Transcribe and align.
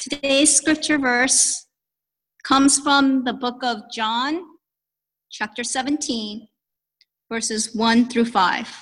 Today's 0.00 0.56
scripture 0.56 0.96
verse 0.96 1.66
comes 2.42 2.78
from 2.78 3.22
the 3.24 3.34
book 3.34 3.62
of 3.62 3.82
John, 3.92 4.40
chapter 5.30 5.62
17, 5.62 6.48
verses 7.30 7.74
1 7.74 8.08
through 8.08 8.24
5. 8.24 8.74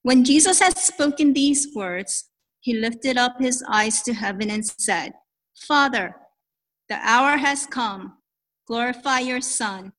When 0.00 0.24
Jesus 0.24 0.60
had 0.60 0.78
spoken 0.78 1.34
these 1.34 1.74
words, 1.74 2.30
he 2.60 2.72
lifted 2.72 3.18
up 3.18 3.34
his 3.38 3.62
eyes 3.70 4.00
to 4.04 4.14
heaven 4.14 4.48
and 4.48 4.64
said, 4.64 5.12
Father, 5.68 6.16
the 6.88 6.96
hour 7.02 7.36
has 7.36 7.66
come. 7.66 8.16
Glorify 8.66 9.18
your 9.18 9.42
Son, 9.42 9.92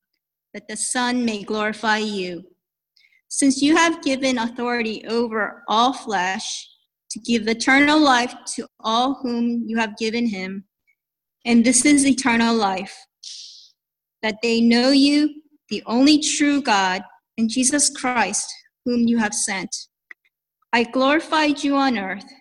that 0.55 0.67
the 0.67 0.75
Son 0.75 1.23
may 1.23 1.43
glorify 1.43 1.99
you. 1.99 2.45
Since 3.27 3.61
you 3.61 3.75
have 3.75 4.01
given 4.01 4.39
authority 4.39 5.05
over 5.05 5.61
all 5.67 5.93
flesh, 5.93 6.67
to 7.11 7.19
give 7.19 7.47
eternal 7.47 7.99
life 7.99 8.33
to 8.55 8.65
all 8.79 9.15
whom 9.21 9.63
you 9.67 9.77
have 9.77 9.97
given 9.97 10.25
him. 10.27 10.65
And 11.45 11.65
this 11.65 11.85
is 11.85 12.05
eternal 12.05 12.55
life, 12.55 12.95
that 14.21 14.37
they 14.41 14.61
know 14.61 14.91
you, 14.91 15.41
the 15.69 15.83
only 15.85 16.19
true 16.19 16.61
God, 16.61 17.01
and 17.37 17.49
Jesus 17.49 17.89
Christ, 17.89 18.51
whom 18.85 19.07
you 19.07 19.17
have 19.17 19.33
sent. 19.33 19.75
I 20.73 20.83
glorified 20.83 21.63
you 21.63 21.75
on 21.75 21.97
earth, 21.97 22.31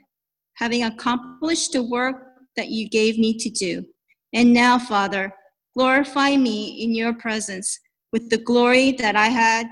having 0.55 0.84
accomplished 0.84 1.73
the 1.73 1.82
work 1.82 2.27
that 2.57 2.68
you 2.68 2.88
gave 2.88 3.18
me 3.18 3.37
to 3.38 3.51
do. 3.51 3.84
And 4.32 4.52
now, 4.52 4.79
Father, 4.79 5.32
glorify 5.77 6.37
me 6.37 6.82
in 6.82 6.95
your 6.95 7.15
presence 7.15 7.79
with 8.12 8.29
the 8.30 8.38
glory 8.38 8.93
that 8.93 9.16
I 9.16 9.27
had 9.27 9.66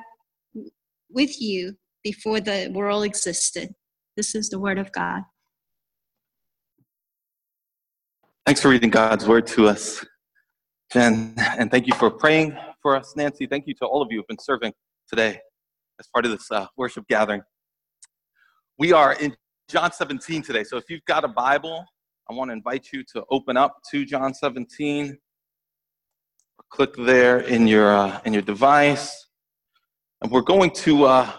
with 1.11 1.41
you 1.41 1.77
before 2.03 2.41
the 2.41 2.71
world 2.73 3.05
existed. 3.05 3.75
This 4.19 4.35
is 4.35 4.49
the 4.49 4.59
word 4.59 4.79
of 4.79 4.91
God. 4.91 5.23
Thanks 8.45 8.61
for 8.61 8.69
reading 8.69 8.91
God's 8.91 9.29
word 9.29 9.47
to 9.47 9.69
us, 9.69 10.05
Jen. 10.93 11.35
And 11.57 11.71
thank 11.71 11.87
you 11.87 11.95
for 11.95 12.11
praying 12.11 12.59
for 12.83 12.97
us, 12.97 13.15
Nancy. 13.15 13.47
Thank 13.47 13.69
you 13.69 13.75
to 13.75 13.87
all 13.87 14.03
of 14.03 14.09
you 14.11 14.19
who've 14.19 14.27
been 14.27 14.41
serving 14.41 14.73
today 15.09 15.39
as 16.01 16.09
part 16.09 16.25
of 16.25 16.33
this 16.33 16.51
uh, 16.51 16.67
worship 16.77 17.07
gathering. 17.07 17.43
We 18.77 18.93
are 18.93 19.13
in 19.13 19.37
John 19.69 19.93
17 19.93 20.43
today. 20.43 20.65
So 20.65 20.77
if 20.79 20.91
you've 20.91 21.05
got 21.05 21.23
a 21.23 21.29
Bible, 21.29 21.85
I 22.29 22.35
want 22.35 22.49
to 22.49 22.55
invite 22.55 22.89
you 22.93 23.05
to 23.13 23.25
open 23.31 23.57
up 23.57 23.77
to 23.93 24.05
John 24.05 24.35
17. 24.35 25.17
Click 26.71 26.91
there 26.99 27.39
in 27.39 27.69
your 27.69 27.95
uh, 27.97 28.21
in 28.25 28.33
your 28.33 28.43
device, 28.43 29.29
and 30.23 30.33
we're 30.33 30.41
going 30.41 30.73
to 30.73 31.05
uh, 31.05 31.33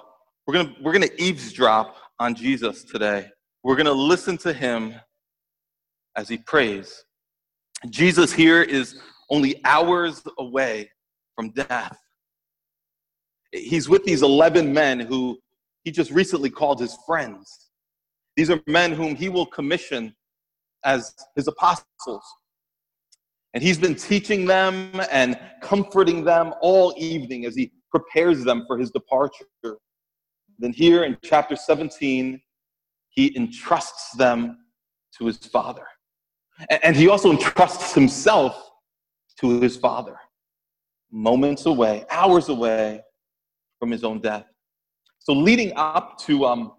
we're 0.48 0.54
going 0.54 0.68
to 0.68 0.76
we're 0.82 0.94
going 0.94 1.10
to 1.10 1.22
eavesdrop 1.22 1.98
on 2.20 2.36
Jesus 2.36 2.84
today. 2.84 3.30
We're 3.64 3.76
going 3.76 3.86
to 3.86 3.94
listen 3.94 4.38
to 4.40 4.54
him 4.54 4.96
as 6.16 6.28
he 6.28 6.38
prays. 6.38 7.04
Jesus 7.90 8.34
here 8.34 8.62
is 8.62 9.00
only 9.30 9.62
hours 9.64 10.22
away 10.38 10.90
from 11.36 11.52
death. 11.52 11.98
He's 13.54 13.88
with 13.88 14.04
these 14.04 14.22
11 14.22 14.74
men 14.74 15.00
who 15.00 15.40
he 15.84 15.92
just 15.92 16.12
recently 16.12 16.50
called 16.50 16.80
his 16.80 16.98
friends. 17.06 17.70
These 18.36 18.50
are 18.50 18.60
men 18.68 18.92
whom 18.92 19.16
he 19.16 19.30
will 19.30 19.46
commission 19.46 20.14
as 20.84 21.14
his 21.36 21.48
apostles. 21.48 22.24
And 23.54 23.64
he's 23.64 23.78
been 23.78 23.96
teaching 23.96 24.46
them 24.46 24.92
and 25.10 25.40
comforting 25.62 26.24
them 26.24 26.54
all 26.62 26.94
evening 26.98 27.46
as 27.46 27.56
he 27.56 27.72
prepares 27.92 28.44
them 28.44 28.66
for 28.68 28.78
his 28.78 28.92
departure. 28.92 29.46
Then, 30.60 30.74
here 30.74 31.06
in 31.06 31.18
chapter 31.24 31.56
17, 31.56 32.42
he 33.10 33.36
entrusts 33.38 34.12
them 34.12 34.58
to 35.18 35.26
his 35.26 35.38
father. 35.38 35.86
And 36.84 36.96
he 36.96 37.08
also 37.08 37.32
entrusts 37.32 37.94
himself 37.94 38.70
to 39.40 39.62
his 39.62 39.78
father, 39.78 40.18
moments 41.12 41.66
away, 41.66 42.06
hours 42.12 42.50
away 42.50 43.02
from 43.80 43.90
his 43.90 44.04
own 44.04 44.20
death. 44.20 44.44
So, 45.20 45.32
leading 45.32 45.72
up 45.78 46.18
to, 46.26 46.46
um, 46.46 46.74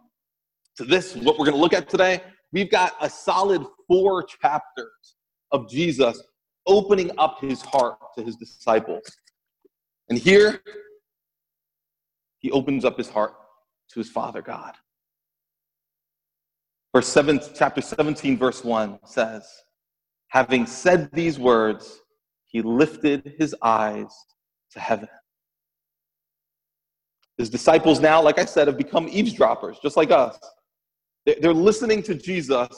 to 0.77 0.85
this, 0.85 1.17
what 1.17 1.39
we're 1.39 1.47
going 1.47 1.57
to 1.57 1.61
look 1.61 1.73
at 1.73 1.89
today, 1.89 2.23
we've 2.53 2.71
got 2.71 2.93
a 3.01 3.09
solid 3.09 3.65
four 3.89 4.23
chapters 4.25 5.17
of 5.53 5.71
Jesus 5.71 6.23
opening 6.67 7.11
up 7.17 7.41
his 7.41 7.63
heart 7.63 7.97
to 8.19 8.23
his 8.23 8.37
disciples. 8.37 9.05
And 10.11 10.19
here, 10.19 10.61
he 12.39 12.51
opens 12.51 12.85
up 12.85 12.99
his 12.99 13.09
heart 13.09 13.35
to 13.93 14.01
his 14.01 14.11
Father 14.11 14.43
God. 14.43 14.75
Verse 16.95 17.09
7, 17.09 17.41
chapter 17.55 17.81
17, 17.81 18.37
verse 18.37 18.65
1 18.65 18.99
says, 19.05 19.47
Having 20.29 20.67
said 20.67 21.11
these 21.13 21.39
words, 21.39 22.01
he 22.47 22.63
lifted 22.63 23.35
his 23.39 23.55
eyes 23.63 24.13
to 24.73 24.81
heaven. 24.81 25.09
His 27.39 27.49
disciples 27.49 28.01
now, 28.01 28.21
like 28.21 28.39
I 28.39 28.45
said, 28.45 28.67
have 28.67 28.77
become 28.77 29.09
eavesdroppers, 29.09 29.79
just 29.83 29.97
like 29.97 30.11
us. 30.11 30.39
They're 31.27 31.55
listening 31.55 32.03
to 32.05 32.15
Jesus 32.15 32.69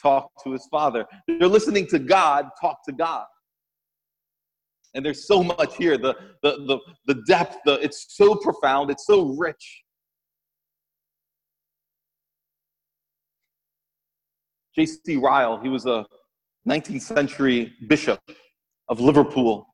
talk 0.00 0.30
to 0.42 0.52
his 0.52 0.66
Father, 0.70 1.06
they're 1.26 1.48
listening 1.48 1.86
to 1.88 1.98
God 1.98 2.48
talk 2.60 2.84
to 2.86 2.92
God. 2.92 3.24
And 4.94 5.04
there's 5.04 5.26
so 5.26 5.42
much 5.42 5.76
here. 5.76 5.98
The, 5.98 6.14
the, 6.42 6.56
the, 6.66 6.78
the 7.06 7.22
depth, 7.26 7.56
the, 7.64 7.74
it's 7.74 8.16
so 8.16 8.36
profound, 8.36 8.90
it's 8.90 9.06
so 9.06 9.34
rich. 9.36 9.83
J.C. 14.74 15.16
Ryle, 15.16 15.58
he 15.60 15.68
was 15.68 15.86
a 15.86 16.04
19th 16.68 17.02
century 17.02 17.72
bishop 17.88 18.20
of 18.88 19.00
Liverpool. 19.00 19.66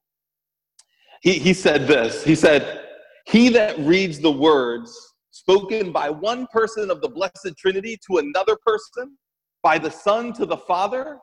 He, 1.23 1.39
he 1.39 1.55
said 1.55 1.87
this 1.87 2.25
He 2.25 2.35
said, 2.35 2.87
He 3.27 3.49
that 3.51 3.79
reads 3.79 4.19
the 4.19 4.33
words 4.33 4.93
spoken 5.31 5.93
by 5.93 6.11
one 6.11 6.47
person 6.53 6.91
of 6.91 7.01
the 7.01 7.09
Blessed 7.09 7.57
Trinity 7.57 7.99
to 8.09 8.19
another 8.19 8.57
person, 8.65 9.17
by 9.63 9.79
the 9.79 9.91
Son 9.91 10.33
to 10.35 10.47
the 10.47 10.57
Father, 10.57 11.19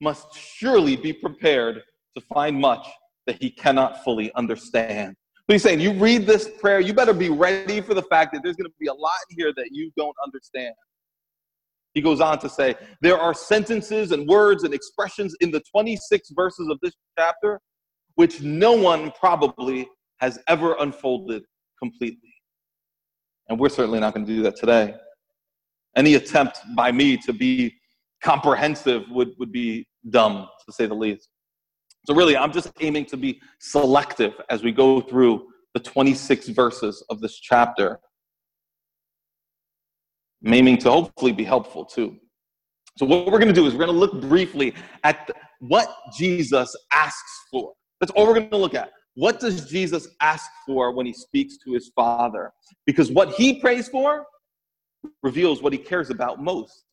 must 0.00 0.34
surely 0.34 0.96
be 0.96 1.12
prepared 1.12 1.82
to 2.16 2.24
find 2.32 2.58
much 2.58 2.86
that 3.26 3.40
he 3.40 3.50
cannot 3.50 4.02
fully 4.02 4.32
understand. 4.34 5.14
So 5.36 5.54
he's 5.54 5.62
saying, 5.62 5.80
you 5.80 5.92
read 5.92 6.26
this 6.26 6.48
prayer, 6.60 6.80
you 6.80 6.94
better 6.94 7.12
be 7.12 7.28
ready 7.28 7.80
for 7.80 7.94
the 7.94 8.02
fact 8.02 8.32
that 8.32 8.42
there's 8.42 8.56
going 8.56 8.70
to 8.70 8.76
be 8.80 8.86
a 8.86 8.94
lot 8.94 9.12
in 9.30 9.36
here 9.36 9.52
that 9.56 9.68
you 9.72 9.90
don't 9.96 10.16
understand. 10.24 10.74
He 11.94 12.00
goes 12.00 12.20
on 12.20 12.38
to 12.40 12.48
say, 12.48 12.74
There 13.00 13.18
are 13.18 13.34
sentences 13.34 14.12
and 14.12 14.28
words 14.28 14.64
and 14.64 14.72
expressions 14.72 15.34
in 15.40 15.50
the 15.50 15.62
26 15.72 16.30
verses 16.36 16.68
of 16.68 16.78
this 16.82 16.92
chapter 17.18 17.60
which 18.16 18.42
no 18.42 18.72
one 18.72 19.10
probably 19.18 19.88
has 20.18 20.38
ever 20.46 20.76
unfolded 20.80 21.42
completely. 21.78 22.34
And 23.48 23.58
we're 23.58 23.70
certainly 23.70 23.98
not 23.98 24.14
going 24.14 24.26
to 24.26 24.36
do 24.36 24.42
that 24.42 24.56
today. 24.56 24.94
Any 25.96 26.14
attempt 26.14 26.60
by 26.76 26.92
me 26.92 27.16
to 27.16 27.32
be 27.32 27.74
comprehensive 28.22 29.04
would, 29.10 29.30
would 29.38 29.50
be 29.50 29.86
dumb, 30.10 30.48
to 30.66 30.72
say 30.72 30.86
the 30.86 30.94
least. 30.94 31.28
So, 32.06 32.14
really, 32.14 32.36
I'm 32.36 32.52
just 32.52 32.70
aiming 32.80 33.06
to 33.06 33.16
be 33.16 33.40
selective 33.58 34.34
as 34.50 34.62
we 34.62 34.72
go 34.72 35.00
through 35.00 35.46
the 35.74 35.80
26 35.80 36.48
verses 36.48 37.02
of 37.10 37.20
this 37.20 37.38
chapter 37.40 38.00
aiming 40.46 40.78
to 40.78 40.90
hopefully 40.90 41.32
be 41.32 41.44
helpful 41.44 41.84
too. 41.84 42.16
So, 42.98 43.06
what 43.06 43.26
we're 43.26 43.38
going 43.38 43.48
to 43.48 43.54
do 43.54 43.66
is 43.66 43.74
we're 43.74 43.86
going 43.86 43.92
to 43.92 43.98
look 43.98 44.20
briefly 44.20 44.74
at 45.04 45.26
the, 45.26 45.34
what 45.60 45.94
Jesus 46.16 46.74
asks 46.92 47.46
for. 47.50 47.72
That's 48.00 48.12
all 48.12 48.26
we're 48.26 48.34
going 48.34 48.50
to 48.50 48.56
look 48.56 48.74
at. 48.74 48.90
What 49.14 49.40
does 49.40 49.68
Jesus 49.68 50.08
ask 50.20 50.46
for 50.66 50.92
when 50.92 51.06
he 51.06 51.12
speaks 51.12 51.56
to 51.64 51.72
his 51.72 51.90
Father? 51.94 52.52
Because 52.86 53.10
what 53.10 53.30
he 53.30 53.60
prays 53.60 53.88
for 53.88 54.24
reveals 55.22 55.62
what 55.62 55.72
he 55.72 55.78
cares 55.78 56.10
about 56.10 56.42
most. 56.42 56.84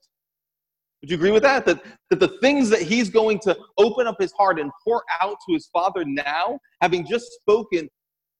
Would 1.01 1.11
you 1.11 1.15
agree 1.15 1.31
with 1.31 1.43
that? 1.43 1.65
That, 1.65 1.83
that 2.09 2.19
the 2.19 2.37
things 2.41 2.69
that 2.69 2.81
he's 2.81 3.09
going 3.09 3.39
to 3.39 3.57
open 3.77 4.07
up 4.07 4.15
his 4.19 4.31
heart 4.33 4.59
and 4.59 4.71
pour 4.83 5.03
out 5.21 5.37
to 5.47 5.53
his 5.53 5.69
Father 5.71 6.03
now, 6.05 6.59
having 6.81 7.05
just 7.05 7.31
spoken 7.33 7.87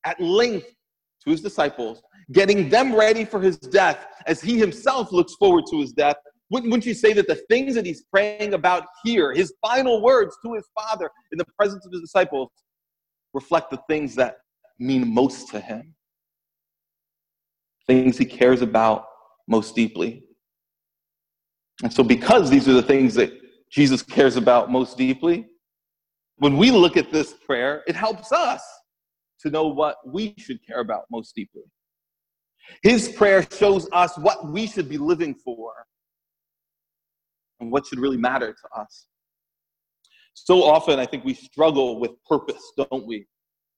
at 0.06 0.20
length 0.20 0.68
to 1.28 1.32
his 1.32 1.42
disciples, 1.42 2.02
getting 2.32 2.70
them 2.70 2.96
ready 2.96 3.26
for 3.26 3.42
his 3.42 3.58
death 3.58 4.08
as 4.26 4.42
he 4.42 4.58
himself 4.58 5.12
looks 5.12 5.36
forward 5.36 5.66
to 5.70 5.82
his 5.82 5.92
death. 5.92 6.16
Wouldn't, 6.50 6.72
wouldn't 6.72 6.86
you 6.86 6.94
say 6.94 7.12
that 7.14 7.28
the 7.28 7.36
things 7.50 7.76
that 7.76 7.86
he's 7.86 8.04
praying 8.04 8.54
about 8.54 8.86
here, 9.04 9.34
his 9.34 9.54
final 9.62 10.02
words 10.02 10.38
to 10.46 10.54
his 10.54 10.64
father 10.74 11.12
in 11.34 11.38
the 11.38 11.46
presence 11.60 11.86
of 11.86 11.92
his 11.92 12.00
disciples, 12.00 12.50
reflect 13.34 13.70
the 13.70 13.80
things 13.90 14.16
that 14.16 14.38
mean 14.80 15.14
most 15.14 15.50
to 15.50 15.60
him? 15.60 15.94
Things 17.86 18.18
he 18.18 18.26
cares 18.26 18.62
about 18.62 19.06
most 19.48 19.76
deeply. 19.76 20.24
And 21.84 21.92
so, 21.92 22.04
because 22.04 22.50
these 22.50 22.68
are 22.70 22.74
the 22.74 22.82
things 22.82 23.14
that 23.16 23.32
Jesus 23.70 24.02
cares 24.02 24.38
about 24.38 24.72
most 24.72 24.98
deeply, 24.98 25.46
when 26.38 26.56
we 26.56 26.72
look 26.72 26.96
at 26.96 27.12
this 27.12 27.34
prayer, 27.34 27.84
it 27.88 27.96
helps 27.96 28.32
us 28.32 28.62
to 29.48 29.54
know 29.54 29.68
what 29.68 29.98
we 30.06 30.34
should 30.38 30.60
care 30.66 30.80
about 30.80 31.04
most 31.12 31.34
deeply. 31.36 31.64
His 32.84 33.10
prayer 33.10 33.46
shows 33.58 33.88
us 33.92 34.18
what 34.18 34.48
we 34.48 34.68
should 34.68 34.90
be 34.90 34.98
living 34.98 35.36
for. 35.36 35.74
and 37.60 37.72
what 37.72 37.88
should 37.88 38.00
really 38.00 38.18
matter 38.18 38.54
to 38.54 38.80
us. 38.82 39.08
So 40.34 40.64
often, 40.64 41.00
I 41.00 41.06
think 41.06 41.26
we 41.26 41.34
struggle 41.34 42.00
with 42.00 42.12
purpose, 42.30 42.62
don't 42.78 43.08
we? 43.08 43.26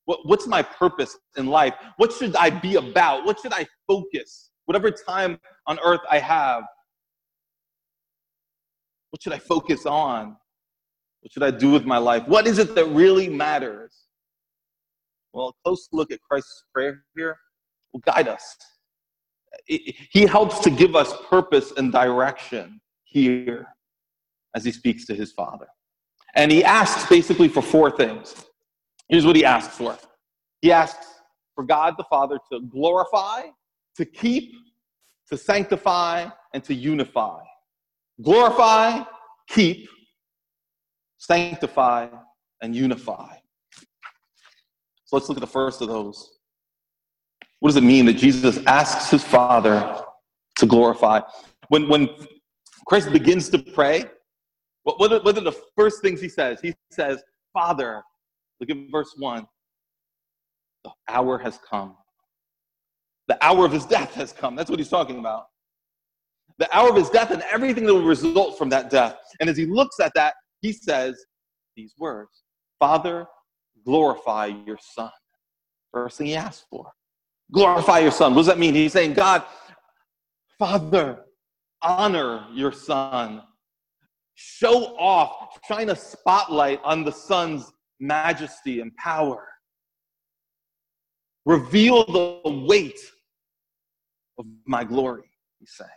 What, 0.05 0.19
what's 0.25 0.47
my 0.47 0.61
purpose 0.61 1.17
in 1.37 1.47
life? 1.47 1.73
What 1.97 2.11
should 2.11 2.35
I 2.35 2.49
be 2.49 2.75
about? 2.75 3.25
What 3.25 3.39
should 3.39 3.53
I 3.53 3.65
focus? 3.87 4.51
Whatever 4.65 4.91
time 4.91 5.39
on 5.67 5.79
earth 5.83 6.01
I 6.11 6.19
have, 6.19 6.63
what 9.11 9.21
should 9.21 9.33
I 9.33 9.39
focus 9.39 9.85
on? 9.85 10.35
What 11.21 11.31
should 11.31 11.43
I 11.43 11.51
do 11.51 11.71
with 11.71 11.85
my 11.85 11.97
life? 11.97 12.27
What 12.27 12.47
is 12.47 12.59
it 12.59 12.75
that 12.75 12.85
really 12.87 13.29
matters? 13.29 14.08
Well, 15.33 15.49
a 15.49 15.53
close 15.63 15.87
look 15.91 16.11
at 16.11 16.21
Christ's 16.21 16.63
prayer 16.73 17.03
here 17.15 17.37
will 17.93 18.01
guide 18.01 18.27
us. 18.27 18.55
He 19.65 20.25
helps 20.27 20.59
to 20.59 20.69
give 20.69 20.95
us 20.95 21.13
purpose 21.29 21.73
and 21.77 21.91
direction 21.91 22.79
here 23.03 23.67
as 24.55 24.63
he 24.63 24.71
speaks 24.71 25.05
to 25.07 25.15
his 25.15 25.31
Father. 25.31 25.67
And 26.35 26.51
he 26.51 26.63
asks 26.63 27.09
basically 27.09 27.47
for 27.47 27.61
four 27.61 27.89
things. 27.89 28.35
Here's 29.07 29.25
what 29.25 29.35
he 29.35 29.43
asks 29.43 29.75
for 29.75 29.97
He 30.61 30.71
asks 30.71 31.05
for 31.55 31.63
God 31.63 31.95
the 31.97 32.03
Father 32.05 32.39
to 32.51 32.61
glorify, 32.61 33.47
to 33.95 34.05
keep, 34.05 34.53
to 35.29 35.37
sanctify, 35.37 36.29
and 36.53 36.63
to 36.63 36.73
unify. 36.73 37.41
Glorify, 38.21 39.03
keep, 39.47 39.89
sanctify, 41.17 42.07
and 42.61 42.75
unify. 42.75 43.35
So 45.09 45.15
let's 45.15 45.27
look 45.27 45.39
at 45.39 45.41
the 45.41 45.47
first 45.47 45.81
of 45.81 45.87
those. 45.87 46.37
What 47.61 47.69
does 47.69 47.77
it 47.77 47.83
mean 47.83 48.05
that 48.05 48.13
Jesus 48.13 48.59
asks 48.67 49.09
his 49.09 49.23
Father 49.23 50.03
to 50.59 50.65
glorify? 50.67 51.21
When, 51.69 51.89
when 51.89 52.09
Christ 52.85 53.11
begins 53.11 53.49
to 53.49 53.57
pray, 53.57 54.05
what, 54.83 55.11
are, 55.11 55.19
what 55.21 55.35
are 55.35 55.41
the 55.41 55.59
first 55.75 56.03
things 56.03 56.21
he 56.21 56.29
says? 56.29 56.61
He 56.61 56.75
says, 56.91 57.23
Father, 57.53 58.03
look 58.59 58.69
at 58.69 58.77
verse 58.91 59.15
1. 59.17 59.47
The 60.83 60.91
hour 61.07 61.39
has 61.39 61.57
come. 61.67 61.95
The 63.29 63.43
hour 63.43 63.65
of 63.65 63.71
his 63.71 63.87
death 63.87 64.13
has 64.13 64.31
come. 64.31 64.55
That's 64.55 64.69
what 64.69 64.77
he's 64.77 64.89
talking 64.89 65.17
about. 65.17 65.45
The 66.59 66.71
hour 66.71 66.91
of 66.91 66.95
his 66.95 67.09
death 67.09 67.31
and 67.31 67.41
everything 67.51 67.87
that 67.87 67.95
will 67.95 68.05
result 68.05 68.59
from 68.59 68.69
that 68.69 68.91
death. 68.91 69.17
And 69.39 69.49
as 69.49 69.57
he 69.57 69.65
looks 69.65 69.99
at 69.99 70.11
that, 70.13 70.35
he 70.61 70.71
says 70.71 71.19
these 71.75 71.95
words 71.97 72.43
Father, 72.77 73.25
glorify 73.85 74.47
your 74.65 74.77
Son. 74.79 75.11
First 75.91 76.17
thing 76.17 76.27
he 76.27 76.35
asks 76.35 76.65
for. 76.69 76.91
Glorify 77.51 77.99
your 77.99 78.11
Son. 78.11 78.33
What 78.33 78.41
does 78.41 78.47
that 78.47 78.59
mean? 78.59 78.73
He's 78.73 78.93
saying, 78.93 79.13
God, 79.13 79.43
Father, 80.57 81.25
honor 81.81 82.45
your 82.53 82.71
Son 82.71 83.41
show 84.41 84.97
off, 84.97 85.59
shine 85.67 85.89
a 85.89 85.95
spotlight 85.95 86.79
on 86.85 87.03
the 87.03 87.11
Son's 87.11 87.73
majesty 87.99 88.79
and 88.79 88.95
power. 88.95 89.45
Reveal 91.45 92.05
the 92.05 92.65
weight 92.65 92.99
of 94.37 94.45
my 94.65 94.85
glory, 94.85 95.29
he's 95.59 95.73
saying. 95.73 95.89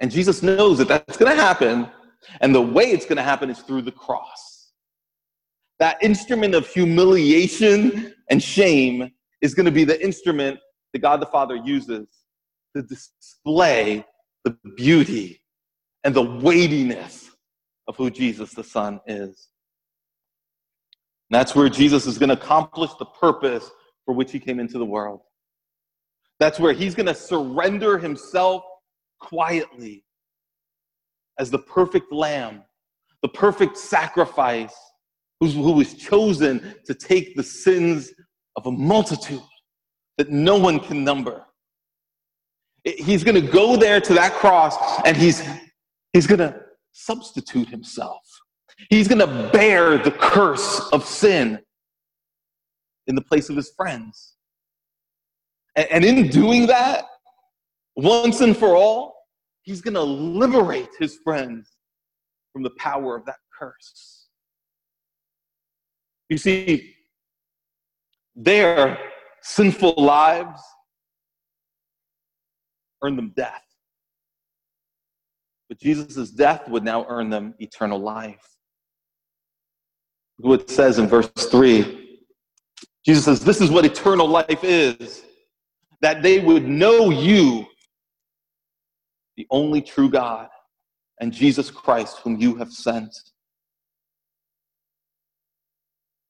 And 0.00 0.10
Jesus 0.10 0.42
knows 0.42 0.78
that 0.78 0.88
that's 0.88 1.16
going 1.16 1.30
to 1.30 1.40
happen, 1.40 1.88
and 2.40 2.52
the 2.52 2.60
way 2.60 2.90
it's 2.90 3.04
going 3.04 3.16
to 3.16 3.22
happen 3.22 3.48
is 3.48 3.60
through 3.60 3.82
the 3.82 3.92
cross. 3.92 4.49
That 5.80 6.02
instrument 6.02 6.54
of 6.54 6.68
humiliation 6.68 8.14
and 8.28 8.42
shame 8.42 9.10
is 9.40 9.54
going 9.54 9.66
to 9.66 9.72
be 9.72 9.84
the 9.84 10.02
instrument 10.02 10.60
that 10.92 11.00
God 11.00 11.20
the 11.20 11.26
Father 11.26 11.56
uses 11.56 12.06
to 12.76 12.82
display 12.82 14.04
the 14.44 14.56
beauty 14.76 15.40
and 16.04 16.14
the 16.14 16.22
weightiness 16.22 17.30
of 17.88 17.96
who 17.96 18.10
Jesus 18.10 18.52
the 18.52 18.62
Son 18.62 19.00
is. 19.06 19.48
And 21.30 21.38
that's 21.38 21.54
where 21.54 21.68
Jesus 21.68 22.06
is 22.06 22.18
going 22.18 22.28
to 22.28 22.34
accomplish 22.34 22.90
the 22.98 23.06
purpose 23.06 23.70
for 24.04 24.14
which 24.14 24.32
he 24.32 24.38
came 24.38 24.60
into 24.60 24.78
the 24.78 24.84
world. 24.84 25.20
That's 26.38 26.58
where 26.58 26.72
he's 26.72 26.94
going 26.94 27.06
to 27.06 27.14
surrender 27.14 27.98
himself 27.98 28.64
quietly 29.18 30.04
as 31.38 31.50
the 31.50 31.58
perfect 31.58 32.12
lamb, 32.12 32.64
the 33.22 33.28
perfect 33.28 33.76
sacrifice, 33.76 34.74
who 35.40 35.72
was 35.72 35.94
chosen 35.94 36.74
to 36.84 36.94
take 36.94 37.34
the 37.34 37.42
sins 37.42 38.12
of 38.56 38.66
a 38.66 38.70
multitude 38.70 39.40
that 40.18 40.30
no 40.30 40.56
one 40.56 40.78
can 40.78 41.02
number. 41.02 41.46
He's 42.84 43.24
going 43.24 43.34
to 43.34 43.50
go 43.50 43.76
there 43.76 44.00
to 44.00 44.14
that 44.14 44.32
cross 44.32 44.76
and 45.04 45.16
he's 45.16 45.42
He's 46.12 46.26
going 46.26 46.40
to 46.40 46.60
substitute 46.92 47.68
himself. 47.68 48.22
He's 48.88 49.06
going 49.06 49.20
to 49.20 49.50
bear 49.52 49.98
the 49.98 50.10
curse 50.10 50.80
of 50.92 51.04
sin 51.04 51.60
in 53.06 53.14
the 53.14 53.22
place 53.22 53.48
of 53.48 53.56
his 53.56 53.72
friends. 53.76 54.34
And 55.76 56.04
in 56.04 56.28
doing 56.28 56.66
that, 56.66 57.04
once 57.94 58.40
and 58.40 58.56
for 58.56 58.74
all, 58.74 59.14
he's 59.62 59.80
going 59.80 59.94
to 59.94 60.02
liberate 60.02 60.88
his 60.98 61.18
friends 61.22 61.70
from 62.52 62.62
the 62.62 62.70
power 62.70 63.16
of 63.16 63.24
that 63.26 63.36
curse. 63.56 64.19
You 66.30 66.38
see, 66.38 66.94
their 68.34 68.98
sinful 69.42 69.94
lives 69.98 70.62
earn 73.02 73.16
them 73.16 73.32
death. 73.36 73.64
But 75.68 75.78
Jesus' 75.78 76.30
death 76.30 76.68
would 76.68 76.84
now 76.84 77.04
earn 77.08 77.30
them 77.30 77.54
eternal 77.58 77.98
life. 77.98 78.46
What 80.38 80.62
it 80.62 80.70
says 80.70 80.98
in 80.98 81.06
verse 81.06 81.28
3 81.28 82.00
Jesus 83.04 83.24
says, 83.24 83.40
This 83.40 83.60
is 83.60 83.70
what 83.70 83.84
eternal 83.84 84.26
life 84.26 84.62
is 84.62 85.24
that 86.00 86.22
they 86.22 86.40
would 86.40 86.66
know 86.66 87.10
you, 87.10 87.66
the 89.36 89.46
only 89.50 89.82
true 89.82 90.08
God, 90.08 90.48
and 91.20 91.32
Jesus 91.32 91.70
Christ, 91.70 92.18
whom 92.18 92.40
you 92.40 92.54
have 92.56 92.72
sent. 92.72 93.14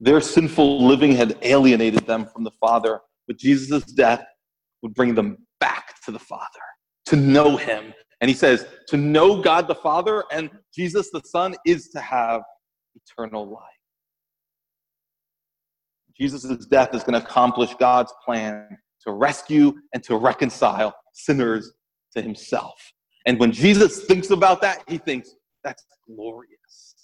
Their 0.01 0.19
sinful 0.19 0.85
living 0.85 1.13
had 1.13 1.37
alienated 1.41 2.05
them 2.05 2.25
from 2.25 2.43
the 2.43 2.51
Father, 2.59 2.99
but 3.27 3.37
Jesus' 3.37 3.85
death 3.85 4.25
would 4.81 4.93
bring 4.93 5.15
them 5.15 5.37
back 5.61 5.95
to 6.05 6.11
the 6.11 6.19
Father, 6.19 6.45
to 7.05 7.15
know 7.15 7.55
Him 7.55 7.93
and 8.21 8.29
he 8.29 8.35
says, 8.35 8.67
to 8.87 8.97
know 8.97 9.41
God 9.41 9.67
the 9.67 9.75
Father 9.75 10.23
and 10.31 10.51
Jesus 10.73 11.09
the 11.11 11.21
Son 11.25 11.55
is 11.65 11.89
to 11.89 11.99
have 11.99 12.43
eternal 12.95 13.49
life. 13.49 13.63
Jesus' 16.15 16.67
death 16.67 16.93
is 16.93 17.03
going 17.03 17.19
to 17.19 17.25
accomplish 17.25 17.73
God's 17.79 18.13
plan 18.23 18.77
to 19.01 19.11
rescue 19.11 19.73
and 19.93 20.03
to 20.03 20.17
reconcile 20.17 20.95
sinners 21.13 21.71
to 22.15 22.21
himself. 22.21 22.79
And 23.25 23.39
when 23.39 23.51
Jesus 23.51 24.05
thinks 24.05 24.29
about 24.29 24.61
that, 24.61 24.83
he 24.87 24.99
thinks, 24.99 25.31
that's 25.63 25.83
glorious. 26.07 26.95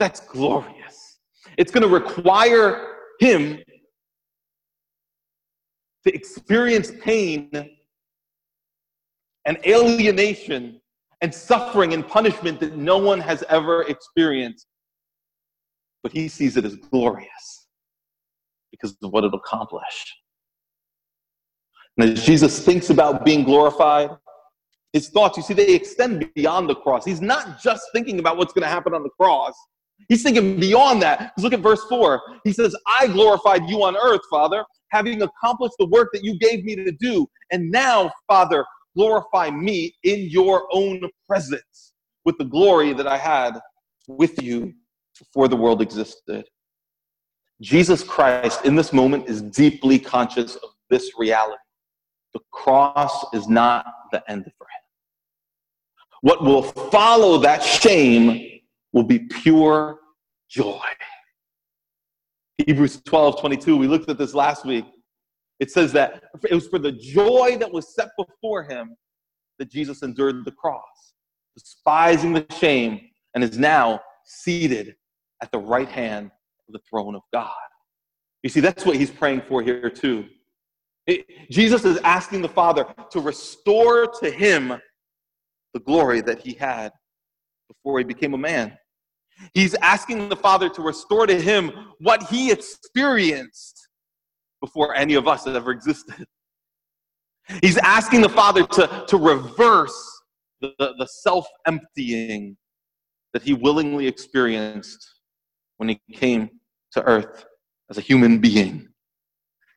That's 0.00 0.18
glorious. 0.18 1.03
It's 1.58 1.70
going 1.70 1.82
to 1.82 1.94
require 1.94 2.96
him 3.20 3.58
to 6.06 6.14
experience 6.14 6.92
pain 7.02 7.50
and 9.46 9.58
alienation 9.66 10.80
and 11.20 11.34
suffering 11.34 11.94
and 11.94 12.06
punishment 12.06 12.60
that 12.60 12.76
no 12.76 12.98
one 12.98 13.20
has 13.20 13.42
ever 13.48 13.82
experienced. 13.84 14.66
But 16.02 16.12
he 16.12 16.28
sees 16.28 16.56
it 16.56 16.64
as 16.64 16.76
glorious 16.76 17.66
because 18.70 18.96
of 19.02 19.12
what 19.12 19.24
it 19.24 19.32
accomplished. 19.32 20.12
And 21.96 22.10
as 22.10 22.24
Jesus 22.24 22.64
thinks 22.64 22.90
about 22.90 23.24
being 23.24 23.44
glorified, 23.44 24.10
his 24.92 25.08
thoughts, 25.08 25.36
you 25.36 25.42
see, 25.42 25.54
they 25.54 25.74
extend 25.74 26.28
beyond 26.34 26.68
the 26.68 26.74
cross. 26.74 27.04
He's 27.04 27.20
not 27.20 27.60
just 27.60 27.84
thinking 27.92 28.18
about 28.18 28.36
what's 28.36 28.52
going 28.52 28.62
to 28.62 28.68
happen 28.68 28.94
on 28.94 29.02
the 29.02 29.10
cross. 29.10 29.54
He's 30.08 30.22
thinking 30.22 30.58
beyond 30.58 31.02
that. 31.02 31.18
Because 31.18 31.44
look 31.44 31.52
at 31.52 31.60
verse 31.60 31.82
4. 31.88 32.20
He 32.44 32.52
says, 32.52 32.76
I 32.86 33.06
glorified 33.08 33.68
you 33.68 33.82
on 33.84 33.96
earth, 33.96 34.20
Father, 34.30 34.64
having 34.90 35.22
accomplished 35.22 35.74
the 35.78 35.86
work 35.86 36.10
that 36.12 36.24
you 36.24 36.38
gave 36.38 36.64
me 36.64 36.76
to 36.76 36.92
do. 36.92 37.26
And 37.50 37.70
now, 37.70 38.10
Father, 38.28 38.64
glorify 38.96 39.50
me 39.50 39.94
in 40.04 40.28
your 40.30 40.68
own 40.72 41.02
presence 41.26 41.92
with 42.24 42.36
the 42.38 42.44
glory 42.44 42.92
that 42.92 43.06
I 43.06 43.18
had 43.18 43.58
with 44.08 44.42
you 44.42 44.72
before 45.18 45.48
the 45.48 45.56
world 45.56 45.80
existed. 45.82 46.44
Jesus 47.60 48.02
Christ, 48.02 48.64
in 48.64 48.74
this 48.74 48.92
moment, 48.92 49.28
is 49.28 49.42
deeply 49.42 49.98
conscious 49.98 50.56
of 50.56 50.70
this 50.90 51.12
reality. 51.16 51.56
The 52.32 52.40
cross 52.52 53.24
is 53.32 53.48
not 53.48 53.86
the 54.10 54.22
end 54.28 54.44
for 54.58 54.64
him. 54.64 54.82
What 56.20 56.42
will 56.42 56.62
follow 56.62 57.38
that 57.38 57.62
shame 57.62 58.60
will 58.94 59.04
be 59.04 59.18
pure 59.18 59.98
joy. 60.48 60.80
Hebrews 62.64 63.02
12 63.04 63.40
22, 63.40 63.76
we 63.76 63.88
looked 63.88 64.08
at 64.08 64.16
this 64.16 64.32
last 64.32 64.64
week. 64.64 64.86
It 65.60 65.70
says 65.70 65.92
that 65.92 66.22
it 66.48 66.54
was 66.54 66.68
for 66.68 66.78
the 66.78 66.92
joy 66.92 67.56
that 67.58 67.70
was 67.70 67.94
set 67.94 68.08
before 68.16 68.62
him 68.62 68.96
that 69.58 69.70
Jesus 69.70 70.02
endured 70.02 70.44
the 70.44 70.52
cross. 70.52 71.14
despising 71.56 72.32
the 72.32 72.46
shame, 72.58 73.00
and 73.34 73.44
is 73.44 73.58
now 73.58 74.00
seated 74.24 74.94
at 75.42 75.50
the 75.52 75.58
right 75.58 75.88
hand 75.88 76.30
of 76.68 76.72
the 76.72 76.80
throne 76.88 77.14
of 77.14 77.22
God. 77.32 77.52
You 78.42 78.50
see, 78.50 78.60
that's 78.60 78.84
what 78.84 78.96
he's 78.96 79.10
praying 79.10 79.42
for 79.42 79.62
here, 79.62 79.90
too. 79.90 80.26
It, 81.06 81.26
Jesus 81.50 81.84
is 81.84 81.98
asking 81.98 82.42
the 82.42 82.48
Father 82.48 82.86
to 83.10 83.20
restore 83.20 84.06
to 84.20 84.30
him 84.30 84.74
the 85.74 85.80
glory 85.80 86.20
that 86.22 86.40
he 86.40 86.54
had 86.54 86.92
before 87.68 87.98
he 87.98 88.04
became 88.04 88.34
a 88.34 88.38
man. 88.38 88.76
He's 89.52 89.74
asking 89.74 90.28
the 90.28 90.36
Father 90.36 90.68
to 90.68 90.82
restore 90.82 91.26
to 91.26 91.40
him 91.40 91.72
what 91.98 92.22
he 92.24 92.50
experienced 92.50 93.88
before 94.60 94.94
any 94.94 95.14
of 95.14 95.28
us 95.28 95.46
ever 95.46 95.70
existed. 95.70 96.26
He's 97.60 97.76
asking 97.78 98.22
the 98.22 98.28
Father 98.28 98.66
to, 98.66 99.04
to 99.06 99.16
reverse 99.16 100.22
the, 100.60 100.72
the, 100.78 100.94
the 100.98 101.06
self 101.06 101.46
emptying 101.66 102.56
that 103.32 103.42
he 103.42 103.52
willingly 103.52 104.06
experienced 104.06 105.20
when 105.76 105.88
he 105.88 106.00
came 106.12 106.48
to 106.92 107.02
earth 107.02 107.44
as 107.90 107.98
a 107.98 108.00
human 108.00 108.38
being 108.38 108.88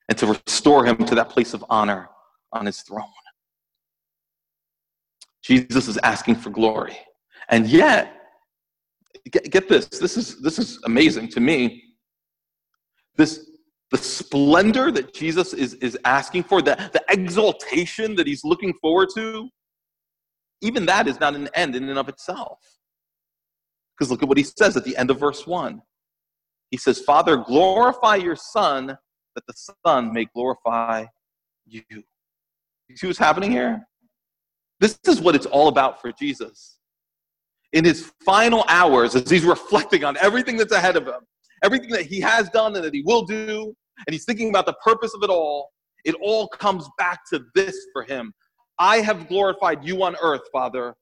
and 0.07 0.17
to 0.17 0.27
restore 0.27 0.85
him 0.85 0.97
to 0.97 1.15
that 1.15 1.29
place 1.29 1.53
of 1.53 1.65
honor 1.69 2.09
on 2.53 2.65
his 2.65 2.81
throne. 2.81 3.03
Jesus 5.43 5.87
is 5.87 5.97
asking 6.03 6.35
for 6.35 6.49
glory. 6.49 6.97
And 7.49 7.67
yet, 7.67 8.16
get, 9.31 9.51
get 9.51 9.69
this, 9.69 9.87
this 9.87 10.17
is, 10.17 10.41
this 10.41 10.59
is 10.59 10.79
amazing 10.85 11.29
to 11.29 11.39
me. 11.39 11.83
This, 13.15 13.49
the 13.91 13.97
splendor 13.97 14.91
that 14.91 15.13
Jesus 15.13 15.53
is, 15.53 15.75
is 15.75 15.97
asking 16.05 16.43
for, 16.43 16.61
the, 16.61 16.75
the 16.93 17.03
exaltation 17.09 18.15
that 18.15 18.27
he's 18.27 18.43
looking 18.43 18.73
forward 18.81 19.09
to, 19.15 19.49
even 20.61 20.85
that 20.85 21.07
is 21.07 21.19
not 21.19 21.35
an 21.35 21.49
end 21.53 21.75
in 21.75 21.87
and 21.87 21.99
of 21.99 22.09
itself. 22.09 22.59
Because 23.97 24.11
look 24.11 24.21
at 24.21 24.29
what 24.29 24.37
he 24.37 24.43
says 24.43 24.77
at 24.77 24.83
the 24.83 24.95
end 24.97 25.09
of 25.09 25.19
verse 25.19 25.47
1. 25.47 25.81
He 26.69 26.77
says, 26.77 26.99
Father, 26.99 27.37
glorify 27.37 28.15
your 28.15 28.35
Son, 28.35 28.87
that 28.87 29.47
the 29.47 29.53
Son 29.85 30.13
may 30.13 30.25
glorify 30.25 31.05
you. 31.65 31.81
You 31.89 32.95
see 32.95 33.07
what's 33.07 33.19
happening 33.19 33.51
here? 33.51 33.87
This 34.79 34.99
is 35.07 35.21
what 35.21 35.35
it's 35.35 35.45
all 35.45 35.69
about 35.69 36.01
for 36.01 36.11
Jesus. 36.11 36.76
In 37.77 37.85
his 37.85 38.11
final 38.25 38.65
hours, 38.69 39.13
as 39.13 39.29
he's 39.29 39.45
reflecting 39.45 40.03
on 40.03 40.17
everything 40.17 40.57
that's 40.57 40.71
ahead 40.71 40.95
of 40.95 41.05
him, 41.05 41.21
everything 41.63 41.91
that 41.91 42.07
he 42.07 42.19
has 42.21 42.49
done 42.49 42.75
and 42.75 42.83
that 42.83 42.91
he 42.91 43.03
will 43.03 43.23
do, 43.23 43.71
and 44.07 44.11
he's 44.11 44.25
thinking 44.25 44.49
about 44.49 44.65
the 44.65 44.73
purpose 44.83 45.13
of 45.13 45.21
it 45.21 45.29
all, 45.29 45.69
it 46.03 46.15
all 46.19 46.47
comes 46.47 46.89
back 46.97 47.19
to 47.31 47.39
this 47.53 47.77
for 47.93 48.01
him. 48.01 48.33
I 48.79 48.97
have 49.01 49.27
glorified 49.27 49.85
you 49.85 50.01
on 50.01 50.15
earth, 50.23 50.41
Father, 50.51 50.95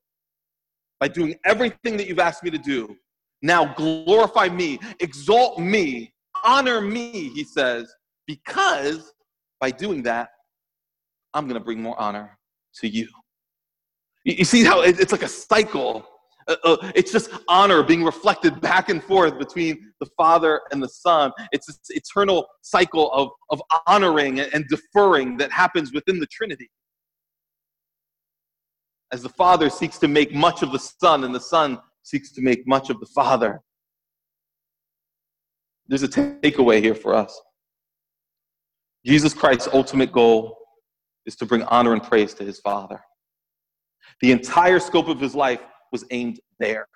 by 0.99 1.07
doing 1.07 1.35
everything 1.45 1.95
that 1.95 2.07
you've 2.07 2.19
asked 2.19 2.43
me 2.43 2.51
to 2.51 2.57
do. 2.57 2.93
Now 3.41 3.73
glorify 3.75 4.49
me, 4.49 4.77
exalt 4.99 5.59
me, 5.59 6.13
honor 6.43 6.81
me, 6.81 7.29
he 7.29 7.45
says, 7.45 7.89
because 8.27 9.13
by 9.61 9.71
doing 9.71 10.03
that, 10.03 10.27
I'm 11.33 11.45
going 11.47 11.57
to 11.57 11.63
bring 11.63 11.81
more 11.81 11.97
honor 11.97 12.37
to 12.81 12.89
you. 12.89 13.07
You 14.25 14.43
see 14.43 14.65
how 14.65 14.81
it's 14.81 15.13
like 15.13 15.23
a 15.23 15.29
cycle. 15.29 16.05
Uh, 16.47 16.55
uh, 16.63 16.91
it's 16.93 17.11
just 17.11 17.31
honor 17.47 17.81
being 17.81 18.03
reflected 18.03 18.61
back 18.61 18.89
and 18.89 19.03
forth 19.03 19.39
between 19.39 19.91
the 19.99 20.05
Father 20.17 20.61
and 20.71 20.81
the 20.81 20.89
Son. 20.89 21.31
It's 21.51 21.65
this 21.65 21.79
eternal 21.89 22.47
cycle 22.61 23.11
of, 23.11 23.29
of 23.49 23.61
honoring 23.87 24.39
and 24.39 24.65
deferring 24.69 25.37
that 25.37 25.51
happens 25.51 25.91
within 25.91 26.19
the 26.19 26.27
Trinity. 26.27 26.69
As 29.11 29.23
the 29.23 29.29
Father 29.29 29.69
seeks 29.69 29.97
to 29.99 30.07
make 30.07 30.33
much 30.33 30.61
of 30.61 30.71
the 30.71 30.79
Son, 30.79 31.23
and 31.23 31.33
the 31.33 31.39
Son 31.39 31.79
seeks 32.03 32.31
to 32.33 32.41
make 32.41 32.67
much 32.67 32.89
of 32.89 32.99
the 32.99 33.05
Father. 33.07 33.61
There's 35.87 36.03
a 36.03 36.07
takeaway 36.07 36.81
here 36.81 36.95
for 36.95 37.15
us. 37.15 37.39
Jesus 39.05 39.33
Christ's 39.33 39.69
ultimate 39.71 40.11
goal 40.11 40.57
is 41.25 41.35
to 41.37 41.45
bring 41.45 41.63
honor 41.63 41.93
and 41.93 42.01
praise 42.01 42.33
to 42.35 42.43
his 42.43 42.59
Father. 42.59 42.99
The 44.21 44.31
entire 44.31 44.79
scope 44.79 45.07
of 45.07 45.19
his 45.19 45.35
life 45.35 45.61
was 45.95 46.03
aimed 46.11 46.41
there. 46.59 46.89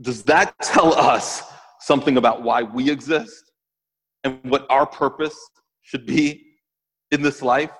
Does 0.00 0.24
that 0.24 0.58
tell 0.60 0.92
us 0.92 1.44
something 1.78 2.16
about 2.16 2.42
why 2.42 2.64
we 2.64 2.90
exist 2.90 3.52
and 4.24 4.40
what 4.50 4.66
our 4.68 4.86
purpose 4.86 5.38
should 5.82 6.04
be 6.06 6.24
in 7.12 7.22
this 7.22 7.42
life? 7.42 7.70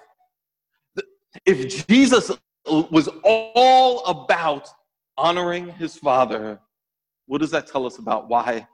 If 1.44 1.88
Jesus 1.88 2.30
was 2.68 3.08
all 3.24 4.04
about 4.04 4.68
honoring 5.18 5.70
his 5.70 5.96
Father, 5.96 6.60
what 7.26 7.40
does 7.40 7.50
that 7.50 7.66
tell 7.66 7.84
us 7.84 7.98
about 7.98 8.28
why 8.28 8.68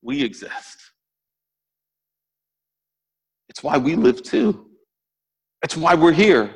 we 0.00 0.22
exist? 0.22 0.78
It's 3.48 3.64
why 3.64 3.78
we 3.78 3.96
live 3.96 4.22
too. 4.22 4.66
It's 5.64 5.76
why 5.76 5.94
we're 5.96 6.12
here. 6.12 6.54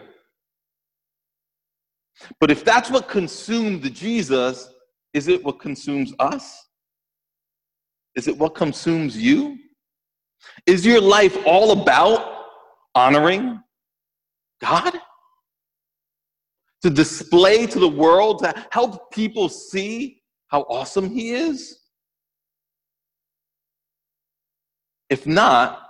But 2.41 2.51
if 2.51 2.65
that's 2.65 2.91
what 2.91 3.09
consumed 3.09 3.83
Jesus, 3.95 4.73
is 5.13 5.29
it 5.29 5.45
what 5.45 5.61
consumes 5.61 6.13
us? 6.19 6.69
Is 8.15 8.29
it 8.29 8.37
what 8.37 8.55
consumes 8.55 9.17
you? 9.17 9.59
Is 10.67 10.85
your 10.85 11.01
life 11.01 11.37
all 11.47 11.73
about 11.73 12.45
honoring 12.95 13.61
God? 14.61 14.95
To 16.83 16.91
display 16.91 17.67
to 17.67 17.79
the 17.79 17.89
world, 17.89 18.41
to 18.41 18.53
help 18.71 19.13
people 19.13 19.49
see 19.49 20.21
how 20.49 20.63
awesome 20.63 21.09
He 21.09 21.31
is? 21.31 21.79
If 25.09 25.27
not, 25.27 25.83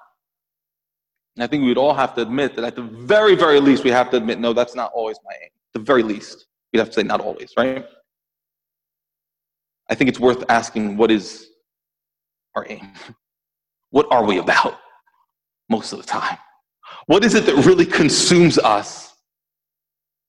I 1.38 1.46
think 1.46 1.64
we'd 1.64 1.78
all 1.78 1.94
have 1.94 2.14
to 2.16 2.22
admit 2.22 2.56
that 2.56 2.64
at 2.64 2.76
the 2.76 2.82
very, 2.82 3.34
very 3.34 3.58
least, 3.58 3.84
we 3.84 3.90
have 3.90 4.10
to 4.10 4.16
admit, 4.18 4.38
no, 4.38 4.52
that's 4.52 4.74
not 4.74 4.92
always 4.94 5.16
my 5.24 5.32
aim. 5.42 5.48
The 5.74 5.80
very 5.80 6.02
least, 6.02 6.46
we'd 6.72 6.80
have 6.80 6.88
to 6.88 6.94
say, 6.94 7.02
not 7.02 7.20
always, 7.20 7.52
right? 7.56 7.84
I 9.90 9.94
think 9.94 10.08
it's 10.08 10.20
worth 10.20 10.44
asking, 10.48 10.96
what 10.96 11.10
is 11.10 11.48
our 12.54 12.66
aim? 12.68 12.92
What 13.90 14.06
are 14.10 14.24
we 14.24 14.38
about 14.38 14.78
most 15.68 15.92
of 15.92 15.98
the 15.98 16.06
time? 16.06 16.38
What 17.04 17.26
is 17.26 17.34
it 17.34 17.44
that 17.44 17.56
really 17.66 17.84
consumes 17.84 18.58
us 18.58 19.14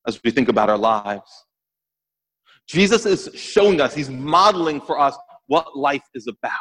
as 0.05 0.19
we 0.21 0.31
think 0.31 0.49
about 0.49 0.69
our 0.69 0.77
lives? 0.77 1.31
Jesus 2.67 3.05
is 3.05 3.29
showing 3.33 3.79
us, 3.79 3.95
he's 3.95 4.09
modeling 4.09 4.81
for 4.81 4.99
us 4.99 5.17
what 5.47 5.77
life 5.77 6.03
is 6.13 6.27
about. 6.27 6.51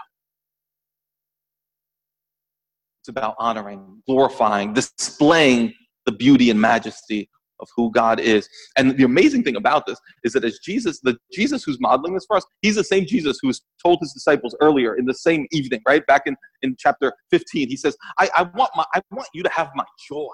It's 3.01 3.09
about 3.09 3.35
honoring, 3.39 4.01
glorifying, 4.07 4.75
displaying 4.75 5.75
the 6.07 6.13
beauty 6.13 6.51
and 6.51 6.61
majesty 6.61 7.29
of 7.63 7.69
who 7.75 7.91
God 7.91 8.21
is. 8.21 8.49
And 8.77 8.97
the 8.99 9.05
amazing 9.05 9.45
thing 9.45 9.57
about 9.57 9.87
this 9.87 9.99
is 10.25 10.35
that 10.35 10.45
as 10.45 10.59
Jesus, 10.59 11.01
the 11.01 11.17
Jesus 11.33 11.65
who's 11.65 11.81
modeling 11.81 12.15
this 12.15 12.27
for 12.27 12.37
us, 12.37 12.45
he's 12.61 12.75
the 12.75 12.85
same 12.85 13.07
Jesus 13.07 13.39
who 13.41 13.51
told 13.83 14.01
his 14.01 14.13
disciples 14.13 14.55
earlier 14.61 14.97
in 14.97 15.07
the 15.07 15.15
same 15.15 15.47
evening, 15.53 15.81
right? 15.89 16.07
Back 16.07 16.23
in, 16.27 16.37
in 16.61 16.77
chapter 16.79 17.15
15, 17.31 17.69
he 17.69 17.77
says, 17.77 17.97
I, 18.19 18.29
I 18.37 18.43
want 18.43 18.71
my 18.77 18.85
I 18.95 19.01
want 19.11 19.29
you 19.33 19.43
to 19.43 19.51
have 19.51 19.71
my 19.75 19.85
joy. 20.09 20.27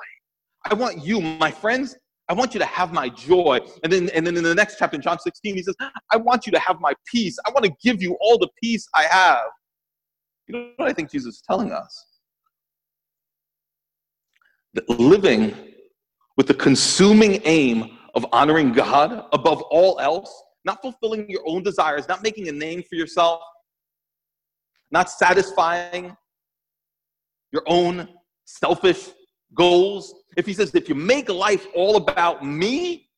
I 0.64 0.74
want 0.74 1.04
you, 1.04 1.20
my 1.20 1.50
friends, 1.50 1.96
I 2.28 2.34
want 2.34 2.52
you 2.52 2.60
to 2.60 2.66
have 2.66 2.92
my 2.92 3.08
joy. 3.08 3.60
And 3.82 3.92
then, 3.92 4.10
and 4.10 4.26
then 4.26 4.36
in 4.36 4.44
the 4.44 4.54
next 4.54 4.78
chapter, 4.78 4.96
in 4.96 5.02
John 5.02 5.18
16, 5.18 5.54
he 5.54 5.62
says, 5.62 5.74
I 6.10 6.16
want 6.16 6.46
you 6.46 6.52
to 6.52 6.58
have 6.58 6.78
my 6.80 6.92
peace. 7.06 7.38
I 7.46 7.50
want 7.50 7.64
to 7.64 7.72
give 7.82 8.02
you 8.02 8.16
all 8.20 8.38
the 8.38 8.48
peace 8.62 8.86
I 8.94 9.04
have. 9.04 9.46
You 10.46 10.58
know 10.58 10.68
what 10.76 10.88
I 10.88 10.92
think 10.92 11.10
Jesus 11.10 11.36
is 11.36 11.42
telling 11.48 11.72
us? 11.72 12.06
That 14.74 14.88
living 14.90 15.54
with 16.38 16.46
the 16.46 16.54
consuming 16.54 17.42
aim 17.44 17.98
of 18.14 18.24
honoring 18.32 18.72
God 18.72 19.24
above 19.32 19.60
all 19.62 19.98
else, 19.98 20.32
not 20.64 20.80
fulfilling 20.80 21.28
your 21.28 21.42
own 21.44 21.64
desires, 21.64 22.06
not 22.08 22.22
making 22.22 22.48
a 22.48 22.52
name 22.52 22.82
for 22.88 22.94
yourself, 22.94 23.42
not 24.92 25.10
satisfying 25.10 26.16
your 27.52 27.64
own 27.66 28.08
selfish 28.44 29.08
goals. 29.52 30.14
If 30.36 30.46
he 30.46 30.54
says, 30.54 30.72
if 30.76 30.88
you 30.88 30.94
make 30.94 31.28
life 31.28 31.66
all 31.74 31.96
about 31.96 32.46
me, 32.46 33.10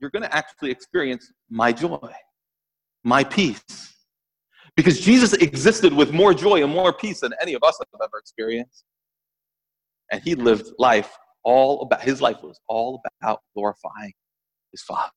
you're 0.00 0.10
going 0.10 0.24
to 0.24 0.34
actually 0.34 0.72
experience 0.72 1.32
my 1.48 1.70
joy, 1.70 2.10
my 3.04 3.22
peace. 3.22 3.94
Because 4.74 5.00
Jesus 5.00 5.34
existed 5.34 5.92
with 5.92 6.12
more 6.12 6.34
joy 6.34 6.64
and 6.64 6.72
more 6.72 6.92
peace 6.92 7.20
than 7.20 7.32
any 7.40 7.54
of 7.54 7.62
us 7.62 7.78
have 7.78 8.00
ever 8.02 8.18
experienced. 8.18 8.82
And 10.10 10.20
he 10.20 10.34
lived 10.34 10.72
life 10.78 11.16
all 11.44 11.82
about, 11.82 12.02
his 12.02 12.20
life 12.20 12.42
was 12.42 12.60
all 12.68 13.00
about 13.20 13.40
glorifying 13.54 14.12
his 14.70 14.82
Father. 14.82 15.10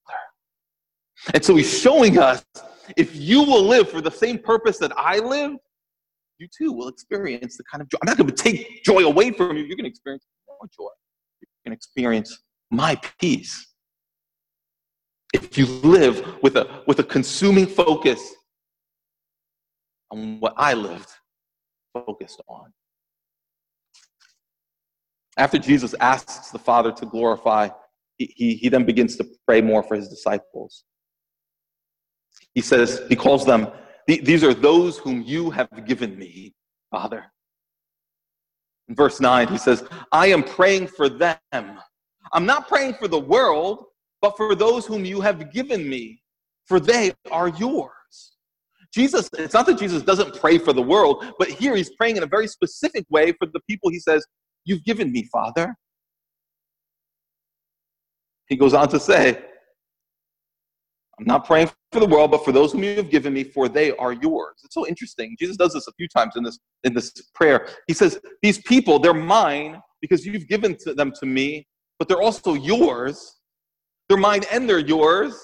And 1.33 1.43
so 1.43 1.55
he's 1.55 1.79
showing 1.79 2.17
us 2.19 2.43
if 2.97 3.15
you 3.15 3.41
will 3.43 3.63
live 3.63 3.89
for 3.89 4.01
the 4.01 4.11
same 4.11 4.37
purpose 4.37 4.77
that 4.79 4.91
I 4.97 5.19
lived, 5.19 5.57
you 6.37 6.47
too 6.55 6.73
will 6.73 6.87
experience 6.89 7.57
the 7.57 7.63
kind 7.63 7.81
of 7.81 7.89
joy. 7.89 7.97
I'm 8.01 8.07
not 8.07 8.17
going 8.17 8.29
to 8.29 8.35
take 8.35 8.83
joy 8.83 9.05
away 9.05 9.31
from 9.31 9.55
you. 9.55 9.63
You're 9.63 9.77
going 9.77 9.85
to 9.85 9.89
experience 9.89 10.25
more 10.47 10.57
joy. 10.77 10.89
You're 11.41 11.49
going 11.65 11.71
to 11.71 11.73
experience 11.73 12.43
my 12.69 12.99
peace. 13.19 13.73
if 15.33 15.57
you 15.57 15.65
live 15.65 16.41
with 16.41 16.55
a, 16.57 16.83
with 16.87 16.99
a 16.99 17.03
consuming 17.03 17.67
focus 17.67 18.33
on 20.11 20.39
what 20.39 20.53
I 20.57 20.73
lived 20.73 21.09
focused 21.93 22.41
on. 22.47 22.71
After 25.37 25.57
Jesus 25.57 25.93
asks 25.99 26.51
the 26.51 26.59
Father 26.59 26.91
to 26.93 27.05
glorify, 27.05 27.69
he, 28.17 28.33
he, 28.35 28.55
he 28.55 28.69
then 28.69 28.85
begins 28.85 29.17
to 29.17 29.27
pray 29.45 29.61
more 29.61 29.83
for 29.83 29.95
his 29.95 30.07
disciples. 30.07 30.85
He 32.53 32.61
says, 32.61 33.01
he 33.09 33.15
calls 33.15 33.45
them, 33.45 33.67
these 34.07 34.43
are 34.43 34.53
those 34.53 34.97
whom 34.97 35.21
you 35.23 35.49
have 35.49 35.69
given 35.85 36.17
me, 36.17 36.53
Father. 36.91 37.25
In 38.87 38.95
verse 38.95 39.19
9, 39.19 39.47
he 39.47 39.57
says, 39.57 39.83
I 40.11 40.27
am 40.27 40.43
praying 40.43 40.87
for 40.87 41.09
them. 41.09 41.37
I'm 41.51 42.45
not 42.45 42.67
praying 42.67 42.93
for 42.93 43.07
the 43.07 43.19
world, 43.19 43.85
but 44.21 44.37
for 44.37 44.55
those 44.55 44.85
whom 44.85 45.05
you 45.05 45.21
have 45.21 45.51
given 45.51 45.89
me, 45.89 46.21
for 46.65 46.79
they 46.79 47.13
are 47.31 47.49
yours. 47.49 47.91
Jesus, 48.93 49.29
it's 49.37 49.53
not 49.53 49.65
that 49.65 49.77
Jesus 49.77 50.03
doesn't 50.03 50.39
pray 50.39 50.57
for 50.57 50.71
the 50.71 50.81
world, 50.81 51.25
but 51.37 51.49
here 51.49 51.75
he's 51.75 51.89
praying 51.95 52.17
in 52.17 52.23
a 52.23 52.27
very 52.27 52.47
specific 52.47 53.05
way 53.09 53.33
for 53.33 53.47
the 53.47 53.59
people 53.67 53.89
he 53.89 53.99
says, 53.99 54.25
You've 54.65 54.83
given 54.83 55.11
me, 55.11 55.23
Father. 55.31 55.75
He 58.47 58.55
goes 58.55 58.73
on 58.73 58.89
to 58.89 58.99
say, 58.99 59.41
I'm 61.19 61.25
not 61.25 61.45
praying 61.45 61.69
for 61.91 61.99
the 61.99 62.05
world, 62.05 62.31
but 62.31 62.43
for 62.43 62.51
those 62.51 62.73
whom 62.73 62.83
you 62.83 62.95
have 62.97 63.09
given 63.09 63.33
me, 63.33 63.43
for 63.43 63.69
they 63.69 63.95
are 63.97 64.11
yours. 64.11 64.55
It's 64.63 64.75
so 64.75 64.85
interesting. 64.85 65.35
Jesus 65.39 65.55
does 65.55 65.73
this 65.73 65.87
a 65.87 65.93
few 65.93 66.07
times 66.07 66.33
in 66.35 66.43
this, 66.43 66.59
in 66.83 66.93
this 66.93 67.11
prayer. 67.33 67.69
He 67.87 67.93
says, 67.93 68.19
These 68.41 68.61
people, 68.63 68.99
they're 68.99 69.13
mine 69.13 69.81
because 70.01 70.25
you've 70.25 70.47
given 70.47 70.75
to 70.83 70.93
them 70.93 71.13
to 71.19 71.25
me, 71.25 71.67
but 71.97 72.07
they're 72.07 72.21
also 72.21 72.53
yours. 72.53 73.39
They're 74.09 74.17
mine 74.17 74.43
and 74.51 74.69
they're 74.69 74.79
yours. 74.79 75.35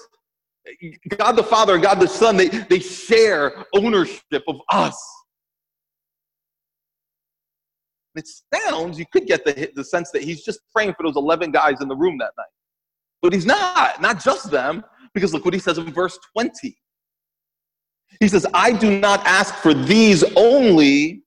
God 1.16 1.32
the 1.32 1.42
Father 1.42 1.74
and 1.74 1.82
God 1.82 1.98
the 1.98 2.06
Son, 2.06 2.36
they, 2.36 2.48
they 2.48 2.78
share 2.78 3.64
ownership 3.74 4.42
of 4.46 4.56
us. 4.70 4.96
It 8.14 8.28
sounds, 8.54 8.98
you 8.98 9.06
could 9.10 9.26
get 9.26 9.44
the, 9.44 9.70
the 9.74 9.84
sense 9.84 10.10
that 10.10 10.22
he's 10.22 10.44
just 10.44 10.60
praying 10.74 10.94
for 10.94 11.04
those 11.04 11.16
11 11.16 11.50
guys 11.50 11.80
in 11.80 11.88
the 11.88 11.96
room 11.96 12.18
that 12.18 12.32
night. 12.36 12.46
But 13.22 13.32
he's 13.32 13.46
not, 13.46 14.02
not 14.02 14.22
just 14.22 14.50
them, 14.50 14.84
because 15.14 15.32
look 15.32 15.44
what 15.44 15.54
he 15.54 15.60
says 15.60 15.78
in 15.78 15.92
verse 15.92 16.18
20. 16.32 16.76
He 18.20 18.28
says, 18.28 18.46
I 18.52 18.72
do 18.72 18.98
not 18.98 19.24
ask 19.26 19.54
for 19.54 19.72
these 19.72 20.24
only, 20.36 21.22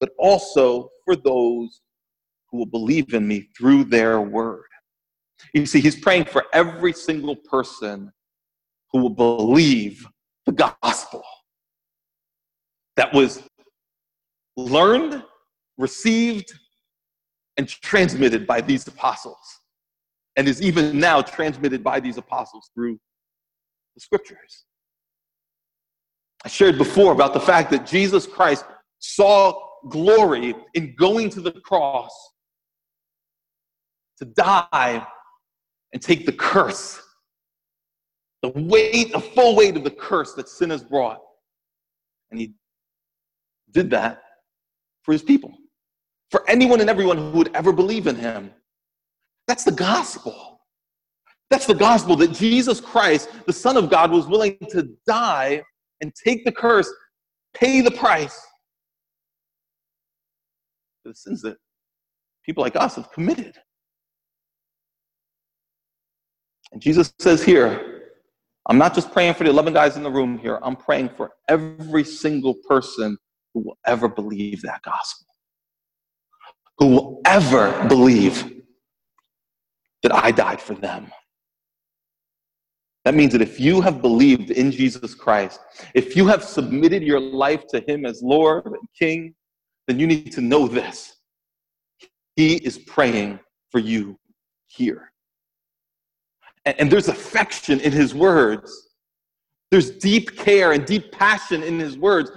but 0.00 0.10
also 0.18 0.90
for 1.04 1.16
those 1.16 1.82
who 2.50 2.58
will 2.58 2.66
believe 2.66 3.12
in 3.14 3.26
me 3.26 3.48
through 3.56 3.84
their 3.84 4.20
word. 4.20 4.64
You 5.52 5.66
see, 5.66 5.80
he's 5.80 5.98
praying 5.98 6.26
for 6.26 6.44
every 6.52 6.92
single 6.92 7.36
person 7.36 8.12
who 8.92 9.00
will 9.00 9.10
believe 9.10 10.06
the 10.46 10.52
gospel 10.52 11.24
that 12.96 13.12
was 13.12 13.42
learned, 14.56 15.22
received, 15.78 16.52
and 17.56 17.68
transmitted 17.68 18.46
by 18.46 18.60
these 18.60 18.86
apostles 18.86 19.60
and 20.36 20.48
is 20.48 20.62
even 20.62 20.98
now 20.98 21.20
transmitted 21.20 21.84
by 21.84 22.00
these 22.00 22.16
apostles 22.16 22.70
through 22.74 22.98
the 23.94 24.00
scriptures. 24.00 24.64
I 26.44 26.48
shared 26.48 26.78
before 26.78 27.12
about 27.12 27.34
the 27.34 27.40
fact 27.40 27.70
that 27.70 27.86
Jesus 27.86 28.26
Christ 28.26 28.64
saw 28.98 29.54
glory 29.88 30.54
in 30.74 30.94
going 30.96 31.28
to 31.30 31.40
the 31.40 31.52
cross 31.52 32.12
to 34.18 34.24
die 34.24 35.06
and 35.92 36.00
take 36.00 36.24
the 36.24 36.32
curse, 36.32 37.00
the 38.40 38.48
weight, 38.48 39.12
the 39.12 39.20
full 39.20 39.54
weight 39.56 39.76
of 39.76 39.84
the 39.84 39.90
curse 39.90 40.32
that 40.34 40.48
sin 40.48 40.70
has 40.70 40.82
brought. 40.82 41.20
And 42.30 42.40
he 42.40 42.54
did 43.72 43.90
that 43.90 44.22
for 45.02 45.12
his 45.12 45.22
people, 45.22 45.52
for 46.32 46.48
anyone 46.50 46.80
and 46.80 46.90
everyone 46.90 47.18
who 47.18 47.30
would 47.30 47.54
ever 47.54 47.72
believe 47.72 48.08
in 48.08 48.16
him. 48.16 48.50
That's 49.46 49.62
the 49.62 49.72
gospel. 49.72 50.60
That's 51.50 51.66
the 51.66 51.74
gospel 51.74 52.16
that 52.16 52.32
Jesus 52.32 52.80
Christ, 52.80 53.28
the 53.46 53.52
Son 53.52 53.76
of 53.76 53.90
God, 53.90 54.10
was 54.10 54.26
willing 54.26 54.56
to 54.70 54.88
die 55.06 55.62
and 56.00 56.12
take 56.14 56.44
the 56.44 56.50
curse, 56.50 56.90
pay 57.54 57.82
the 57.82 57.90
price 57.90 58.40
for 61.02 61.10
the 61.10 61.14
sins 61.14 61.42
that 61.42 61.58
people 62.44 62.62
like 62.62 62.76
us 62.76 62.96
have 62.96 63.12
committed. 63.12 63.56
And 66.72 66.80
Jesus 66.80 67.12
says 67.18 67.44
here, 67.44 68.02
I'm 68.66 68.78
not 68.78 68.94
just 68.94 69.12
praying 69.12 69.34
for 69.34 69.44
the 69.44 69.50
11 69.50 69.74
guys 69.74 69.96
in 69.96 70.02
the 70.02 70.10
room 70.10 70.38
here, 70.38 70.58
I'm 70.62 70.76
praying 70.76 71.10
for 71.10 71.32
every 71.48 72.04
single 72.04 72.54
person 72.66 73.18
who 73.52 73.60
will 73.60 73.78
ever 73.86 74.08
believe 74.08 74.62
that 74.62 74.80
gospel, 74.82 75.31
who 76.78 76.86
will 76.88 77.20
ever 77.26 77.86
believe 77.88 78.62
that 80.02 80.14
I 80.14 80.30
died 80.30 80.60
for 80.60 80.74
them. 80.74 81.10
That 83.04 83.14
means 83.14 83.32
that 83.32 83.42
if 83.42 83.58
you 83.58 83.80
have 83.80 84.00
believed 84.00 84.50
in 84.50 84.70
Jesus 84.70 85.14
Christ, 85.14 85.60
if 85.94 86.16
you 86.16 86.26
have 86.28 86.44
submitted 86.44 87.02
your 87.02 87.20
life 87.20 87.66
to 87.68 87.80
Him 87.80 88.06
as 88.06 88.22
Lord 88.22 88.66
and 88.66 88.88
King, 88.96 89.34
then 89.88 89.98
you 89.98 90.06
need 90.06 90.30
to 90.32 90.40
know 90.40 90.68
this. 90.68 91.16
He 92.36 92.54
is 92.56 92.78
praying 92.78 93.40
for 93.70 93.80
you 93.80 94.18
here. 94.68 95.12
And, 96.64 96.78
and 96.78 96.90
there's 96.90 97.08
affection 97.08 97.80
in 97.80 97.90
His 97.92 98.14
words, 98.14 98.70
there's 99.70 99.90
deep 99.90 100.36
care 100.36 100.72
and 100.72 100.84
deep 100.84 101.10
passion 101.12 101.62
in 101.62 101.80
His 101.80 101.98
words. 101.98 102.30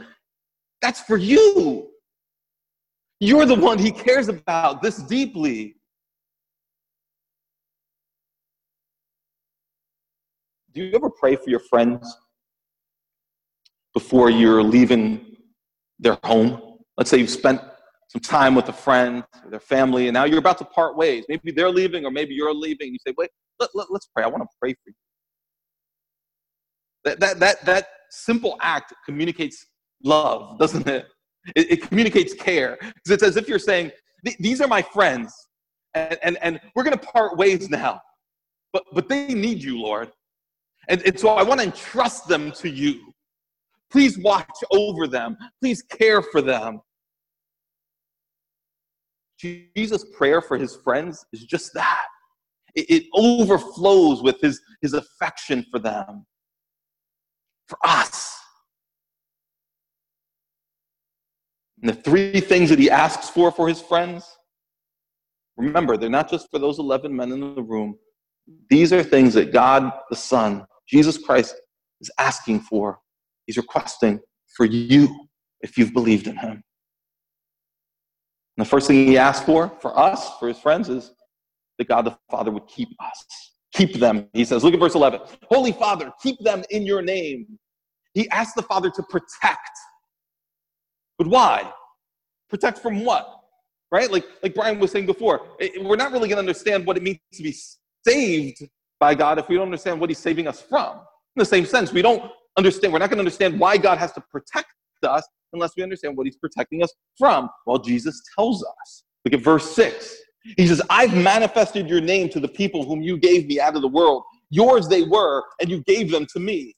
That's 0.81 1.01
for 1.01 1.17
you. 1.17 1.89
You're 3.19 3.45
the 3.45 3.55
one 3.55 3.77
He 3.79 3.91
cares 3.91 4.27
about 4.27 4.81
this 4.81 4.97
deeply. 4.97 5.75
Do 10.73 10.83
you 10.83 10.93
ever 10.93 11.09
pray 11.09 11.37
for 11.37 11.49
your 11.49 11.61
friends 11.61 12.17
before 13.93 14.29
you're 14.29 14.61
leaving 14.61 15.37
their 15.99 16.17
home? 16.23 16.79
Let's 16.97 17.09
say 17.09 17.17
you've 17.17 17.29
spent 17.29 17.61
some 18.09 18.19
time 18.19 18.55
with 18.55 18.67
a 18.67 18.73
friend 18.73 19.23
or 19.43 19.49
their 19.49 19.59
family, 19.61 20.07
and 20.07 20.13
now 20.13 20.25
you're 20.25 20.39
about 20.39 20.57
to 20.57 20.65
part 20.65 20.97
ways. 20.97 21.23
Maybe 21.29 21.51
they're 21.51 21.69
leaving, 21.69 22.05
or 22.05 22.11
maybe 22.11 22.33
you're 22.33 22.53
leaving. 22.53 22.91
You 22.91 22.99
say, 23.07 23.13
"Wait, 23.17 23.29
let, 23.59 23.69
let, 23.73 23.87
let's 23.89 24.07
pray. 24.13 24.25
I 24.25 24.27
want 24.27 24.43
to 24.43 24.49
pray 24.59 24.73
for 24.73 24.79
you." 24.87 24.93
That, 27.05 27.19
that, 27.21 27.39
that, 27.39 27.65
that 27.65 27.87
simple 28.09 28.57
act 28.61 28.93
communicates 29.05 29.65
love, 30.03 30.59
doesn't 30.59 30.87
it? 30.87 31.05
It, 31.55 31.71
it 31.71 31.81
communicates 31.81 32.33
care. 32.33 32.77
Because 32.79 33.11
it's 33.11 33.23
as 33.23 33.37
if 33.37 33.47
you're 33.47 33.59
saying, 33.59 33.91
These 34.39 34.61
are 34.61 34.67
my 34.67 34.81
friends, 34.81 35.33
and, 35.93 36.17
and, 36.23 36.37
and 36.41 36.59
we're 36.75 36.83
going 36.83 36.97
to 36.97 37.05
part 37.05 37.37
ways 37.37 37.69
now. 37.69 38.01
But, 38.73 38.83
but 38.93 39.07
they 39.07 39.33
need 39.33 39.63
you, 39.63 39.79
Lord. 39.79 40.11
And, 40.89 41.01
and 41.03 41.19
so 41.19 41.29
I 41.29 41.43
want 41.43 41.61
to 41.61 41.65
entrust 41.65 42.27
them 42.27 42.51
to 42.53 42.69
you. 42.69 43.13
Please 43.91 44.17
watch 44.17 44.57
over 44.71 45.07
them. 45.07 45.37
Please 45.61 45.81
care 45.81 46.21
for 46.21 46.41
them. 46.41 46.81
Jesus' 49.39 50.05
prayer 50.17 50.41
for 50.41 50.57
his 50.57 50.75
friends 50.75 51.25
is 51.33 51.43
just 51.45 51.73
that. 51.73 52.05
It, 52.73 52.85
it 52.89 53.03
overflows 53.13 54.21
with 54.21 54.39
his, 54.41 54.59
his 54.81 54.93
affection 54.93 55.65
for 55.71 55.79
them, 55.79 56.25
for 57.67 57.77
us. 57.83 58.34
And 61.85 61.95
the 61.95 62.01
three 62.01 62.39
things 62.39 62.71
that 62.71 62.79
he 62.79 62.89
asks 62.89 63.29
for 63.29 63.51
for 63.51 63.67
his 63.67 63.79
friends, 63.79 64.25
remember, 65.55 65.97
they're 65.97 66.09
not 66.09 66.27
just 66.27 66.49
for 66.49 66.57
those 66.57 66.79
11 66.79 67.15
men 67.15 67.31
in 67.31 67.39
the 67.53 67.61
room. 67.61 67.95
These 68.71 68.91
are 68.91 69.03
things 69.03 69.35
that 69.35 69.53
God 69.53 69.91
the 70.09 70.15
Son 70.15 70.65
Jesus 70.89 71.19
Christ 71.19 71.53
is 72.01 72.09
asking 72.17 72.61
for, 72.61 72.97
he's 73.45 73.57
requesting 73.57 74.19
for 74.57 74.65
you 74.65 75.27
if 75.61 75.77
you've 75.77 75.93
believed 75.93 76.25
in 76.25 76.35
him. 76.37 76.63
And 78.57 78.65
the 78.65 78.65
first 78.65 78.87
thing 78.87 79.05
he 79.05 79.19
asks 79.19 79.45
for, 79.45 79.71
for 79.79 79.95
us, 79.95 80.39
for 80.39 80.47
his 80.47 80.57
friends, 80.57 80.89
is 80.89 81.11
that 81.77 81.87
God 81.87 82.05
the 82.05 82.17
Father 82.31 82.49
would 82.49 82.67
keep 82.67 82.89
us. 82.99 83.25
Keep 83.73 83.99
them, 83.99 84.27
he 84.33 84.43
says. 84.43 84.63
Look 84.63 84.73
at 84.73 84.79
verse 84.79 84.95
11. 84.95 85.19
Holy 85.51 85.71
Father, 85.71 86.11
keep 86.23 86.39
them 86.39 86.63
in 86.71 86.83
your 86.83 87.03
name. 87.03 87.59
He 88.15 88.27
asks 88.31 88.55
the 88.55 88.63
Father 88.63 88.89
to 88.89 89.03
protect. 89.03 89.69
But 91.17 91.27
why? 91.27 91.71
Protect 92.49 92.79
from 92.79 93.03
what? 93.05 93.41
Right? 93.91 94.11
Like, 94.11 94.25
like 94.43 94.53
Brian 94.53 94.79
was 94.79 94.91
saying 94.91 95.05
before, 95.05 95.41
we're 95.81 95.95
not 95.95 96.11
really 96.11 96.27
going 96.27 96.37
to 96.37 96.39
understand 96.39 96.85
what 96.85 96.97
it 96.97 97.03
means 97.03 97.19
to 97.33 97.43
be 97.43 97.55
saved 98.05 98.67
by 98.99 99.15
God 99.15 99.39
if 99.39 99.47
we 99.47 99.55
don't 99.55 99.65
understand 99.65 99.99
what 99.99 100.09
He's 100.09 100.19
saving 100.19 100.47
us 100.47 100.61
from. 100.61 100.97
In 100.97 101.39
the 101.39 101.45
same 101.45 101.65
sense, 101.65 101.91
we 101.91 102.01
don't 102.01 102.31
understand, 102.57 102.93
we're 102.93 102.99
not 102.99 103.09
going 103.09 103.17
to 103.17 103.21
understand 103.21 103.59
why 103.59 103.77
God 103.77 103.97
has 103.97 104.11
to 104.13 104.21
protect 104.31 104.67
us 105.03 105.27
unless 105.53 105.71
we 105.77 105.83
understand 105.83 106.17
what 106.17 106.25
He's 106.25 106.37
protecting 106.37 106.83
us 106.83 106.93
from. 107.17 107.49
Well, 107.65 107.77
Jesus 107.79 108.21
tells 108.35 108.63
us. 108.63 109.03
Look 109.23 109.33
at 109.33 109.41
verse 109.41 109.69
6. 109.75 110.17
He 110.57 110.67
says, 110.67 110.81
I've 110.89 111.15
manifested 111.15 111.89
your 111.89 112.01
name 112.01 112.29
to 112.29 112.39
the 112.39 112.47
people 112.47 112.85
whom 112.85 113.01
you 113.01 113.17
gave 113.17 113.47
me 113.47 113.59
out 113.59 113.75
of 113.75 113.81
the 113.81 113.87
world. 113.87 114.23
yours 114.49 114.87
they 114.87 115.03
were, 115.03 115.43
and 115.59 115.69
you 115.69 115.83
gave 115.83 116.11
them 116.11 116.25
to 116.33 116.39
me. 116.39 116.75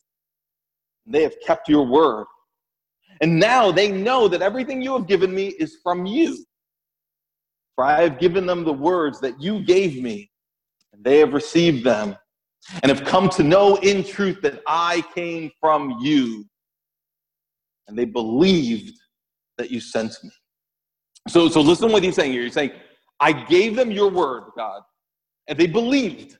They 1.06 1.24
have 1.24 1.36
kept 1.46 1.70
your 1.70 1.86
word. 1.86 2.26
And 3.22 3.40
now 3.40 3.72
they 3.72 3.92
know 3.92 4.28
that 4.28 4.42
everything 4.42 4.82
you 4.82 4.94
have 4.94 5.08
given 5.08 5.34
me 5.34 5.48
is 5.48 5.78
from 5.84 6.06
you. 6.06 6.46
For 7.76 7.84
I 7.84 8.02
have 8.02 8.20
given 8.20 8.46
them 8.46 8.64
the 8.64 8.74
words 8.74 9.20
that 9.22 9.40
you 9.42 9.64
gave 9.64 10.02
me, 10.02 10.32
and 10.94 11.04
they 11.04 11.20
have 11.20 11.34
received 11.34 11.84
them, 11.84 12.16
and 12.82 12.90
have 12.90 13.06
come 13.06 13.30
to 13.30 13.44
know 13.44 13.76
in 13.78 14.04
truth 14.04 14.42
that 14.42 14.62
I 14.68 15.04
came 15.14 15.52
from 15.60 15.98
you. 16.02 16.46
And 17.88 17.98
they 17.98 18.06
believed 18.06 18.98
that 19.58 19.72
you 19.72 19.80
sent 19.80 20.14
me. 20.24 20.32
So, 21.28 21.50
so 21.50 21.62
listen 21.62 21.88
to 21.88 21.94
what 21.94 22.04
he's 22.04 22.16
saying 22.16 22.32
here. 22.32 22.44
He's 22.44 22.54
saying, 22.54 22.72
I 23.20 23.32
gave 23.32 23.76
them 23.76 23.92
your 23.92 24.10
word, 24.10 24.44
God, 24.56 24.82
and 25.48 25.58
they 25.58 25.68
believed. 25.68 26.38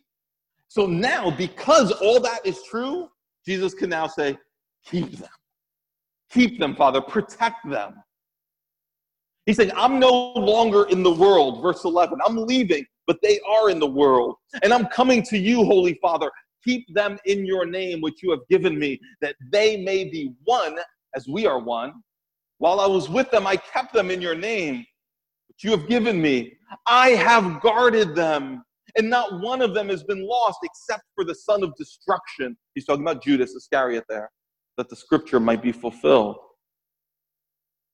So 0.68 0.86
now, 0.86 1.32
because 1.32 1.92
all 1.92 2.20
that 2.22 2.46
is 2.46 2.62
true, 2.70 3.10
Jesus 3.46 3.74
can 3.74 3.90
now 3.90 4.08
say, 4.08 4.38
Keep 4.86 5.18
them. 5.18 5.30
Keep 6.32 6.60
them, 6.60 6.76
Father. 6.76 7.02
Protect 7.02 7.70
them. 7.70 7.96
He's 9.46 9.56
saying, 9.56 9.72
I'm 9.76 9.98
no 9.98 10.34
longer 10.34 10.84
in 10.90 11.04
the 11.04 11.12
world, 11.12 11.62
verse 11.62 11.86
11. 11.86 12.20
I'm 12.26 12.36
leaving, 12.36 12.86
but 13.06 13.18
they 13.24 13.40
are 13.50 13.70
in 13.70 13.80
the 13.80 13.88
world. 13.88 14.36
And 14.62 14.74
I'm 14.74 14.88
coming 14.88 15.24
to 15.24 15.38
you, 15.38 15.64
Holy 15.64 15.98
Father. 16.02 16.30
Keep 16.66 16.94
them 16.94 17.18
in 17.26 17.46
your 17.46 17.66
name, 17.66 18.02
which 18.02 18.22
you 18.22 18.32
have 18.32 18.42
given 18.50 18.78
me, 18.78 19.00
that 19.22 19.36
they 19.52 19.78
may 19.78 20.04
be 20.04 20.34
one 20.44 20.78
as 21.16 21.30
we 21.30 21.48
are 21.48 21.60
one. 21.60 21.94
While 22.58 22.82
I 22.82 22.88
was 22.88 23.08
with 23.08 23.32
them, 23.32 23.48
I 23.48 23.56
kept 23.56 23.94
them 23.94 24.12
in 24.12 24.22
your 24.22 24.36
name, 24.36 24.86
which 25.48 25.64
you 25.64 25.72
have 25.72 25.88
given 25.88 26.22
me. 26.22 26.58
I 26.86 27.10
have 27.12 27.62
guarded 27.62 28.16
them, 28.16 28.64
and 28.98 29.10
not 29.10 29.40
one 29.40 29.62
of 29.62 29.74
them 29.74 29.88
has 29.88 30.04
been 30.04 30.28
lost 30.28 30.60
except 30.64 31.04
for 31.16 31.24
the 31.24 31.36
son 31.36 31.64
of 31.64 31.74
destruction. 31.78 32.58
He's 32.76 32.84
talking 32.84 33.04
about 33.04 33.24
Judas 33.24 33.56
Iscariot 33.56 34.04
there 34.10 34.30
that 34.78 34.90
the 34.90 34.96
scripture 34.96 35.40
might 35.40 35.62
be 35.62 35.72
fulfilled. 35.72 36.38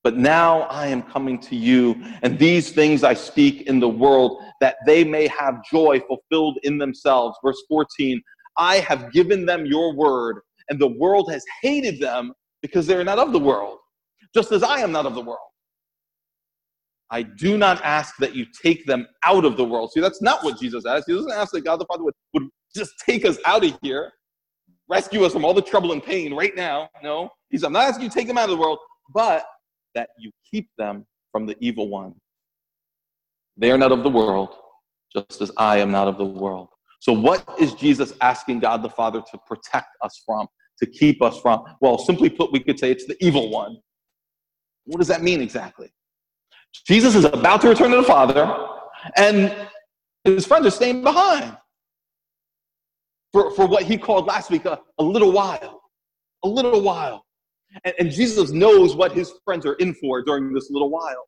But 0.04 0.18
now 0.18 0.62
I 0.62 0.86
am 0.88 1.02
coming 1.02 1.38
to 1.40 1.56
you, 1.56 1.96
and 2.22 2.38
these 2.38 2.72
things 2.72 3.02
I 3.02 3.14
speak 3.14 3.62
in 3.62 3.80
the 3.80 3.88
world, 3.88 4.42
that 4.60 4.76
they 4.86 5.02
may 5.02 5.26
have 5.28 5.64
joy 5.64 6.00
fulfilled 6.00 6.58
in 6.62 6.76
themselves. 6.76 7.38
Verse 7.42 7.60
14 7.68 8.20
I 8.56 8.76
have 8.76 9.12
given 9.12 9.46
them 9.46 9.66
your 9.66 9.94
word, 9.94 10.40
and 10.68 10.78
the 10.78 10.88
world 10.88 11.32
has 11.32 11.42
hated 11.62 11.98
them 12.00 12.32
because 12.62 12.86
they 12.86 12.94
are 12.94 13.02
not 13.02 13.18
of 13.18 13.32
the 13.32 13.38
world, 13.38 13.78
just 14.34 14.52
as 14.52 14.62
I 14.62 14.78
am 14.80 14.92
not 14.92 15.06
of 15.06 15.14
the 15.14 15.22
world. 15.22 15.38
I 17.10 17.22
do 17.22 17.56
not 17.56 17.82
ask 17.82 18.16
that 18.18 18.34
you 18.34 18.46
take 18.62 18.86
them 18.86 19.06
out 19.24 19.44
of 19.44 19.56
the 19.56 19.64
world. 19.64 19.92
See, 19.92 20.00
that's 20.00 20.22
not 20.22 20.44
what 20.44 20.58
Jesus 20.58 20.84
asked. 20.86 21.04
He 21.06 21.14
doesn't 21.14 21.32
ask 21.32 21.52
that 21.52 21.62
God 21.62 21.76
the 21.80 21.86
Father 21.86 22.04
would, 22.04 22.14
would 22.32 22.48
just 22.74 22.92
take 23.06 23.24
us 23.24 23.38
out 23.44 23.64
of 23.64 23.78
here 23.82 24.12
rescue 24.88 25.24
us 25.24 25.32
from 25.32 25.44
all 25.44 25.54
the 25.54 25.62
trouble 25.62 25.92
and 25.92 26.02
pain 26.02 26.34
right 26.34 26.54
now. 26.54 26.88
No, 27.02 27.30
he 27.50 27.58
said, 27.58 27.66
I'm 27.66 27.72
not 27.72 27.88
asking 27.88 28.04
you 28.04 28.08
to 28.10 28.14
take 28.14 28.26
them 28.26 28.38
out 28.38 28.44
of 28.44 28.56
the 28.56 28.60
world, 28.60 28.78
but 29.12 29.44
that 29.94 30.08
you 30.18 30.30
keep 30.50 30.68
them 30.78 31.06
from 31.32 31.46
the 31.46 31.56
evil 31.60 31.88
one. 31.88 32.14
They 33.56 33.70
are 33.70 33.78
not 33.78 33.92
of 33.92 34.02
the 34.02 34.10
world, 34.10 34.50
just 35.14 35.40
as 35.40 35.50
I 35.56 35.78
am 35.78 35.90
not 35.90 36.08
of 36.08 36.18
the 36.18 36.24
world. 36.24 36.68
So, 37.00 37.12
what 37.12 37.44
is 37.58 37.74
Jesus 37.74 38.12
asking 38.20 38.60
God 38.60 38.82
the 38.82 38.90
Father 38.90 39.22
to 39.30 39.38
protect 39.46 39.88
us 40.02 40.22
from, 40.24 40.46
to 40.80 40.86
keep 40.86 41.22
us 41.22 41.38
from? 41.40 41.62
Well, 41.80 41.98
simply 41.98 42.30
put, 42.30 42.50
we 42.50 42.60
could 42.60 42.78
say 42.78 42.90
it's 42.90 43.06
the 43.06 43.16
evil 43.24 43.50
one. 43.50 43.76
What 44.86 44.98
does 44.98 45.08
that 45.08 45.22
mean 45.22 45.40
exactly? 45.40 45.92
Jesus 46.86 47.14
is 47.14 47.24
about 47.24 47.60
to 47.60 47.68
return 47.68 47.90
to 47.92 47.98
the 47.98 48.02
Father, 48.02 48.68
and 49.16 49.54
his 50.24 50.46
friends 50.46 50.66
are 50.66 50.70
staying 50.70 51.02
behind 51.02 51.56
for, 53.34 53.50
for 53.50 53.66
what 53.66 53.82
he 53.82 53.98
called 53.98 54.26
last 54.26 54.48
week 54.48 54.64
a, 54.64 54.78
a 54.98 55.02
little 55.02 55.32
while. 55.32 55.82
A 56.44 56.48
little 56.48 56.80
while. 56.80 57.26
And, 57.84 57.92
and 57.98 58.10
Jesus 58.10 58.52
knows 58.52 58.94
what 58.94 59.10
his 59.10 59.32
friends 59.44 59.66
are 59.66 59.74
in 59.74 59.92
for 59.94 60.22
during 60.22 60.54
this 60.54 60.70
little 60.70 60.88
while. 60.88 61.26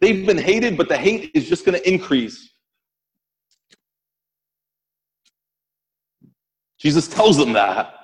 They've 0.00 0.24
been 0.24 0.38
hated, 0.38 0.76
but 0.76 0.88
the 0.88 0.96
hate 0.96 1.32
is 1.34 1.48
just 1.48 1.64
going 1.66 1.76
to 1.76 1.92
increase. 1.92 2.54
Jesus 6.78 7.08
tells 7.08 7.36
them 7.36 7.52
that. 7.54 7.94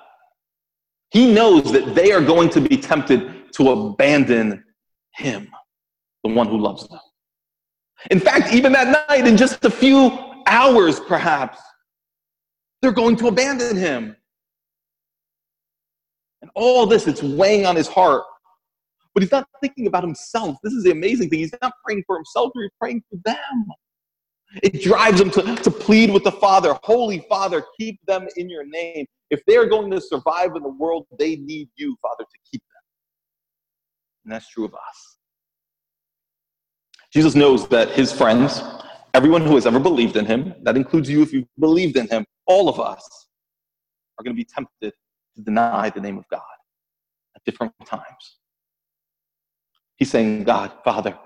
He 1.11 1.31
knows 1.31 1.71
that 1.71 1.95
they 1.95 2.11
are 2.11 2.21
going 2.21 2.49
to 2.49 2.59
be 2.59 2.75
tempted 2.75 3.53
to 3.53 3.71
abandon 3.71 4.65
him, 5.15 5.49
the 6.25 6.33
one 6.33 6.47
who 6.47 6.57
loves 6.57 6.85
them. 6.89 6.99
In 8.11 8.19
fact, 8.19 8.53
even 8.53 8.73
that 8.73 9.07
night, 9.07 9.25
in 9.25 9.37
just 9.37 9.63
a 9.63 9.71
few 9.71 10.43
hours 10.47 10.99
perhaps, 10.99 11.59
they're 12.81 12.91
going 12.91 13.15
to 13.17 13.27
abandon 13.27 13.75
him. 13.75 14.15
And 16.41 16.49
all 16.55 16.85
this, 16.85 17.07
it's 17.07 17.21
weighing 17.21 17.65
on 17.65 17.75
his 17.75 17.87
heart. 17.87 18.23
But 19.13 19.23
he's 19.23 19.31
not 19.31 19.47
thinking 19.61 19.87
about 19.87 20.03
himself. 20.03 20.57
This 20.63 20.73
is 20.73 20.83
the 20.83 20.91
amazing 20.91 21.29
thing. 21.29 21.39
He's 21.39 21.53
not 21.61 21.73
praying 21.83 22.03
for 22.07 22.15
himself, 22.15 22.51
he's 22.55 22.69
praying 22.79 23.03
for 23.09 23.19
them. 23.25 23.65
It 24.63 24.81
drives 24.81 25.21
him 25.21 25.29
to, 25.31 25.55
to 25.57 25.71
plead 25.71 26.11
with 26.11 26.23
the 26.23 26.31
Father 26.31 26.75
Holy 26.83 27.25
Father, 27.29 27.63
keep 27.77 27.99
them 28.07 28.27
in 28.35 28.49
your 28.49 28.65
name. 28.65 29.05
If 29.29 29.45
they 29.45 29.57
are 29.57 29.67
going 29.67 29.91
to 29.91 30.01
survive 30.01 30.55
in 30.55 30.63
the 30.63 30.69
world, 30.69 31.05
they 31.19 31.35
need 31.35 31.69
you, 31.75 31.95
Father, 32.01 32.23
to 32.23 32.39
keep 32.51 32.61
them. 32.61 32.81
And 34.25 34.33
that's 34.33 34.49
true 34.49 34.65
of 34.65 34.73
us. 34.73 35.17
Jesus 37.13 37.35
knows 37.35 37.67
that 37.69 37.91
his 37.91 38.11
friends, 38.11 38.63
everyone 39.13 39.43
who 39.43 39.55
has 39.55 39.65
ever 39.67 39.79
believed 39.79 40.15
in 40.15 40.25
him, 40.25 40.53
that 40.63 40.75
includes 40.75 41.09
you 41.09 41.21
if 41.21 41.31
you've 41.31 41.47
believed 41.59 41.97
in 41.97 42.07
him, 42.07 42.25
all 42.49 42.67
of 42.67 42.79
us 42.79 43.27
are 44.17 44.23
going 44.23 44.35
to 44.35 44.37
be 44.37 44.43
tempted 44.43 44.91
to 45.35 45.41
deny 45.41 45.89
the 45.89 46.01
name 46.01 46.17
of 46.17 46.27
God 46.29 46.41
at 47.35 47.43
different 47.45 47.73
times. 47.85 48.39
He's 49.95 50.09
saying, 50.09 50.43
God, 50.43 50.73
Father, 50.83 51.17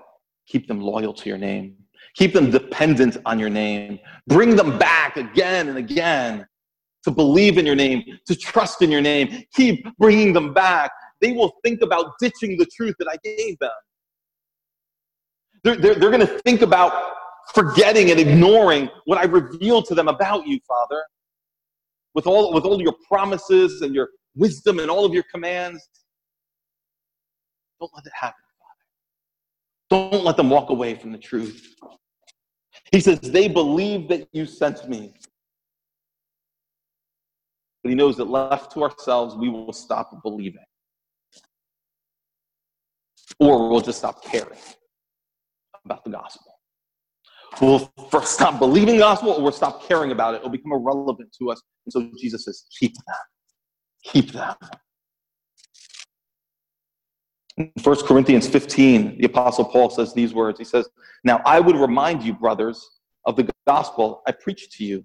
keep 0.46 0.68
them 0.68 0.80
loyal 0.80 1.14
to 1.14 1.28
your 1.28 1.38
name. 1.38 1.76
Keep 2.14 2.34
them 2.34 2.50
dependent 2.50 3.16
on 3.24 3.38
your 3.38 3.48
name. 3.48 3.98
Bring 4.28 4.54
them 4.54 4.78
back 4.78 5.16
again 5.16 5.68
and 5.68 5.78
again 5.78 6.46
to 7.04 7.10
believe 7.10 7.58
in 7.58 7.66
your 7.66 7.74
name, 7.74 8.02
to 8.26 8.36
trust 8.36 8.82
in 8.82 8.90
your 8.90 9.00
name. 9.00 9.44
Keep 9.54 9.86
bringing 9.96 10.32
them 10.32 10.52
back. 10.52 10.90
They 11.20 11.32
will 11.32 11.52
think 11.64 11.80
about 11.80 12.12
ditching 12.20 12.58
the 12.58 12.66
truth 12.66 12.94
that 12.98 13.08
I 13.08 13.16
gave 13.24 13.58
them. 13.58 13.70
They're, 15.62 15.76
they're, 15.76 15.94
they're 15.94 16.10
going 16.10 16.26
to 16.26 16.38
think 16.40 16.60
about 16.60 16.92
forgetting 17.52 18.10
and 18.10 18.20
ignoring 18.20 18.88
what 19.04 19.18
I 19.18 19.24
revealed 19.24 19.86
to 19.86 19.94
them 19.94 20.08
about 20.08 20.46
you, 20.46 20.58
Father 20.66 21.02
with 22.14 22.26
all, 22.26 22.52
with 22.54 22.64
all 22.64 22.80
your 22.80 22.94
promises 23.06 23.82
and 23.82 23.94
your 23.94 24.08
wisdom 24.34 24.78
and 24.78 24.90
all 24.90 25.04
of 25.04 25.12
your 25.12 25.24
commands. 25.30 25.86
Don't 27.80 27.92
let 27.94 28.06
it 28.06 28.12
happen, 28.18 28.40
Father. 29.90 30.10
Don't 30.12 30.24
let 30.24 30.36
them 30.36 30.48
walk 30.48 30.70
away 30.70 30.94
from 30.94 31.12
the 31.12 31.18
truth. 31.18 31.74
He 32.92 33.00
says, 33.00 33.20
They 33.20 33.48
believe 33.48 34.08
that 34.08 34.28
you 34.32 34.46
sent 34.46 34.88
me. 34.88 35.12
But 37.82 37.90
he 37.90 37.94
knows 37.94 38.16
that 38.16 38.24
left 38.30 38.72
to 38.72 38.82
ourselves, 38.82 39.34
we 39.34 39.50
will 39.50 39.72
stop 39.72 40.22
believing. 40.22 40.64
Or 43.38 43.68
we'll 43.68 43.80
just 43.80 43.98
stop 43.98 44.24
caring 44.24 44.58
about 45.84 46.02
the 46.04 46.10
gospel. 46.10 46.43
We'll 47.60 47.92
first 48.10 48.32
stop 48.32 48.58
believing 48.58 48.94
the 48.94 49.00
gospel 49.00 49.30
or 49.30 49.42
we'll 49.42 49.52
stop 49.52 49.86
caring 49.86 50.12
about 50.12 50.34
it. 50.34 50.38
It'll 50.38 50.50
become 50.50 50.72
irrelevant 50.72 51.34
to 51.38 51.50
us. 51.50 51.62
And 51.86 51.92
so 51.92 52.10
Jesus 52.18 52.44
says, 52.44 52.66
keep 52.78 52.94
them. 52.94 53.16
Keep 54.04 54.32
them. 54.32 54.54
In 57.56 57.70
1 57.82 57.96
Corinthians 58.06 58.48
15, 58.48 59.18
the 59.18 59.26
Apostle 59.26 59.64
Paul 59.64 59.88
says 59.88 60.12
these 60.12 60.34
words. 60.34 60.58
He 60.58 60.64
says, 60.64 60.88
Now 61.22 61.40
I 61.46 61.60
would 61.60 61.76
remind 61.76 62.22
you, 62.22 62.34
brothers, 62.34 62.84
of 63.26 63.36
the 63.36 63.48
gospel 63.66 64.22
I 64.26 64.32
preached 64.32 64.72
to 64.72 64.84
you, 64.84 65.04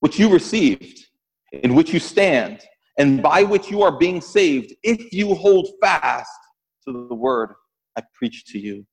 which 0.00 0.18
you 0.18 0.28
received, 0.28 1.06
in 1.52 1.74
which 1.74 1.92
you 1.92 2.00
stand, 2.00 2.62
and 2.98 3.22
by 3.22 3.44
which 3.44 3.70
you 3.70 3.82
are 3.82 3.96
being 3.96 4.20
saved, 4.20 4.74
if 4.82 5.12
you 5.12 5.34
hold 5.34 5.68
fast 5.80 6.30
to 6.86 7.06
the 7.08 7.14
word 7.14 7.54
I 7.96 8.02
preached 8.14 8.48
to 8.48 8.58
you. 8.58 8.84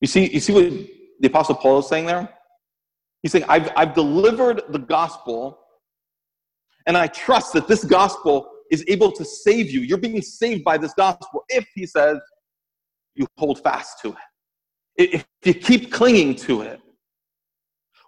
You 0.00 0.08
see, 0.08 0.30
you 0.32 0.40
see 0.40 0.52
what 0.52 0.72
the 1.20 1.28
Apostle 1.28 1.54
Paul 1.54 1.78
is 1.78 1.88
saying 1.88 2.06
there? 2.06 2.28
He's 3.22 3.32
saying, 3.32 3.44
I've, 3.48 3.70
I've 3.76 3.94
delivered 3.94 4.62
the 4.70 4.78
gospel, 4.78 5.58
and 6.86 6.96
I 6.96 7.06
trust 7.06 7.52
that 7.52 7.68
this 7.68 7.84
gospel 7.84 8.50
is 8.70 8.84
able 8.88 9.12
to 9.12 9.24
save 9.24 9.70
you. 9.70 9.80
You're 9.80 9.98
being 9.98 10.22
saved 10.22 10.64
by 10.64 10.78
this 10.78 10.94
gospel 10.94 11.44
if, 11.48 11.66
he 11.74 11.86
says, 11.86 12.18
you 13.14 13.26
hold 13.36 13.62
fast 13.62 14.00
to 14.02 14.10
it. 14.10 14.16
If 14.96 15.26
you 15.44 15.54
keep 15.54 15.92
clinging 15.92 16.36
to 16.36 16.62
it. 16.62 16.80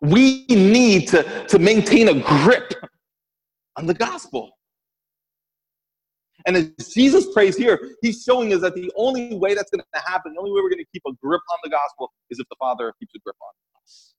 We 0.01 0.47
need 0.49 1.09
to, 1.09 1.47
to 1.47 1.59
maintain 1.59 2.09
a 2.09 2.15
grip 2.21 2.75
on 3.77 3.87
the 3.87 3.95
gospel. 3.95 4.51
And 6.47 6.57
as 6.57 6.89
Jesus 6.93 7.33
prays 7.33 7.57
here, 7.57 7.79
he's 8.03 8.23
showing 8.23 8.53
us 8.53 8.61
that 8.63 8.75
the 8.75 8.91
only 8.97 9.35
way 9.37 9.55
that's 9.55 9.71
going 9.71 9.83
to 9.95 10.01
happen, 10.01 10.35
the 10.35 10.41
only 10.41 10.51
way 10.51 10.61
we're 10.63 10.71
going 10.71 10.85
to 10.85 10.91
keep 10.93 11.03
a 11.07 11.13
grip 11.23 11.43
on 11.51 11.59
the 11.63 11.71
gospel 11.71 12.13
is 12.31 12.39
if 12.39 12.49
the 12.49 12.57
Father 12.59 12.93
keeps 12.99 13.15
a 13.15 13.19
grip 13.21 13.37
on 13.41 13.83
us. 13.83 14.15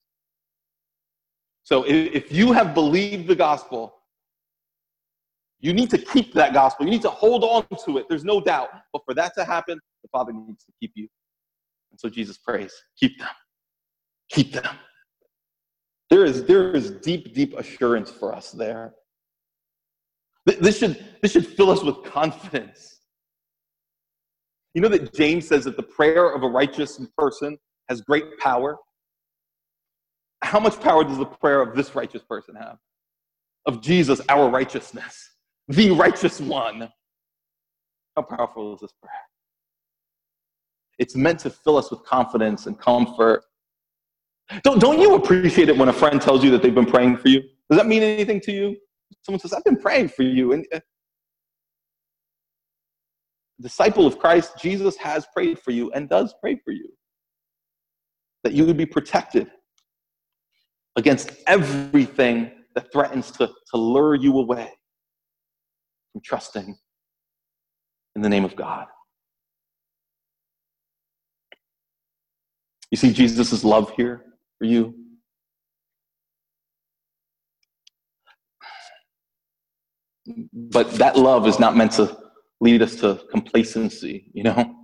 So 1.64 1.86
if 1.88 2.32
you 2.32 2.52
have 2.52 2.74
believed 2.74 3.28
the 3.28 3.36
gospel, 3.36 3.96
you 5.60 5.74
need 5.74 5.90
to 5.92 5.98
keep 5.98 6.34
that 6.34 6.54
gospel. 6.54 6.86
You 6.86 6.92
need 6.92 7.02
to 7.04 7.10
hold 7.10 7.44
on 7.44 7.66
to 7.86 7.98
it. 7.98 8.06
There's 8.10 8.26
no 8.26 8.42
doubt. 8.42 8.70
But 8.92 9.04
for 9.06 9.14
that 9.14 9.34
to 9.38 9.46
happen, 9.46 9.80
the 10.02 10.10
Father 10.10 10.34
needs 10.34 10.66
to 10.66 10.74
keep 10.80 10.92
you. 10.96 11.08
And 11.92 12.00
so 12.00 12.10
Jesus 12.10 12.38
prays, 12.38 12.74
keep 13.00 13.18
them. 13.18 13.30
Keep 14.30 14.54
them. 14.54 14.76
There 16.10 16.26
is, 16.26 16.44
there 16.46 16.72
is 16.72 16.92
deep, 16.92 17.34
deep 17.34 17.58
assurance 17.58 18.12
for 18.12 18.36
us 18.36 18.52
there. 18.52 18.94
This 20.46 20.80
should, 20.80 21.04
this 21.22 21.32
should 21.32 21.48
fill 21.48 21.70
us 21.70 21.84
with 21.84 22.04
confidence. 22.04 23.00
You 24.74 24.82
know 24.82 24.90
that 24.90 25.14
James 25.14 25.48
says 25.48 25.64
that 25.66 25.78
the 25.78 25.84
prayer 25.84 26.34
of 26.34 26.44
a 26.44 26.48
righteous 26.48 27.00
person 27.18 27.58
has 27.90 28.02
great 28.02 28.38
power? 28.40 28.78
How 30.42 30.60
much 30.60 30.80
power 30.82 31.04
does 31.04 31.18
the 31.18 31.26
prayer 31.26 31.62
of 31.62 31.76
this 31.76 31.96
righteous 31.96 32.24
person 32.24 32.56
have? 32.56 32.78
Of 33.66 33.82
Jesus, 33.82 34.20
our 34.28 34.50
righteousness, 34.50 35.30
the 35.70 35.92
righteous 35.92 36.42
one. 36.42 36.90
How 38.16 38.24
powerful 38.24 38.74
is 38.74 38.82
this 38.82 38.92
prayer? 39.02 39.14
It's 41.00 41.16
meant 41.16 41.40
to 41.40 41.50
fill 41.50 41.78
us 41.78 41.90
with 41.90 42.04
confidence 42.04 42.66
and 42.68 42.78
comfort. 42.78 43.44
Don't, 44.64 44.80
don't 44.80 45.00
you 45.00 45.16
appreciate 45.16 45.70
it 45.70 45.78
when 45.78 45.90
a 45.90 45.94
friend 45.94 46.22
tells 46.22 46.44
you 46.44 46.52
that 46.52 46.62
they've 46.62 46.76
been 46.76 46.86
praying 46.86 47.18
for 47.18 47.30
you? 47.30 47.42
Does 47.70 47.80
that 47.80 47.88
mean 47.88 48.04
anything 48.04 48.42
to 48.42 48.52
you? 48.52 48.76
Someone 49.22 49.40
says, 49.40 49.54
I've 49.54 49.64
been 49.64 49.78
praying 49.78 50.10
for 50.10 50.24
you. 50.24 50.54
And 50.54 50.66
uh, 50.74 50.80
disciple 53.62 54.06
of 54.06 54.20
Christ, 54.20 54.54
Jesus 54.60 54.98
has 54.98 55.26
prayed 55.34 55.60
for 55.60 55.72
you 55.72 55.92
and 55.92 56.10
does 56.10 56.34
pray 56.42 56.60
for 56.64 56.72
you. 56.72 56.90
That 58.44 58.54
you 58.54 58.66
would 58.66 58.78
be 58.78 58.86
protected 58.86 59.50
against 60.96 61.32
everything 61.48 62.52
that 62.76 62.92
threatens 62.92 63.32
to, 63.32 63.48
to 63.48 63.78
lure 63.78 64.16
you 64.16 64.38
away 64.38 64.70
from 66.12 66.22
trusting 66.24 66.78
in 68.16 68.22
the 68.22 68.30
name 68.30 68.46
of 68.46 68.56
God. 68.56 68.88
You 72.92 72.98
see 72.98 73.12
Jesus' 73.12 73.64
love 73.64 73.92
here 73.98 74.24
for 74.60 74.66
you. 74.66 74.94
But 80.54 80.92
that 80.94 81.18
love 81.18 81.48
is 81.48 81.60
not 81.60 81.76
meant 81.76 81.94
to 81.94 82.18
lead 82.62 82.82
us 82.82 82.96
to 82.98 83.22
complacency, 83.32 84.32
you 84.34 84.44
know? 84.44 84.84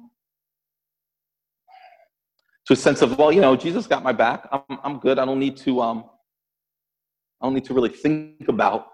to 2.69 2.73
a 2.73 2.75
sense 2.75 3.01
of, 3.01 3.17
well, 3.17 3.31
you 3.31 3.41
know, 3.41 3.55
Jesus 3.55 3.87
got 3.87 4.03
my 4.03 4.11
back. 4.11 4.47
I'm, 4.51 4.79
I'm 4.83 4.99
good. 4.99 5.17
I 5.17 5.25
don't 5.25 5.39
need 5.39 5.57
to, 5.57 5.81
um, 5.81 6.03
I 7.41 7.47
don't 7.47 7.55
need 7.55 7.65
to 7.65 7.73
really 7.73 7.89
think 7.89 8.47
about 8.47 8.85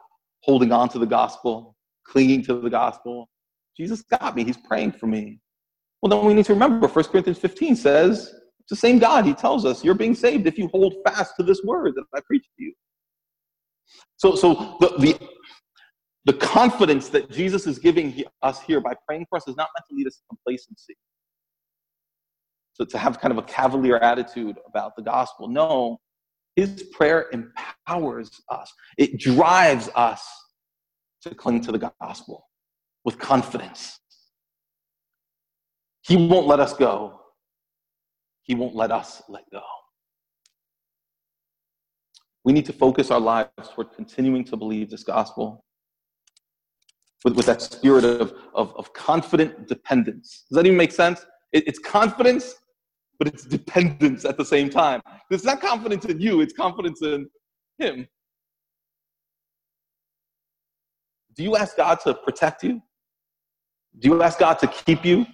holding 0.44 0.72
on 0.72 0.88
to 0.90 1.00
the 1.00 1.06
gospel, 1.06 1.76
clinging 2.06 2.42
to 2.46 2.62
the 2.62 2.70
gospel. 2.70 3.28
Jesus 3.76 4.02
got 4.02 4.34
me. 4.34 4.46
He's 4.46 4.56
praying 4.56 4.94
for 4.94 5.08
me. 5.08 5.42
Well, 6.02 6.10
then 6.10 6.26
we 6.26 6.34
need 6.34 6.46
to 6.46 6.54
remember 6.54 6.88
1 6.88 7.06
Corinthians 7.06 7.38
15 7.38 7.76
says, 7.76 8.34
it's 8.62 8.70
the 8.70 8.78
same 8.78 8.98
God. 8.98 9.26
He 9.26 9.34
tells 9.34 9.66
us, 9.66 9.84
you're 9.84 9.94
being 9.94 10.16
saved 10.16 10.48
if 10.48 10.58
you 10.58 10.70
hold 10.70 10.96
fast 11.06 11.36
to 11.36 11.44
this 11.44 11.62
word 11.66 11.96
that 11.96 12.06
I 12.16 12.22
preach 12.26 12.46
to 12.58 12.64
you. 12.64 12.74
So, 14.16 14.36
so 14.36 14.78
the, 14.80 14.94
the, 15.00 15.20
the 16.26 16.34
confidence 16.34 17.10
that 17.10 17.30
Jesus 17.30 17.68
is 17.68 17.78
giving 17.78 18.24
us 18.42 18.62
here 18.62 18.82
by 18.82 18.94
praying 19.08 19.28
for 19.30 19.38
us 19.38 19.48
is 19.48 19.56
not 19.56 19.70
meant 19.78 19.86
to 19.90 19.96
lead 19.96 20.08
us 20.08 20.16
to 20.16 20.24
complacency. 20.28 20.96
So 22.74 22.84
to 22.84 22.98
have 22.98 23.22
kind 23.22 23.32
of 23.32 23.38
a 23.38 23.44
cavalier 23.44 23.98
attitude 23.98 24.58
about 24.68 24.96
the 24.96 25.04
gospel. 25.04 25.48
No, 25.48 26.00
his 26.56 26.84
prayer 26.92 27.28
empowers 27.32 28.30
us, 28.50 28.74
it 28.98 29.20
drives 29.20 29.90
us 29.96 30.26
to 31.22 31.36
cling 31.36 31.62
to 31.62 31.72
the 31.72 31.92
gospel 32.02 32.48
with 33.04 33.20
confidence. 33.20 34.00
He 36.02 36.16
won't 36.16 36.48
let 36.48 36.60
us 36.60 36.74
go, 36.74 37.20
he 38.42 38.56
won't 38.56 38.76
let 38.76 38.92
us 38.92 39.22
let 39.30 39.44
go. 39.52 39.62
We 42.44 42.54
need 42.54 42.66
to 42.66 42.74
focus 42.74 43.10
our 43.10 43.20
lives 43.20 43.50
toward 43.74 43.92
continuing 43.94 44.44
to 44.46 44.58
believe 44.58 44.90
this 44.90 45.04
gospel 45.04 45.64
with, 47.26 47.36
with 47.36 47.48
that 47.48 47.62
spirit 47.62 48.06
of, 48.06 48.34
of, 48.54 48.74
of 48.78 48.94
confident 48.94 49.68
dependence. 49.68 50.46
Does 50.50 50.56
that 50.56 50.66
even 50.66 50.78
make 50.78 50.94
sense? 50.94 51.26
It, 51.52 51.68
it's 51.68 51.80
confidence 51.80 52.56
but 53.18 53.28
it's 53.28 53.44
dependence 53.44 54.26
at 54.26 54.38
the 54.38 54.46
same 54.46 54.70
time. 54.70 55.02
It's 55.30 55.44
not 55.44 55.62
confidence 55.62 56.06
in 56.06 56.20
you, 56.20 56.42
it's 56.42 56.54
confidence 56.54 57.02
in 57.02 57.30
Him. 57.78 58.08
Do 61.36 61.44
you 61.44 61.56
ask 61.56 61.76
God 61.76 62.00
to 62.02 62.14
protect 62.14 62.64
you? 62.64 62.82
Do 64.00 64.10
you 64.10 64.24
ask 64.24 64.40
God 64.40 64.60
to 64.60 64.68
keep 64.68 65.06
you? 65.06 65.26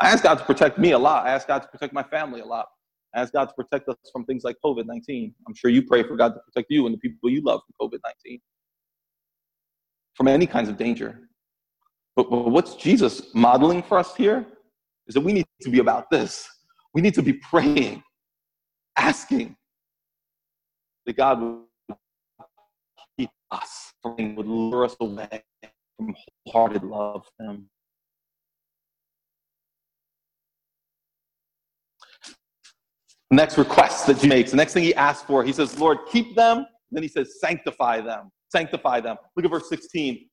I 0.00 0.10
ask 0.10 0.22
God 0.22 0.38
to 0.38 0.44
protect 0.44 0.78
me 0.78 0.92
a 0.92 0.98
lot. 0.98 1.26
I 1.26 1.30
ask 1.30 1.46
God 1.46 1.60
to 1.60 1.68
protect 1.68 1.92
my 1.92 2.02
family 2.02 2.40
a 2.40 2.44
lot. 2.44 2.66
I 3.14 3.20
ask 3.20 3.32
God 3.32 3.46
to 3.46 3.54
protect 3.54 3.88
us 3.88 3.96
from 4.12 4.24
things 4.24 4.42
like 4.42 4.56
COVID 4.64 4.86
19. 4.86 5.34
I'm 5.46 5.54
sure 5.54 5.70
you 5.70 5.82
pray 5.82 6.02
for 6.02 6.16
God 6.16 6.30
to 6.30 6.40
protect 6.40 6.70
you 6.70 6.86
and 6.86 6.94
the 6.94 6.98
people 6.98 7.30
you 7.30 7.42
love 7.42 7.60
from 7.66 7.88
COVID 7.88 8.00
19, 8.26 8.40
from 10.14 10.28
any 10.28 10.46
kinds 10.46 10.68
of 10.68 10.76
danger. 10.76 11.20
But, 12.16 12.30
but 12.30 12.50
what's 12.50 12.76
Jesus 12.76 13.34
modeling 13.34 13.82
for 13.82 13.98
us 13.98 14.14
here? 14.14 14.46
is 15.06 15.14
that 15.14 15.20
we 15.20 15.32
need 15.32 15.46
to 15.62 15.70
be 15.70 15.80
about 15.80 16.10
this. 16.10 16.48
We 16.94 17.02
need 17.02 17.14
to 17.14 17.22
be 17.22 17.34
praying, 17.34 18.02
asking 18.96 19.56
that 21.06 21.16
God 21.16 21.40
would 21.40 21.96
keep 23.18 23.30
us 23.50 23.92
would 24.04 24.46
lure 24.46 24.84
us 24.84 24.96
away 25.00 25.42
from 25.96 26.14
wholehearted 26.46 26.84
love 26.84 27.26
for 27.36 27.46
Him. 27.46 27.70
Next 33.30 33.56
request 33.58 34.06
that 34.06 34.18
he 34.18 34.28
makes, 34.28 34.50
the 34.50 34.56
next 34.56 34.74
thing 34.74 34.84
he 34.84 34.94
asks 34.94 35.26
for, 35.26 35.42
he 35.42 35.52
says, 35.52 35.76
Lord, 35.78 35.98
keep 36.08 36.36
them. 36.36 36.66
Then 36.92 37.02
he 37.02 37.08
says, 37.08 37.40
sanctify 37.40 38.02
them. 38.02 38.30
Sanctify 38.54 39.00
them. 39.00 39.16
Look 39.34 39.44
at 39.44 39.50
verse 39.50 39.68
16. 39.68 40.26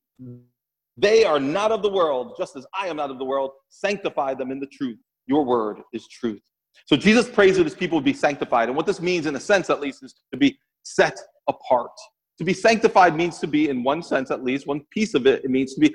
They 0.96 1.24
are 1.24 1.40
not 1.40 1.72
of 1.72 1.82
the 1.82 1.90
world, 1.90 2.34
just 2.38 2.54
as 2.54 2.64
I 2.78 2.86
am 2.86 2.96
not 2.96 3.10
of 3.10 3.18
the 3.18 3.24
world. 3.24 3.50
Sanctify 3.68 4.34
them 4.34 4.52
in 4.52 4.60
the 4.60 4.68
truth. 4.68 4.98
Your 5.26 5.44
word 5.44 5.78
is 5.92 6.06
truth. 6.06 6.42
So 6.86 6.96
Jesus 6.96 7.28
prays 7.28 7.56
that 7.56 7.64
his 7.64 7.74
people 7.74 7.96
would 7.98 8.04
be 8.04 8.12
sanctified. 8.12 8.68
And 8.68 8.76
what 8.76 8.86
this 8.86 9.00
means, 9.00 9.26
in 9.26 9.34
a 9.34 9.40
sense 9.40 9.70
at 9.70 9.80
least, 9.80 10.04
is 10.04 10.14
to 10.32 10.38
be 10.38 10.56
set 10.84 11.18
apart. 11.48 11.90
To 12.38 12.44
be 12.44 12.54
sanctified 12.54 13.16
means 13.16 13.40
to 13.40 13.48
be, 13.48 13.68
in 13.68 13.82
one 13.82 14.02
sense 14.02 14.30
at 14.30 14.44
least, 14.44 14.68
one 14.68 14.82
piece 14.90 15.14
of 15.14 15.26
it, 15.26 15.44
it 15.44 15.50
means 15.50 15.74
to 15.74 15.80
be 15.80 15.92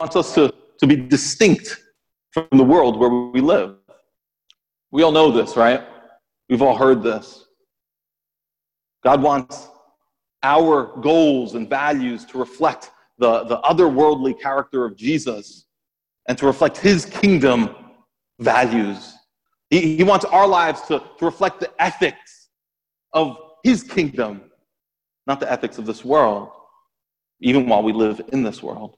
wants 0.00 0.16
us 0.16 0.34
to, 0.34 0.52
to 0.78 0.86
be 0.86 0.96
distinct 0.96 1.80
from 2.32 2.46
the 2.52 2.64
world 2.64 2.98
where 2.98 3.10
we 3.10 3.40
live. 3.40 3.76
We 4.90 5.02
all 5.02 5.12
know 5.12 5.30
this, 5.30 5.56
right? 5.56 5.84
We've 6.48 6.62
all 6.62 6.76
heard 6.76 7.02
this. 7.02 7.46
God 9.02 9.22
wants 9.22 9.68
our 10.42 10.96
goals 11.00 11.54
and 11.54 11.68
values 11.68 12.24
to 12.26 12.38
reflect 12.38 12.90
the, 13.18 13.44
the 13.44 13.58
otherworldly 13.58 14.40
character 14.40 14.84
of 14.84 14.96
Jesus 14.96 15.66
and 16.28 16.36
to 16.38 16.46
reflect 16.46 16.76
his 16.76 17.06
kingdom 17.06 17.74
values. 18.40 19.14
He, 19.70 19.96
he 19.96 20.04
wants 20.04 20.24
our 20.24 20.46
lives 20.46 20.82
to, 20.82 21.02
to 21.18 21.24
reflect 21.24 21.60
the 21.60 21.70
ethics 21.78 22.48
of 23.12 23.36
his 23.62 23.82
kingdom, 23.82 24.50
not 25.26 25.40
the 25.40 25.50
ethics 25.50 25.78
of 25.78 25.86
this 25.86 26.04
world, 26.04 26.50
even 27.40 27.66
while 27.68 27.82
we 27.82 27.92
live 27.92 28.20
in 28.32 28.42
this 28.42 28.62
world. 28.62 28.96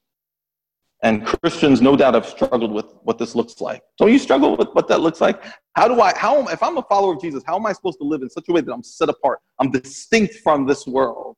And 1.02 1.26
Christians, 1.26 1.82
no 1.82 1.94
doubt, 1.94 2.14
have 2.14 2.26
struggled 2.26 2.72
with 2.72 2.94
what 3.02 3.18
this 3.18 3.35
looks 3.35 3.61
like. 3.61 3.82
Don't 3.98 4.11
you 4.11 4.18
struggle 4.18 4.56
with 4.56 4.68
what 4.72 4.88
that 4.88 5.00
looks 5.00 5.20
like? 5.20 5.42
How 5.74 5.88
do 5.88 6.00
I, 6.00 6.16
how, 6.16 6.46
if 6.48 6.62
I'm 6.62 6.78
a 6.78 6.82
follower 6.82 7.14
of 7.14 7.20
Jesus, 7.20 7.42
how 7.46 7.56
am 7.56 7.66
I 7.66 7.72
supposed 7.72 7.98
to 7.98 8.04
live 8.04 8.22
in 8.22 8.30
such 8.30 8.48
a 8.48 8.52
way 8.52 8.62
that 8.62 8.72
I'm 8.72 8.82
set 8.82 9.11
apart? 9.11 9.40
I'm 9.61 9.70
distinct 9.70 10.37
from 10.37 10.66
this 10.66 10.87
world. 10.87 11.37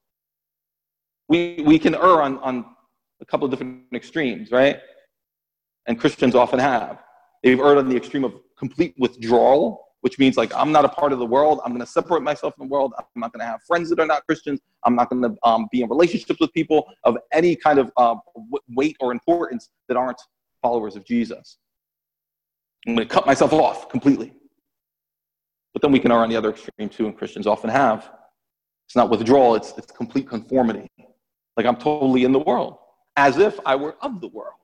We, 1.29 1.63
we 1.67 1.79
can 1.79 1.95
err 1.95 2.23
on, 2.23 2.39
on 2.39 2.65
a 3.21 3.25
couple 3.27 3.47
of 3.47 3.51
different 3.51 3.83
extremes, 3.93 4.53
right? 4.53 4.79
And 5.87 5.99
Christians 5.99 6.35
often 6.35 6.61
have. 6.61 7.03
They've 7.43 7.59
erred 7.59 7.79
on 7.79 7.89
the 7.89 7.97
extreme 7.97 8.25
of 8.25 8.35
complete 8.57 8.95
withdrawal 8.99 9.88
which 10.01 10.19
means 10.19 10.37
like 10.37 10.55
I'm 10.55 10.73
not 10.73 10.85
a 10.85 10.89
part 10.89 11.13
of 11.13 11.19
the 11.19 11.27
world. 11.27 11.61
I'm 11.65 11.73
going 11.73 11.85
to 11.85 11.91
separate 11.91 12.23
myself 12.23 12.55
from 12.57 12.69
the 12.69 12.73
world. 12.73 12.93
I'm 12.99 13.05
not 13.17 13.33
going 13.33 13.41
to 13.41 13.47
have 13.47 13.61
friends 13.67 13.91
that 13.91 13.99
are 13.99 14.07
not 14.07 14.25
Christians. 14.27 14.61
I'm 14.85 14.95
not 14.95 15.11
going 15.11 15.23
to 15.23 15.35
um, 15.43 15.67
be 15.73 15.83
in 15.83 15.89
relationships 15.89 16.41
with 16.41 16.53
people 16.53 16.87
of 17.05 17.17
any 17.33 17.57
kind 17.57 17.79
of 17.79 17.93
uh, 17.97 18.17
weight 18.71 18.97
or 19.01 19.13
importance 19.13 19.71
that 19.89 19.97
aren't 19.97 20.21
followers 20.63 20.97
of 20.97 21.05
Jesus. 21.05 21.59
I'm 22.87 22.95
going 22.95 23.09
to 23.09 23.13
cut 23.13 23.27
myself 23.27 23.53
off 23.53 23.89
completely. 23.89 24.33
But 25.73 25.83
then 25.83 25.93
we 25.93 26.01
can 26.01 26.11
are 26.11 26.23
on 26.23 26.31
the 26.31 26.37
other 26.37 26.51
extreme 26.51 26.89
too, 26.89 27.07
and 27.07 27.17
Christians 27.17 27.47
often 27.47 27.71
have. 27.71 28.11
It's 28.87 28.97
not 28.97 29.11
withdrawal, 29.11 29.55
it's, 29.55 29.75
it's 29.77 29.93
complete 29.93 30.29
conformity. 30.29 30.89
Like 31.57 31.67
I'm 31.67 31.77
totally 31.77 32.25
in 32.25 32.33
the 32.33 32.39
world, 32.39 32.79
as 33.17 33.37
if 33.37 33.59
I 33.67 33.77
were 33.77 33.97
of 34.01 34.21
the 34.21 34.29
world. 34.29 34.55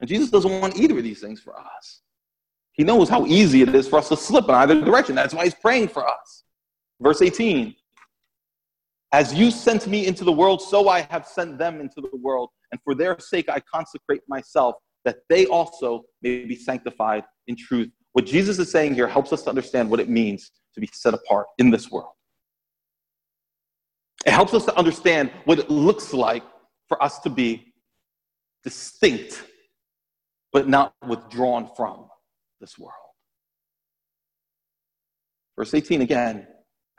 And 0.00 0.08
Jesus 0.08 0.30
doesn't 0.30 0.60
want 0.60 0.76
either 0.76 0.98
of 0.98 1.04
these 1.04 1.20
things 1.20 1.40
for 1.40 1.58
us. 1.58 2.00
He 2.72 2.84
knows 2.84 3.08
how 3.08 3.26
easy 3.26 3.62
it 3.62 3.74
is 3.74 3.88
for 3.88 3.98
us 3.98 4.08
to 4.08 4.16
slip 4.16 4.48
in 4.48 4.54
either 4.54 4.80
direction. 4.80 5.14
That's 5.14 5.34
why 5.34 5.44
he's 5.44 5.54
praying 5.54 5.88
for 5.88 6.06
us. 6.06 6.44
Verse 7.00 7.22
18 7.22 7.74
As 9.12 9.34
you 9.34 9.50
sent 9.50 9.86
me 9.86 10.06
into 10.06 10.24
the 10.24 10.32
world, 10.32 10.62
so 10.62 10.88
I 10.88 11.02
have 11.10 11.26
sent 11.26 11.58
them 11.58 11.80
into 11.80 12.00
the 12.00 12.16
world. 12.16 12.50
And 12.72 12.80
for 12.84 12.94
their 12.94 13.18
sake 13.18 13.48
I 13.48 13.60
consecrate 13.60 14.22
myself, 14.28 14.76
that 15.04 15.18
they 15.28 15.46
also 15.46 16.04
may 16.22 16.44
be 16.44 16.54
sanctified 16.54 17.24
in 17.48 17.56
truth. 17.56 17.90
What 18.12 18.26
Jesus 18.26 18.58
is 18.58 18.70
saying 18.70 18.94
here 18.94 19.08
helps 19.08 19.32
us 19.32 19.42
to 19.42 19.50
understand 19.50 19.90
what 19.90 20.00
it 20.00 20.08
means 20.08 20.50
to 20.74 20.80
be 20.80 20.88
set 20.92 21.14
apart 21.14 21.46
in 21.58 21.70
this 21.70 21.90
world. 21.90 22.12
It 24.26 24.32
helps 24.32 24.52
us 24.52 24.64
to 24.66 24.78
understand 24.78 25.30
what 25.44 25.58
it 25.58 25.70
looks 25.70 26.12
like 26.12 26.42
for 26.88 27.02
us 27.02 27.20
to 27.20 27.30
be 27.30 27.72
distinct, 28.62 29.44
but 30.52 30.68
not 30.68 30.94
withdrawn 31.06 31.70
from 31.74 32.09
this 32.60 32.78
world. 32.78 32.94
Verse 35.56 35.74
18 35.74 36.02
again, 36.02 36.46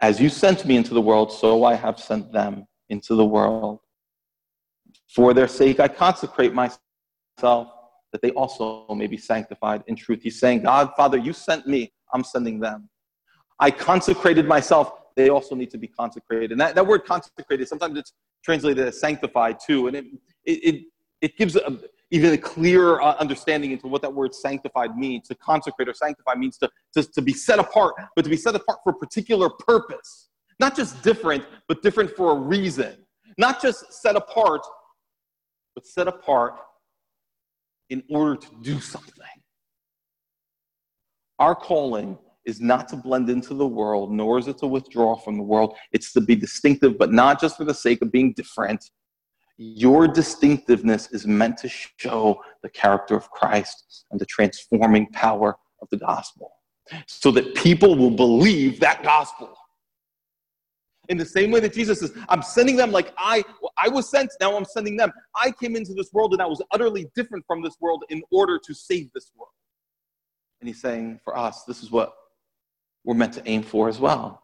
as 0.02 0.20
you 0.20 0.30
sent 0.30 0.66
me 0.66 0.76
into 0.76 0.94
the 0.94 1.02
world, 1.02 1.32
so 1.32 1.64
I 1.64 1.76
have 1.76 2.00
sent 2.00 2.32
them 2.32 2.66
into 2.90 3.16
the 3.16 3.26
world. 3.26 3.80
For 5.14 5.34
their 5.34 5.48
sake, 5.48 5.80
I 5.80 5.88
consecrate 5.88 6.54
myself 6.54 6.80
that 8.12 8.22
they 8.22 8.32
also 8.32 8.86
may 8.94 9.08
be 9.08 9.18
sanctified 9.18 9.84
in 9.88 9.96
truth. 9.96 10.22
He's 10.22 10.40
saying, 10.40 10.64
God, 10.64 10.92
Father, 10.98 11.18
you 11.18 11.34
sent 11.34 11.68
me, 11.68 11.94
I'm 12.14 12.24
sending 12.24 12.60
them. 12.60 12.90
I 13.60 13.72
consecrated 13.72 14.48
myself, 14.48 14.92
they 15.16 15.30
also 15.30 15.56
need 15.56 15.70
to 15.72 15.78
be 15.78 15.88
consecrated. 15.88 16.52
And 16.52 16.60
that, 16.60 16.76
that 16.76 16.86
word 16.86 17.06
consecrated, 17.06 17.68
sometimes 17.68 17.98
it's 17.98 18.14
translated 18.44 18.88
as 18.88 19.00
sanctified 19.00 19.58
too. 19.66 19.88
And 19.88 19.96
it, 19.96 20.06
it, 20.46 20.52
it, 20.52 20.82
it 21.22 21.38
gives 21.38 21.56
a, 21.56 21.80
even 22.12 22.34
a 22.34 22.38
clearer 22.38 23.02
uh, 23.02 23.16
understanding 23.20 23.72
into 23.72 23.88
what 23.88 24.02
that 24.02 24.14
word 24.14 24.36
sanctified 24.36 24.98
means. 24.98 25.28
To 25.30 25.36
consecrate 25.36 25.88
or 25.88 25.94
sanctify 25.94 26.36
means 26.36 26.58
to, 26.58 26.70
to, 26.94 27.04
to 27.04 27.22
be 27.22 27.34
set 27.34 27.58
apart, 27.58 27.96
but 28.16 28.24
to 28.24 28.30
be 28.30 28.38
set 28.38 28.54
apart 28.54 28.80
for 28.84 28.92
a 28.92 28.96
particular 28.96 29.50
purpose. 29.50 30.30
Not 30.60 30.76
just 30.76 31.02
different, 31.02 31.44
but 31.68 31.82
different 31.82 32.12
for 32.12 32.34
a 32.34 32.36
reason. 32.36 32.98
Not 33.38 33.62
just 33.62 33.94
set 33.94 34.16
apart, 34.16 34.62
but 35.74 35.88
set 35.88 36.08
apart 36.08 36.56
in 37.90 38.04
order 38.10 38.36
to 38.36 38.48
do 38.62 38.80
something. 38.80 39.14
Our 41.40 41.56
calling 41.56 42.18
is 42.46 42.60
not 42.60 42.90
to 42.90 42.96
blend 42.96 43.30
into 43.30 43.54
the 43.54 43.66
world, 43.66 44.12
nor 44.12 44.38
is 44.38 44.48
it 44.48 44.58
to 44.60 44.68
withdraw 44.68 45.16
from 45.16 45.38
the 45.38 45.44
world. 45.44 45.76
It's 45.92 46.12
to 46.14 46.22
be 46.22 46.36
distinctive, 46.36 46.98
but 46.98 47.12
not 47.12 47.40
just 47.40 47.58
for 47.58 47.64
the 47.64 47.74
sake 47.74 48.02
of 48.02 48.12
being 48.12 48.34
different, 48.34 48.90
your 49.58 50.08
distinctiveness 50.08 51.10
is 51.12 51.28
meant 51.28 51.58
to 51.58 51.70
show 51.70 52.42
the 52.64 52.70
character 52.70 53.16
of 53.16 53.30
Christ 53.30 54.06
and 54.12 54.20
the 54.20 54.26
transforming 54.26 55.08
power 55.08 55.56
of 55.82 55.90
the 55.90 55.98
gospel 55.98 56.52
so 57.08 57.32
that 57.32 57.56
people 57.56 57.96
will 57.96 58.12
believe 58.12 58.80
that 58.80 59.04
gospel. 59.04 59.56
In 61.10 61.18
the 61.18 61.26
same 61.26 61.52
way 61.52 61.60
that 61.60 61.74
Jesus 61.74 62.00
says, 62.00 62.14
I'm 62.30 62.42
sending 62.42 62.76
them 62.76 62.92
like 62.92 63.14
I, 63.18 63.44
I 63.78 63.90
was 63.90 64.10
sent, 64.10 64.32
now 64.40 64.56
I'm 64.56 64.66
sending 64.66 64.96
them. 64.96 65.12
I 65.36 65.52
came 65.52 65.76
into 65.76 65.94
this 65.94 66.12
world 66.14 66.34
and 66.34 66.42
I 66.42 66.46
was 66.46 66.62
utterly 66.72 67.10
different 67.16 67.46
from 67.46 67.62
this 67.62 67.76
world 67.82 68.04
in 68.10 68.22
order 68.32 68.60
to 68.66 68.74
save 68.74 69.12
this 69.14 69.32
world. 69.36 69.52
And 70.62 70.68
he's 70.68 70.80
saying, 70.80 71.20
for 71.24 71.36
us, 71.38 71.64
this 71.64 71.84
is 71.84 71.92
what 71.92 72.14
we're 73.04 73.16
meant 73.16 73.34
to 73.34 73.48
aim 73.48 73.64
for 73.64 73.90
as 73.90 74.00
well. 74.00 74.44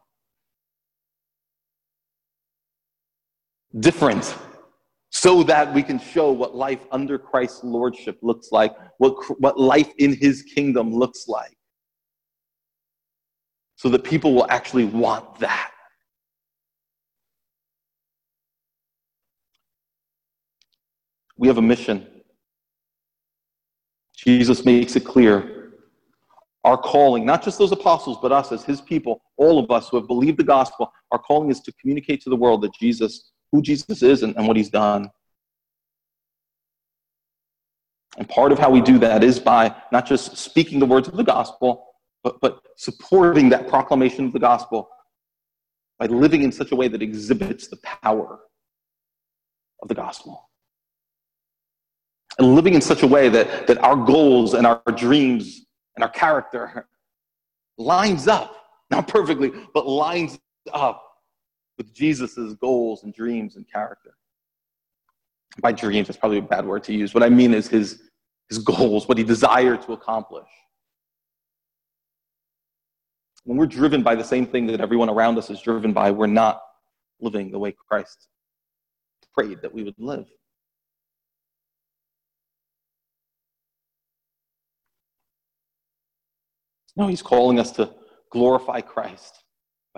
Different 3.78 4.34
so 5.10 5.42
that 5.42 5.72
we 5.72 5.82
can 5.82 5.98
show 5.98 6.30
what 6.30 6.54
life 6.54 6.84
under 6.92 7.18
Christ's 7.18 7.64
lordship 7.64 8.18
looks 8.22 8.48
like, 8.52 8.74
what, 8.98 9.14
what 9.40 9.58
life 9.58 9.90
in 9.98 10.14
his 10.14 10.42
kingdom 10.42 10.92
looks 10.94 11.26
like. 11.28 11.56
So 13.76 13.88
that 13.90 14.04
people 14.04 14.34
will 14.34 14.46
actually 14.50 14.84
want 14.84 15.38
that. 15.38 15.70
We 21.38 21.46
have 21.48 21.58
a 21.58 21.62
mission. 21.62 22.06
Jesus 24.16 24.64
makes 24.64 24.96
it 24.96 25.04
clear. 25.04 25.54
Our 26.64 26.76
calling, 26.76 27.24
not 27.24 27.42
just 27.42 27.56
those 27.56 27.70
apostles, 27.70 28.18
but 28.20 28.32
us 28.32 28.50
as 28.50 28.64
his 28.64 28.80
people, 28.80 29.22
all 29.36 29.60
of 29.60 29.70
us 29.70 29.88
who 29.88 29.96
have 29.96 30.08
believed 30.08 30.38
the 30.38 30.44
gospel, 30.44 30.92
our 31.12 31.18
calling 31.18 31.50
is 31.50 31.60
to 31.60 31.72
communicate 31.80 32.20
to 32.22 32.30
the 32.30 32.36
world 32.36 32.62
that 32.62 32.74
Jesus 32.74 33.30
who 33.52 33.62
Jesus 33.62 34.02
is 34.02 34.22
and, 34.22 34.36
and 34.36 34.46
what 34.46 34.56
he's 34.56 34.70
done. 34.70 35.10
And 38.16 38.28
part 38.28 38.52
of 38.52 38.58
how 38.58 38.70
we 38.70 38.80
do 38.80 38.98
that 38.98 39.22
is 39.22 39.38
by 39.38 39.74
not 39.92 40.06
just 40.06 40.36
speaking 40.36 40.78
the 40.78 40.86
words 40.86 41.08
of 41.08 41.16
the 41.16 41.24
gospel, 41.24 41.86
but, 42.24 42.40
but 42.40 42.60
supporting 42.76 43.48
that 43.50 43.68
proclamation 43.68 44.26
of 44.26 44.32
the 44.32 44.40
gospel 44.40 44.88
by 45.98 46.06
living 46.06 46.42
in 46.42 46.52
such 46.52 46.72
a 46.72 46.76
way 46.76 46.88
that 46.88 47.02
exhibits 47.02 47.68
the 47.68 47.78
power 48.02 48.40
of 49.82 49.88
the 49.88 49.94
gospel. 49.94 50.48
And 52.38 52.54
living 52.54 52.74
in 52.74 52.80
such 52.80 53.02
a 53.02 53.06
way 53.06 53.28
that, 53.28 53.66
that 53.66 53.78
our 53.78 53.96
goals 53.96 54.54
and 54.54 54.66
our 54.66 54.82
dreams 54.94 55.66
and 55.96 56.04
our 56.04 56.10
character 56.10 56.88
lines 57.78 58.28
up, 58.28 58.54
not 58.90 59.06
perfectly, 59.06 59.52
but 59.74 59.86
lines 59.86 60.38
up 60.72 61.07
with 61.78 61.94
Jesus' 61.94 62.54
goals 62.60 63.04
and 63.04 63.14
dreams 63.14 63.56
and 63.56 63.64
character. 63.72 64.14
By 65.60 65.72
dreams, 65.72 66.08
that's 66.08 66.18
probably 66.18 66.38
a 66.38 66.42
bad 66.42 66.66
word 66.66 66.84
to 66.84 66.92
use. 66.92 67.14
What 67.14 67.22
I 67.22 67.28
mean 67.28 67.54
is 67.54 67.68
his, 67.68 68.02
his 68.48 68.58
goals, 68.58 69.08
what 69.08 69.16
he 69.16 69.24
desired 69.24 69.80
to 69.82 69.92
accomplish. 69.92 70.48
When 73.44 73.56
we're 73.56 73.66
driven 73.66 74.02
by 74.02 74.14
the 74.14 74.24
same 74.24 74.46
thing 74.46 74.66
that 74.66 74.80
everyone 74.80 75.08
around 75.08 75.38
us 75.38 75.48
is 75.48 75.60
driven 75.62 75.92
by, 75.92 76.10
we're 76.10 76.26
not 76.26 76.60
living 77.20 77.50
the 77.50 77.58
way 77.58 77.72
Christ 77.72 78.28
prayed 79.32 79.62
that 79.62 79.72
we 79.72 79.84
would 79.84 79.94
live. 79.98 80.26
No, 86.94 87.06
he's 87.06 87.22
calling 87.22 87.60
us 87.60 87.70
to 87.72 87.94
glorify 88.30 88.80
Christ 88.80 89.44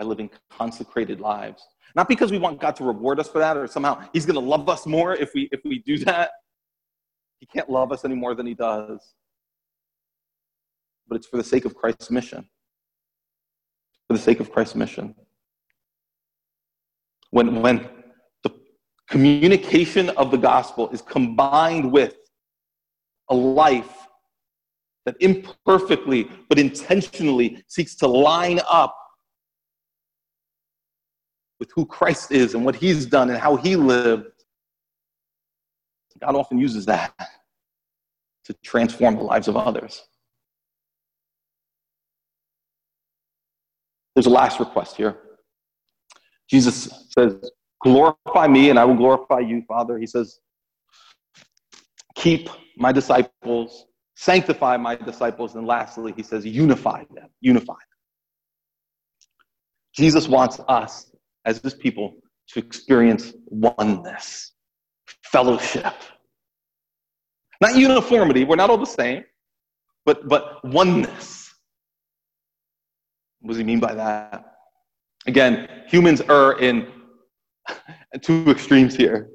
by 0.01 0.07
living 0.07 0.31
consecrated 0.51 1.21
lives. 1.21 1.63
Not 1.95 2.09
because 2.09 2.31
we 2.31 2.39
want 2.39 2.59
God 2.59 2.75
to 2.77 2.85
reward 2.85 3.21
us 3.21 3.29
for 3.29 3.39
that 3.39 3.59
or 3.59 3.67
somehow 3.67 4.03
He's 4.15 4.25
going 4.25 4.41
to 4.43 4.49
love 4.55 4.67
us 4.71 4.87
more 4.87 5.15
if 5.15 5.35
we, 5.35 5.51
if 5.53 5.61
we 5.63 5.81
do 5.81 5.99
that. 5.99 6.31
He 7.39 7.45
can't 7.45 7.69
love 7.69 7.93
us 7.93 8.03
any 8.07 8.15
more 8.15 8.35
than 8.35 8.47
He 8.47 8.55
does. 8.55 8.99
But 11.07 11.17
it's 11.17 11.27
for 11.27 11.37
the 11.37 11.45
sake 11.45 11.67
of 11.67 11.75
Christ's 11.75 12.11
mission. 12.11 12.49
For 14.09 14.15
the 14.15 14.23
sake 14.23 14.41
of 14.41 14.51
Christ's 14.51 14.75
mission. 14.75 15.15
When, 17.31 17.61
when 17.61 17.87
the 18.43 18.53
communication 19.07 20.09
of 20.11 20.31
the 20.31 20.39
gospel 20.39 20.89
is 20.91 21.03
combined 21.03 21.93
with 21.93 22.17
a 23.29 23.35
life 23.35 24.07
that 25.05 25.17
imperfectly 25.21 26.31
but 26.49 26.59
intentionally 26.59 27.63
seeks 27.67 27.95
to 27.97 28.07
line 28.07 28.61
up 28.71 28.97
with 31.61 31.71
who 31.73 31.87
Christ 31.87 32.33
is 32.33 32.55
and 32.55 32.65
what 32.65 32.75
he's 32.75 33.07
done 33.07 33.29
and 33.29 33.39
how 33.39 33.55
he 33.55 33.77
lived, 33.77 34.27
God 36.21 36.35
often 36.35 36.59
uses 36.59 36.87
that 36.87 37.15
to 38.45 38.55
transform 38.65 39.17
the 39.17 39.23
lives 39.23 39.47
of 39.47 39.57
others. 39.57 40.03
There's 44.15 44.27
a 44.27 44.31
last 44.31 44.59
request 44.59 44.97
here. 44.97 45.17
Jesus 46.49 47.07
says, 47.17 47.51
Glorify 47.83 48.49
me, 48.49 48.69
and 48.69 48.79
I 48.79 48.85
will 48.85 48.97
glorify 48.97 49.39
you, 49.39 49.63
Father. 49.69 49.99
He 49.99 50.07
says, 50.07 50.41
Keep 52.17 52.51
my 52.77 52.93
disciples, 52.93 53.87
sanctify 54.17 54.77
my 54.77 54.97
disciples, 54.97 55.55
and 55.55 55.67
lastly, 55.67 56.13
he 56.15 56.23
says, 56.23 56.45
Unify 56.45 57.05
them, 57.15 57.29
unify 57.41 57.73
them. 57.73 57.79
Jesus 59.95 60.29
wants 60.29 60.61
us 60.69 61.10
as 61.45 61.59
his 61.59 61.75
people 61.75 62.15
to 62.49 62.59
experience 62.59 63.33
oneness, 63.47 64.53
fellowship. 65.25 65.95
Not 67.61 67.77
uniformity, 67.77 68.45
we're 68.45 68.57
not 68.57 68.71
all 68.71 68.79
the 68.79 68.87
same, 68.87 69.25
but, 70.05 70.29
but 70.29 70.65
oneness. 70.65 71.55
What 73.41 73.49
does 73.51 73.59
he 73.59 73.65
mean 73.65 73.81
by 73.81 73.95
that? 73.95 74.55
Again, 75.27 75.69
humans 75.87 76.23
err 76.29 76.59
in 76.59 76.91
two 78.23 78.51
extremes 78.51 78.97
here. 78.97 79.31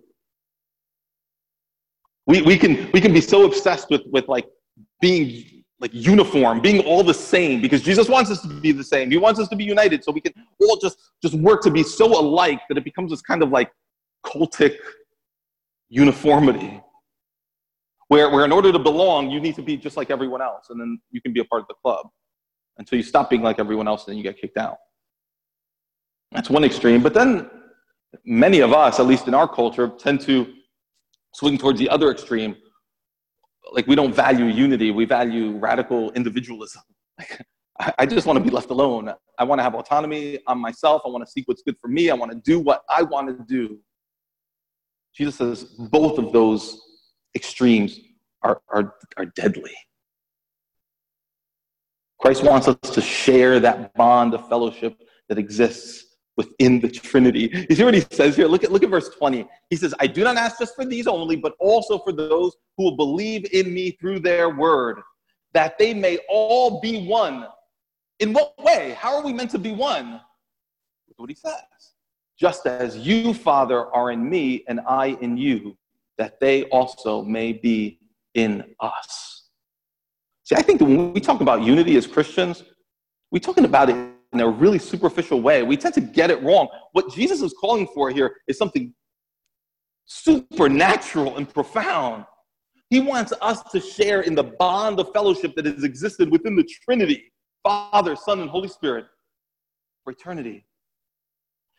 We, 2.28 2.42
we, 2.42 2.58
can, 2.58 2.90
we 2.92 3.02
can 3.02 3.14
be 3.14 3.22
so 3.22 3.46
obsessed 3.46 3.90
with, 3.92 4.02
with 4.08 4.28
like 4.28 4.48
being 5.00 5.64
like 5.80 5.92
uniform, 5.94 6.62
being 6.62 6.80
all 6.86 7.04
the 7.04 7.14
same, 7.14 7.62
because 7.62 7.82
Jesus 7.82 8.08
wants 8.08 8.32
us 8.32 8.42
to 8.42 8.48
be 8.48 8.72
the 8.72 8.84
same. 8.84 9.12
He 9.12 9.18
wants 9.18 9.40
us 9.40 9.50
to 9.50 9.56
be 9.56 9.64
united, 9.64 10.04
so 10.04 10.12
we 10.12 10.22
can 10.22 10.34
all 10.62 10.78
just, 10.78 10.98
just 11.22 11.34
work 11.34 11.62
to 11.64 11.72
be 11.72 11.84
so 11.84 12.08
alike 12.20 12.62
that 12.70 12.78
it 12.78 12.84
becomes 12.84 13.12
this 13.12 13.22
kind 13.22 13.44
of 13.44 13.50
like 13.50 13.72
cultic 14.26 14.78
uniformity. 15.90 16.82
Where, 18.08 18.30
where 18.30 18.46
in 18.46 18.52
order 18.52 18.72
to 18.72 18.80
belong, 18.80 19.32
you 19.32 19.40
need 19.40 19.56
to 19.56 19.62
be 19.62 19.76
just 19.76 19.98
like 19.98 20.10
everyone 20.10 20.42
else, 20.42 20.68
and 20.70 20.80
then 20.80 21.00
you 21.12 21.22
can 21.22 21.34
be 21.34 21.42
a 21.42 21.46
part 21.46 21.62
of 21.62 21.68
the 21.68 21.76
club. 21.84 22.08
Until 22.78 22.98
you 22.98 23.04
stop 23.04 23.30
being 23.30 23.42
like 23.42 23.60
everyone 23.60 23.88
else, 23.88 24.06
and 24.06 24.12
then 24.12 24.18
you 24.18 24.24
get 24.24 24.40
kicked 24.40 24.58
out. 24.58 24.78
That's 26.32 26.50
one 26.50 26.64
extreme. 26.64 27.02
But 27.02 27.14
then 27.14 27.50
many 28.26 28.60
of 28.60 28.74
us, 28.74 29.00
at 29.00 29.08
least 29.08 29.28
in 29.28 29.34
our 29.34 29.48
culture, 29.48 29.88
tend 29.98 30.22
to 30.22 30.54
swing 31.34 31.58
towards 31.58 31.80
the 31.80 31.90
other 31.90 32.12
extreme. 32.12 32.56
Like 33.72 33.88
we 33.88 33.96
don't 33.96 34.14
value 34.14 34.46
unity, 34.46 34.92
we 34.92 35.06
value 35.06 35.58
radical 35.58 36.12
individualism. 36.12 36.82
Like, 37.18 37.42
I 37.98 38.06
just 38.06 38.26
want 38.26 38.38
to 38.38 38.44
be 38.44 38.50
left 38.50 38.70
alone. 38.70 39.14
I 39.38 39.44
want 39.44 39.60
to 39.60 39.64
have 39.64 39.76
autonomy 39.76 40.40
on 40.48 40.60
myself. 40.60 41.02
I 41.06 41.10
want 41.10 41.26
to 41.26 41.32
seek 41.32 41.48
what's 41.48 41.62
good 41.62 41.76
for 41.82 41.90
me. 41.90 42.10
I 42.10 42.14
want 42.14 42.32
to 42.32 42.38
do 42.38 42.60
what 42.60 42.84
I 42.90 43.04
want 43.04 43.28
to 43.28 43.44
do. 43.46 43.80
Jesus 45.14 45.36
says 45.36 45.64
both 45.64 46.18
of 46.18 46.32
those 46.32 46.82
extremes 47.36 48.00
are, 48.44 48.62
are, 48.70 48.96
are 49.18 49.26
deadly. 49.26 49.74
Christ 52.20 52.44
wants 52.44 52.68
us 52.68 52.78
to 52.82 53.02
share 53.02 53.60
that 53.60 53.94
bond 53.96 54.34
of 54.34 54.48
fellowship 54.48 54.98
that 55.28 55.38
exists 55.38 56.05
within 56.38 56.80
the 56.80 56.90
Trinity. 56.90 57.50
You 57.70 57.76
see 57.76 57.84
what 57.84 57.94
he 57.94 58.04
says 58.12 58.36
here? 58.36 58.48
Look 58.48 58.64
at, 58.64 58.72
look 58.72 58.84
at 58.84 58.90
verse 58.90 59.10
20. 59.10 59.48
He 59.70 59.76
says, 59.76 59.94
I 60.00 60.08
do 60.08 60.24
not 60.24 60.38
ask 60.38 60.60
just 60.60 60.76
for 60.76 60.86
these 60.86 61.08
only, 61.08 61.36
but 61.36 61.54
also 61.60 62.00
for 62.00 62.12
those 62.12 62.56
who 62.78 62.86
will 62.86 62.98
believe 62.98 63.48
in 63.54 63.74
me 63.74 63.92
through 63.92 64.20
their 64.20 64.50
word, 64.50 65.00
that 65.54 65.78
they 65.78 65.94
may 65.94 66.20
all 66.30 66.82
be 66.82 67.08
one. 67.08 67.48
In 68.20 68.34
what 68.34 68.54
way? 68.64 68.96
How 68.98 69.16
are 69.16 69.24
we 69.24 69.34
meant 69.34 69.52
to 69.52 69.60
be 69.60 69.72
one? 69.72 70.14
Look 71.08 71.20
what 71.20 71.30
he 71.30 71.36
says. 71.36 71.54
Just 72.38 72.66
as 72.66 72.98
you, 72.98 73.34
Father, 73.34 73.86
are 73.94 74.12
in 74.12 74.30
me 74.30 74.66
and 74.68 74.82
I 74.88 75.18
in 75.22 75.38
you, 75.38 75.78
that 76.18 76.40
they 76.40 76.64
also 76.66 77.22
may 77.22 77.54
be 77.54 78.00
in 78.34 78.76
us. 78.82 79.44
See, 80.44 80.56
I 80.56 80.62
think 80.62 80.80
that 80.80 80.86
when 80.86 81.14
we 81.14 81.22
talk 81.22 81.42
about 81.42 81.62
unity 81.64 81.96
as 81.96 82.06
Christians, 82.06 82.64
we're 83.32 83.40
talking 83.40 83.66
about 83.66 83.90
it 83.90 84.15
in 84.36 84.42
a 84.42 84.50
really 84.50 84.80
superficial 84.80 85.42
way. 85.42 85.64
We 85.64 85.78
tend 85.78 85.94
to 85.96 86.02
get 86.02 86.30
it 86.30 86.44
wrong. 86.44 86.68
What 86.92 87.12
Jesus 87.14 87.42
is 87.42 87.54
calling 87.54 87.88
for 87.88 88.10
here 88.10 88.36
is 88.48 88.58
something 88.58 88.94
supernatural 90.06 91.38
and 91.38 91.52
profound. 91.52 92.26
He 92.90 93.00
wants 93.00 93.34
us 93.42 93.64
to 93.72 93.80
share 93.80 94.22
in 94.22 94.36
the 94.36 94.44
bond 94.44 95.00
of 95.00 95.12
fellowship 95.14 95.56
that 95.56 95.66
has 95.66 95.84
existed 95.84 96.30
within 96.30 96.56
the 96.56 96.68
Trinity 96.84 97.32
Father, 97.64 98.16
Son, 98.16 98.42
and 98.42 98.50
Holy 98.50 98.68
Spirit 98.68 99.06
for 100.04 100.12
eternity. 100.12 100.66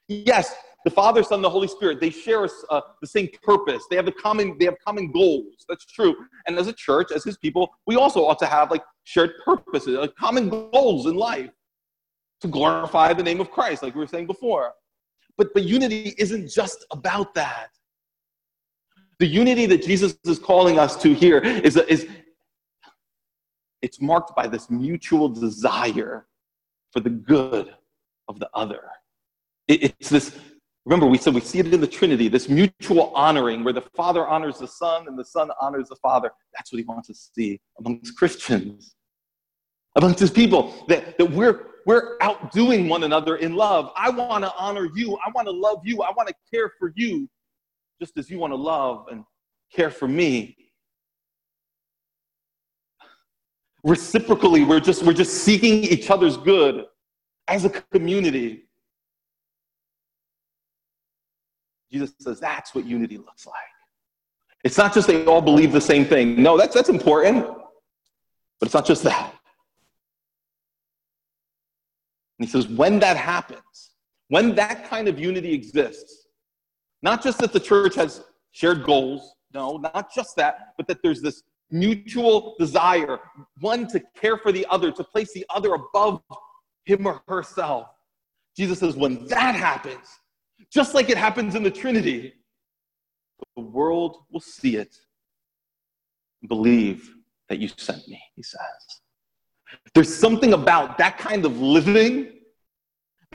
Yes, 0.09 0.53
the 0.85 0.91
Father, 0.91 1.23
Son, 1.23 1.37
and 1.37 1.45
the 1.45 1.51
Holy 1.51 1.69
Spirit, 1.69 2.01
they 2.01 2.11
share 2.11 2.49
uh, 2.71 2.81
the 3.01 3.07
same 3.07 3.29
purpose. 3.43 3.85
They 3.89 3.97
have 3.97 4.07
the 4.07 4.13
common, 4.13 4.57
they 4.59 4.65
have 4.65 4.77
common 4.85 5.13
goals. 5.13 5.65
That's 5.69 5.85
true. 5.85 6.17
And 6.47 6.59
as 6.59 6.67
a 6.67 6.73
church, 6.73 7.13
as 7.15 7.23
His 7.23 7.37
people, 7.37 7.69
we 7.87 7.97
also 7.97 8.25
ought 8.25 8.39
to 8.41 8.47
have 8.47 8.71
like 8.71 8.83
shared 9.05 9.33
purposes, 9.45 9.97
like 9.99 10.15
common 10.17 10.49
goals 10.49 11.07
in 11.07 11.15
life 11.15 11.51
to 12.41 12.49
glorify 12.49 13.13
the 13.13 13.23
name 13.23 13.41
of 13.41 13.51
Christ, 13.51 13.83
like 13.83 13.95
we 13.95 14.01
were 14.01 14.07
saying 14.07 14.27
before. 14.27 14.73
But 15.37 15.53
but 15.55 15.65
unity 15.65 16.15
isn't 16.19 16.49
just 16.49 16.85
about 16.91 17.35
that. 17.35 17.69
The 19.19 19.27
unity 19.27 19.67
that 19.67 19.83
Jesus 19.83 20.17
is 20.25 20.39
calling 20.39 20.79
us 20.79 20.97
to 21.03 21.15
here 21.15 21.39
is, 21.39 21.77
is 21.77 22.07
it's 23.81 24.01
marked 24.01 24.37
by 24.37 24.47
this 24.47 24.69
mutual 24.71 25.29
desire 25.29 26.27
for 26.93 27.01
the 27.01 27.11
good 27.11 27.75
of 28.29 28.39
the 28.39 28.51
other. 28.53 28.83
It, 29.69 29.95
it's 29.99 30.11
this 30.11 30.39
Remember, 30.87 31.07
we 31.07 31.19
said 31.19 31.35
we 31.35 31.41
see 31.41 31.59
it 31.59 31.75
in 31.75 31.81
the 31.81 31.87
Trinity, 31.87 32.29
this 32.29 32.49
mutual 32.49 33.13
honoring 33.13 33.65
where 33.65 33.73
the 33.73 33.83
Father 33.97 34.25
honors 34.25 34.59
the 34.59 34.69
Son 34.69 35.09
and 35.09 35.19
the 35.19 35.25
Son 35.25 35.51
honors 35.61 35.89
the 35.89 35.97
Father. 35.97 36.31
That's 36.55 36.73
what 36.73 36.79
he 36.79 36.85
wants 36.85 37.11
us 37.11 37.27
to 37.27 37.33
see 37.35 37.61
amongst 37.81 38.17
Christians, 38.17 38.95
amongst 39.97 40.21
his 40.21 40.31
people, 40.31 40.85
that, 40.89 41.19
that 41.19 41.31
we're, 41.31 41.67
we're 41.87 42.17
outdoing 42.21 42.89
one 42.89 43.03
another 43.03 43.37
in 43.37 43.57
love. 43.57 43.91
I 43.97 44.11
want 44.11 44.45
to 44.45 44.53
honor 44.57 44.89
you. 44.95 45.19
I 45.27 45.31
want 45.35 45.47
to 45.49 45.53
love 45.53 45.81
you. 45.85 46.03
I 46.03 46.11
want 46.17 46.29
to 46.29 46.35
care 46.53 46.73
for 46.79 46.93
you 46.95 47.29
just 48.01 48.17
as 48.19 48.31
you 48.31 48.39
want 48.39 48.53
to 48.53 48.57
love 48.57 49.07
and 49.11 49.25
care 49.73 49.91
for 49.91 50.07
me. 50.07 50.57
Reciprocally, 53.83 54.65
we're 54.65 54.81
just, 54.81 55.03
we're 55.03 55.13
just 55.13 55.45
seeking 55.45 55.85
each 55.85 56.11
other's 56.11 56.37
good 56.37 56.85
as 57.49 57.65
a 57.65 57.71
community. 57.71 58.65
Jesus 61.91 62.13
says 62.21 62.41
that's 62.41 62.75
what 62.75 62.85
unity 62.85 63.17
looks 63.17 63.47
like. 63.47 63.55
It's 64.65 64.77
not 64.77 64.93
just 64.93 65.07
they 65.07 65.25
all 65.25 65.41
believe 65.41 65.73
the 65.73 65.81
same 65.81 66.05
thing. 66.05 66.43
No, 66.43 66.59
that's, 66.59 66.75
that's 66.75 66.89
important, 66.89 67.47
but 68.59 68.67
it's 68.67 68.75
not 68.75 68.85
just 68.85 69.05
that. 69.05 69.33
And 72.39 72.47
he 72.47 72.51
says, 72.51 72.69
when 72.69 72.99
that 73.01 73.17
happens, 73.17 73.93
when 74.29 74.55
that 74.57 74.89
kind 74.89 75.09
of 75.09 75.19
unity 75.19 75.53
exists, 75.53 76.27
not 77.03 77.23
just 77.23 77.39
that 77.39 77.53
the 77.53 77.61
church 77.61 77.95
has 77.95 78.25
shared 78.53 78.85
goals, 78.85 79.35
no, 79.55 79.77
not 79.77 80.13
just 80.15 80.37
that, 80.37 80.75
but 80.77 80.87
that 80.89 81.03
there's 81.03 81.23
this 81.23 81.43
mutual 81.71 82.55
desire, 82.59 83.19
one 83.61 83.87
to 83.89 84.01
care 84.21 84.37
for 84.39 84.53
the 84.53 84.67
other, 84.71 84.91
to 84.93 85.05
place 85.05 85.33
the 85.33 85.47
other 85.51 85.75
above 85.75 86.23
him 86.85 87.07
or 87.07 87.23
herself. 87.29 87.89
Jesus 88.57 88.79
says, 88.81 88.97
when 88.97 89.27
that 89.27 89.55
happens, 89.55 90.07
just 90.73 90.95
like 90.95 91.11
it 91.11 91.19
happens 91.19 91.55
in 91.55 91.63
the 91.63 91.71
Trinity. 91.71 92.33
The 93.57 93.63
world 93.63 94.19
will 94.31 94.41
see 94.41 94.77
it 94.77 94.97
believe 96.49 97.15
that 97.49 97.59
you 97.59 97.69
sent 97.77 98.07
me, 98.09 98.21
he 98.35 98.43
says. 98.43 98.61
There's 99.95 100.15
something 100.15 100.53
about 100.53 100.99
that 100.99 101.19
kind 101.19 101.45
of 101.45 101.61
living 101.61 102.33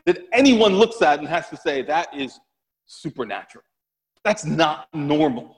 that 0.06 0.20
anyone 0.34 0.76
looks 0.76 1.02
at 1.02 1.20
and 1.20 1.28
has 1.28 1.50
to 1.50 1.58
say, 1.58 1.82
that 1.84 2.16
is 2.16 2.40
supernatural. 2.86 3.64
That's 4.24 4.46
not 4.46 4.88
normal. 4.94 5.56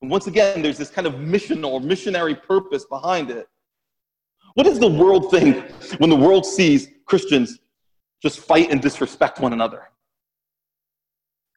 And 0.00 0.10
once 0.10 0.26
again, 0.26 0.62
there's 0.62 0.78
this 0.78 0.90
kind 0.90 1.06
of 1.06 1.20
mission 1.20 1.64
or 1.64 1.80
missionary 1.80 2.34
purpose 2.34 2.84
behind 2.84 3.30
it. 3.30 3.46
What 4.54 4.64
does 4.64 4.78
the 4.78 4.88
world 4.88 5.30
think 5.30 5.70
when 5.98 6.10
the 6.10 6.16
world 6.16 6.44
sees 6.44 6.88
Christians 7.06 7.58
just 8.22 8.38
fight 8.38 8.70
and 8.70 8.80
disrespect 8.80 9.40
one 9.40 9.52
another. 9.52 9.88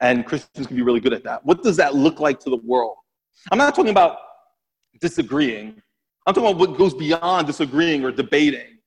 And 0.00 0.26
Christians 0.26 0.66
can 0.66 0.76
be 0.76 0.82
really 0.82 1.00
good 1.00 1.12
at 1.12 1.22
that. 1.24 1.46
What 1.46 1.62
does 1.62 1.76
that 1.76 1.94
look 1.94 2.20
like 2.20 2.40
to 2.40 2.50
the 2.50 2.58
world? 2.58 2.96
I'm 3.50 3.58
not 3.58 3.74
talking 3.74 3.90
about 3.90 4.18
disagreeing. 5.00 5.80
I'm 6.26 6.34
talking 6.34 6.50
about 6.50 6.58
what 6.58 6.76
goes 6.76 6.94
beyond 6.94 7.46
disagreeing 7.46 8.04
or 8.04 8.10
debating. 8.10 8.78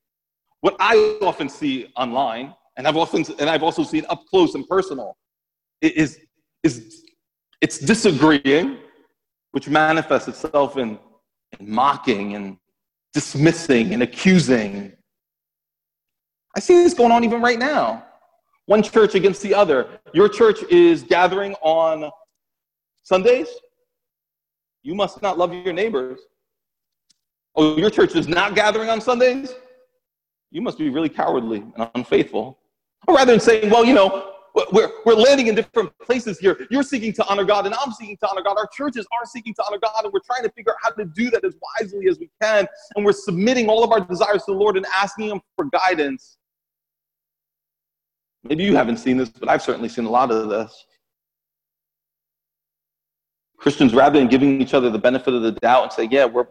What 0.60 0.76
I 0.78 1.18
often 1.22 1.48
see 1.48 1.90
online, 1.96 2.54
and 2.76 2.86
I've 2.86 2.96
often 2.96 3.24
and 3.38 3.48
I've 3.48 3.62
also 3.62 3.82
seen 3.82 4.04
up 4.08 4.24
close 4.26 4.54
and 4.54 4.66
personal, 4.68 5.16
is 5.80 6.18
is 6.62 7.02
it's 7.60 7.78
disagreeing, 7.78 8.78
which 9.52 9.68
manifests 9.68 10.28
itself 10.28 10.76
in, 10.76 10.98
in 11.58 11.70
mocking 11.70 12.34
and 12.34 12.56
dismissing 13.12 13.92
and 13.94 14.02
accusing 14.02 14.92
I 16.56 16.60
see 16.60 16.74
this 16.82 16.94
going 16.94 17.12
on 17.12 17.24
even 17.24 17.40
right 17.40 17.58
now. 17.58 18.04
One 18.66 18.82
church 18.82 19.14
against 19.14 19.42
the 19.42 19.54
other. 19.54 20.00
Your 20.12 20.28
church 20.28 20.62
is 20.64 21.02
gathering 21.02 21.54
on 21.62 22.10
Sundays. 23.02 23.48
You 24.82 24.94
must 24.94 25.22
not 25.22 25.38
love 25.38 25.52
your 25.52 25.72
neighbors. 25.72 26.20
Oh, 27.56 27.76
your 27.76 27.90
church 27.90 28.14
is 28.14 28.28
not 28.28 28.54
gathering 28.54 28.88
on 28.88 29.00
Sundays? 29.00 29.54
You 30.50 30.62
must 30.62 30.78
be 30.78 30.88
really 30.88 31.08
cowardly 31.08 31.64
and 31.76 31.90
unfaithful. 31.94 32.58
Or 33.06 33.14
rather 33.14 33.32
than 33.32 33.40
saying, 33.40 33.70
well, 33.70 33.84
you 33.84 33.94
know, 33.94 34.32
we're, 34.72 34.90
we're 35.04 35.14
landing 35.14 35.46
in 35.46 35.54
different 35.54 35.96
places 35.98 36.38
here. 36.38 36.66
You're 36.70 36.82
seeking 36.82 37.12
to 37.14 37.26
honor 37.26 37.44
God, 37.44 37.66
and 37.66 37.74
I'm 37.74 37.92
seeking 37.92 38.16
to 38.18 38.28
honor 38.28 38.42
God. 38.42 38.56
Our 38.58 38.68
churches 38.76 39.06
are 39.12 39.24
seeking 39.24 39.54
to 39.54 39.64
honor 39.66 39.78
God, 39.78 40.04
and 40.04 40.12
we're 40.12 40.20
trying 40.20 40.42
to 40.42 40.50
figure 40.50 40.72
out 40.72 40.78
how 40.82 40.90
to 40.90 41.04
do 41.04 41.30
that 41.30 41.44
as 41.44 41.54
wisely 41.78 42.08
as 42.08 42.18
we 42.18 42.30
can. 42.42 42.66
And 42.96 43.04
we're 43.04 43.12
submitting 43.12 43.68
all 43.68 43.84
of 43.84 43.92
our 43.92 44.00
desires 44.00 44.44
to 44.44 44.52
the 44.52 44.58
Lord 44.58 44.76
and 44.76 44.86
asking 44.94 45.28
Him 45.28 45.40
for 45.56 45.66
guidance. 45.66 46.36
Maybe 48.42 48.64
you 48.64 48.74
haven't 48.74 48.96
seen 48.96 49.16
this, 49.16 49.28
but 49.28 49.48
I've 49.48 49.62
certainly 49.62 49.88
seen 49.88 50.04
a 50.04 50.10
lot 50.10 50.30
of 50.30 50.48
this. 50.48 50.86
Christians, 53.56 53.92
rather 53.92 54.18
than 54.18 54.28
giving 54.28 54.60
each 54.60 54.72
other 54.72 54.88
the 54.88 54.98
benefit 54.98 55.34
of 55.34 55.42
the 55.42 55.52
doubt 55.52 55.82
and 55.84 55.92
say, 55.92 56.08
yeah, 56.10 56.24
we're, 56.24 56.46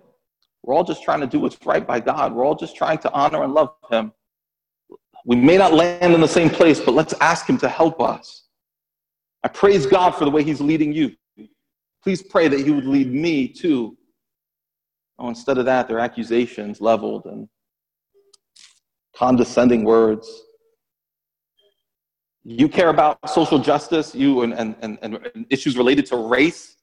we're 0.64 0.74
all 0.74 0.84
just 0.84 1.03
trying 1.03 1.22
to 1.22 1.28
do 1.28 1.39
what's 1.39 1.57
right 1.66 1.86
by 1.86 1.99
God, 1.99 2.34
we're 2.34 2.45
all 2.45 2.55
just 2.55 2.76
trying 2.76 2.97
to 2.99 3.12
honor 3.12 3.43
and 3.43 3.53
love 3.53 3.74
Him, 3.91 4.12
We 5.26 5.36
may 5.36 5.57
not 5.57 5.74
land 5.74 6.14
in 6.14 6.22
the 6.22 6.28
same 6.28 6.49
place, 6.49 6.80
but 6.80 6.93
let's 6.93 7.14
ask 7.22 7.47
Him 7.47 7.57
to 7.60 7.70
help 7.70 8.01
us. 8.01 8.47
I 9.43 9.47
praise 9.47 9.86
God 9.86 10.12
for 10.12 10.26
the 10.26 10.32
way 10.32 10.43
He's 10.43 10.62
leading 10.62 10.93
you. 10.93 11.16
Please 12.03 12.22
pray 12.22 12.47
that 12.47 12.60
He 12.60 12.72
would 12.72 12.86
lead 12.86 13.12
me 13.12 13.47
too. 13.47 13.97
Oh, 15.18 15.30
instead 15.30 15.57
of 15.57 15.66
that, 15.66 15.88
there 15.88 15.97
are 15.97 16.01
accusations 16.01 16.80
leveled 16.80 17.26
and 17.26 17.47
condescending 19.16 19.84
words. 19.84 20.43
You 22.43 22.70
care 22.70 22.89
about 22.89 23.30
social 23.30 23.60
justice, 23.60 24.16
you 24.16 24.43
and, 24.43 24.53
and, 24.53 24.76
and, 24.82 24.97
and 25.03 25.45
issues 25.49 25.78
related 25.78 26.05
to 26.07 26.16
race. 26.16 26.78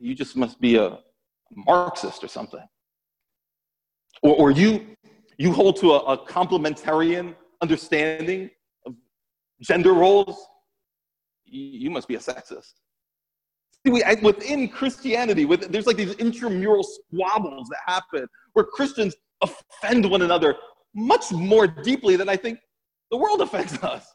You 0.00 0.14
just 0.14 0.36
must 0.36 0.58
be 0.60 0.76
a 0.76 1.00
Marxist 1.54 2.22
or 2.22 2.28
something. 2.28 2.62
Or, 4.22 4.34
or 4.34 4.50
you, 4.50 4.86
you 5.38 5.52
hold 5.52 5.76
to 5.76 5.92
a, 5.92 5.98
a 5.98 6.26
complementarian 6.26 7.34
understanding 7.62 8.50
of 8.86 8.94
gender 9.60 9.92
roles. 9.92 10.46
You, 11.44 11.90
must 11.90 12.08
be 12.08 12.16
a 12.16 12.18
sexist. 12.18 12.74
See, 13.86 13.92
we, 13.92 14.02
within 14.22 14.68
Christianity, 14.68 15.44
with, 15.44 15.72
there's 15.72 15.86
like 15.86 15.96
these 15.96 16.14
intramural 16.14 16.82
squabbles 16.82 17.68
that 17.68 17.78
happen 17.86 18.26
where 18.52 18.64
Christians 18.64 19.14
offend 19.40 20.08
one 20.10 20.22
another 20.22 20.56
much 20.94 21.30
more 21.32 21.66
deeply 21.66 22.16
than 22.16 22.28
I 22.28 22.36
think 22.36 22.58
the 23.10 23.16
world 23.16 23.40
offends 23.42 23.78
us. 23.82 24.06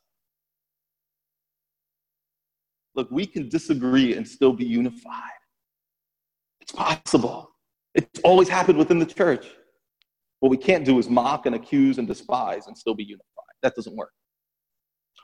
Look, 2.96 3.10
we 3.10 3.26
can 3.26 3.50
disagree 3.50 4.16
and 4.16 4.28
still 4.28 4.54
be 4.54 4.66
unified. 4.66 5.32
It's 6.64 6.72
possible. 6.72 7.52
It's 7.94 8.22
always 8.24 8.48
happened 8.48 8.78
within 8.78 8.98
the 8.98 9.06
church. 9.06 9.46
What 10.40 10.50
we 10.50 10.56
can't 10.56 10.86
do 10.86 10.98
is 10.98 11.10
mock 11.10 11.46
and 11.46 11.56
accuse 11.56 11.98
and 11.98 12.08
despise 12.08 12.68
and 12.68 12.78
still 12.78 12.96
be 12.96 13.04
unified. 13.04 13.54
That 13.62 13.76
doesn't 13.76 13.96
work. 13.96 14.12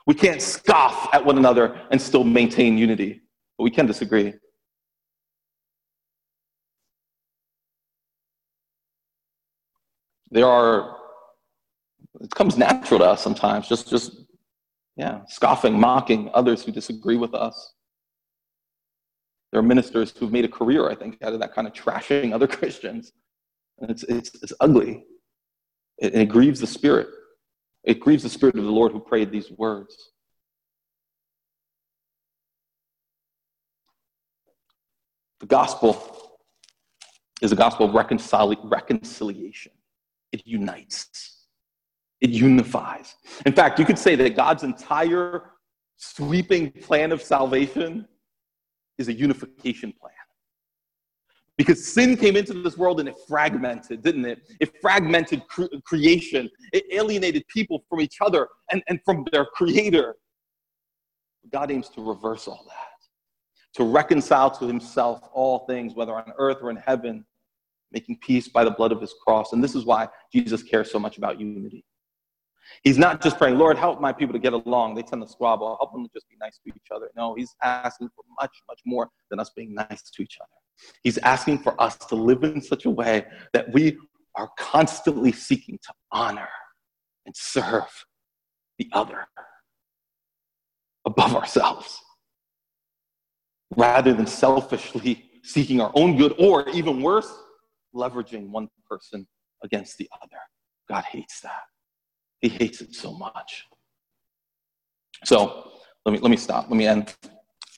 We 0.06 0.12
can't 0.14 0.42
scoff 0.42 1.08
at 1.14 1.24
one 1.24 1.38
another 1.38 1.80
and 1.90 2.00
still 2.00 2.24
maintain 2.24 2.76
unity, 2.76 3.22
but 3.56 3.64
we 3.64 3.70
can 3.70 3.86
disagree. 3.86 4.34
There 10.30 10.46
are, 10.46 10.96
it 12.20 12.30
comes 12.34 12.58
natural 12.58 13.00
to 13.00 13.06
us 13.06 13.22
sometimes, 13.22 13.66
just, 13.66 13.88
just, 13.88 14.14
yeah, 14.96 15.20
scoffing, 15.28 15.80
mocking 15.80 16.30
others 16.34 16.62
who 16.64 16.70
disagree 16.70 17.16
with 17.16 17.34
us. 17.34 17.74
There 19.52 19.60
are 19.60 19.64
ministers 19.64 20.12
who've 20.16 20.32
made 20.32 20.44
a 20.44 20.48
career, 20.48 20.88
I 20.88 20.94
think, 20.94 21.18
out 21.22 21.32
of 21.32 21.40
that 21.40 21.54
kind 21.54 21.66
of 21.66 21.72
trashing 21.72 22.32
other 22.32 22.46
Christians. 22.58 23.12
And 23.78 23.90
it's, 23.90 24.02
it's, 24.04 24.30
it's 24.42 24.52
ugly. 24.60 25.04
It, 25.98 26.14
it 26.14 26.28
grieves 26.28 26.60
the 26.60 26.66
spirit. 26.66 27.08
It 27.84 27.98
grieves 27.98 28.22
the 28.22 28.28
spirit 28.28 28.56
of 28.56 28.64
the 28.64 28.70
Lord 28.70 28.92
who 28.92 29.00
prayed 29.00 29.32
these 29.32 29.50
words. 29.50 30.10
The 35.40 35.46
gospel 35.46 36.38
is 37.40 37.50
a 37.50 37.56
gospel 37.56 37.86
of 37.86 37.92
reconcili- 37.92 38.58
reconciliation. 38.62 39.72
It 40.32 40.46
unites, 40.46 41.46
it 42.20 42.30
unifies. 42.30 43.16
In 43.46 43.52
fact, 43.52 43.78
you 43.78 43.84
could 43.84 43.98
say 43.98 44.14
that 44.16 44.36
God's 44.36 44.62
entire 44.62 45.52
sweeping 45.96 46.70
plan 46.70 47.10
of 47.10 47.22
salvation 47.22 48.06
is 49.00 49.08
a 49.08 49.12
unification 49.12 49.92
plan. 50.00 50.12
Because 51.56 51.84
sin 51.84 52.16
came 52.16 52.36
into 52.36 52.54
this 52.54 52.78
world 52.78 53.00
and 53.00 53.08
it 53.08 53.16
fragmented, 53.28 54.02
didn't 54.02 54.24
it? 54.24 54.38
It 54.60 54.80
fragmented 54.80 55.46
cre- 55.48 55.66
creation. 55.84 56.48
It 56.72 56.84
alienated 56.92 57.46
people 57.48 57.84
from 57.88 58.00
each 58.00 58.18
other 58.20 58.48
and, 58.70 58.82
and 58.88 59.00
from 59.04 59.26
their 59.32 59.44
creator. 59.44 60.16
God 61.52 61.70
aims 61.70 61.88
to 61.90 62.02
reverse 62.02 62.46
all 62.46 62.64
that, 62.68 63.74
to 63.74 63.84
reconcile 63.84 64.50
to 64.52 64.66
himself 64.66 65.20
all 65.32 65.60
things, 65.66 65.94
whether 65.94 66.14
on 66.14 66.32
earth 66.38 66.58
or 66.62 66.70
in 66.70 66.76
heaven, 66.76 67.24
making 67.92 68.18
peace 68.18 68.48
by 68.48 68.64
the 68.64 68.70
blood 68.70 68.92
of 68.92 69.00
his 69.00 69.14
cross. 69.26 69.52
And 69.52 69.62
this 69.62 69.74
is 69.74 69.84
why 69.84 70.08
Jesus 70.32 70.62
cares 70.62 70.90
so 70.90 70.98
much 70.98 71.18
about 71.18 71.40
unity. 71.40 71.84
He's 72.82 72.98
not 72.98 73.22
just 73.22 73.38
praying, 73.38 73.58
Lord, 73.58 73.76
help 73.76 74.00
my 74.00 74.12
people 74.12 74.32
to 74.32 74.38
get 74.38 74.52
along. 74.52 74.94
They 74.94 75.02
tend 75.02 75.22
to 75.22 75.28
squabble. 75.28 75.76
Help 75.80 75.92
them 75.92 76.04
to 76.04 76.10
just 76.12 76.28
be 76.28 76.36
nice 76.40 76.58
to 76.66 76.72
each 76.74 76.88
other. 76.94 77.10
No, 77.16 77.34
he's 77.34 77.54
asking 77.62 78.08
for 78.14 78.24
much, 78.40 78.56
much 78.68 78.80
more 78.86 79.08
than 79.30 79.40
us 79.40 79.50
being 79.54 79.74
nice 79.74 80.02
to 80.10 80.22
each 80.22 80.38
other. 80.40 80.48
He's 81.02 81.18
asking 81.18 81.58
for 81.58 81.80
us 81.80 81.96
to 81.96 82.14
live 82.14 82.42
in 82.44 82.60
such 82.60 82.86
a 82.86 82.90
way 82.90 83.26
that 83.52 83.72
we 83.72 83.98
are 84.36 84.50
constantly 84.58 85.32
seeking 85.32 85.78
to 85.82 85.92
honor 86.12 86.48
and 87.26 87.34
serve 87.36 88.04
the 88.78 88.88
other 88.92 89.26
above 91.04 91.34
ourselves 91.34 92.00
rather 93.76 94.12
than 94.12 94.26
selfishly 94.26 95.30
seeking 95.42 95.80
our 95.80 95.92
own 95.94 96.16
good 96.16 96.34
or 96.38 96.68
even 96.70 97.02
worse, 97.02 97.32
leveraging 97.94 98.48
one 98.48 98.68
person 98.88 99.26
against 99.62 99.98
the 99.98 100.08
other. 100.22 100.38
God 100.88 101.04
hates 101.04 101.40
that. 101.40 101.62
He 102.40 102.48
hates 102.48 102.80
it 102.80 102.94
so 102.94 103.12
much. 103.12 103.66
So 105.24 105.70
let 106.04 106.12
me 106.12 106.18
let 106.18 106.30
me 106.30 106.36
stop. 106.36 106.70
Let 106.70 106.76
me 106.76 106.86
end. 106.86 107.14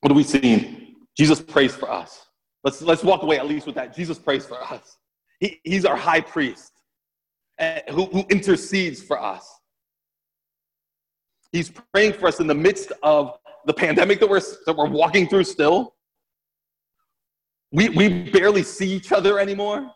What 0.00 0.08
do 0.08 0.14
we 0.14 0.22
see? 0.22 0.96
Jesus 1.16 1.40
prays 1.40 1.74
for 1.74 1.90
us. 1.90 2.26
Let's 2.64 2.80
let's 2.82 3.02
walk 3.02 3.22
away 3.22 3.38
at 3.38 3.46
least 3.46 3.66
with 3.66 3.74
that. 3.74 3.94
Jesus 3.94 4.18
prays 4.18 4.46
for 4.46 4.62
us. 4.62 4.96
He, 5.40 5.60
he's 5.64 5.84
our 5.84 5.96
high 5.96 6.20
priest 6.20 6.72
uh, 7.58 7.80
who, 7.90 8.06
who 8.06 8.24
intercedes 8.30 9.02
for 9.02 9.20
us. 9.20 9.58
He's 11.50 11.70
praying 11.92 12.14
for 12.14 12.28
us 12.28 12.40
in 12.40 12.46
the 12.46 12.54
midst 12.54 12.92
of 13.02 13.38
the 13.66 13.74
pandemic 13.74 14.20
that 14.20 14.28
we're, 14.28 14.40
that 14.66 14.76
we're 14.76 14.88
walking 14.88 15.28
through 15.28 15.44
still. 15.44 15.94
We, 17.72 17.88
we 17.90 18.30
barely 18.30 18.62
see 18.62 18.90
each 18.92 19.12
other 19.12 19.38
anymore. 19.38 19.90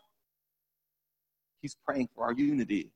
He's 1.61 1.75
praying 1.85 2.09
for 2.13 2.25
our 2.25 2.33
unity. 2.33 2.91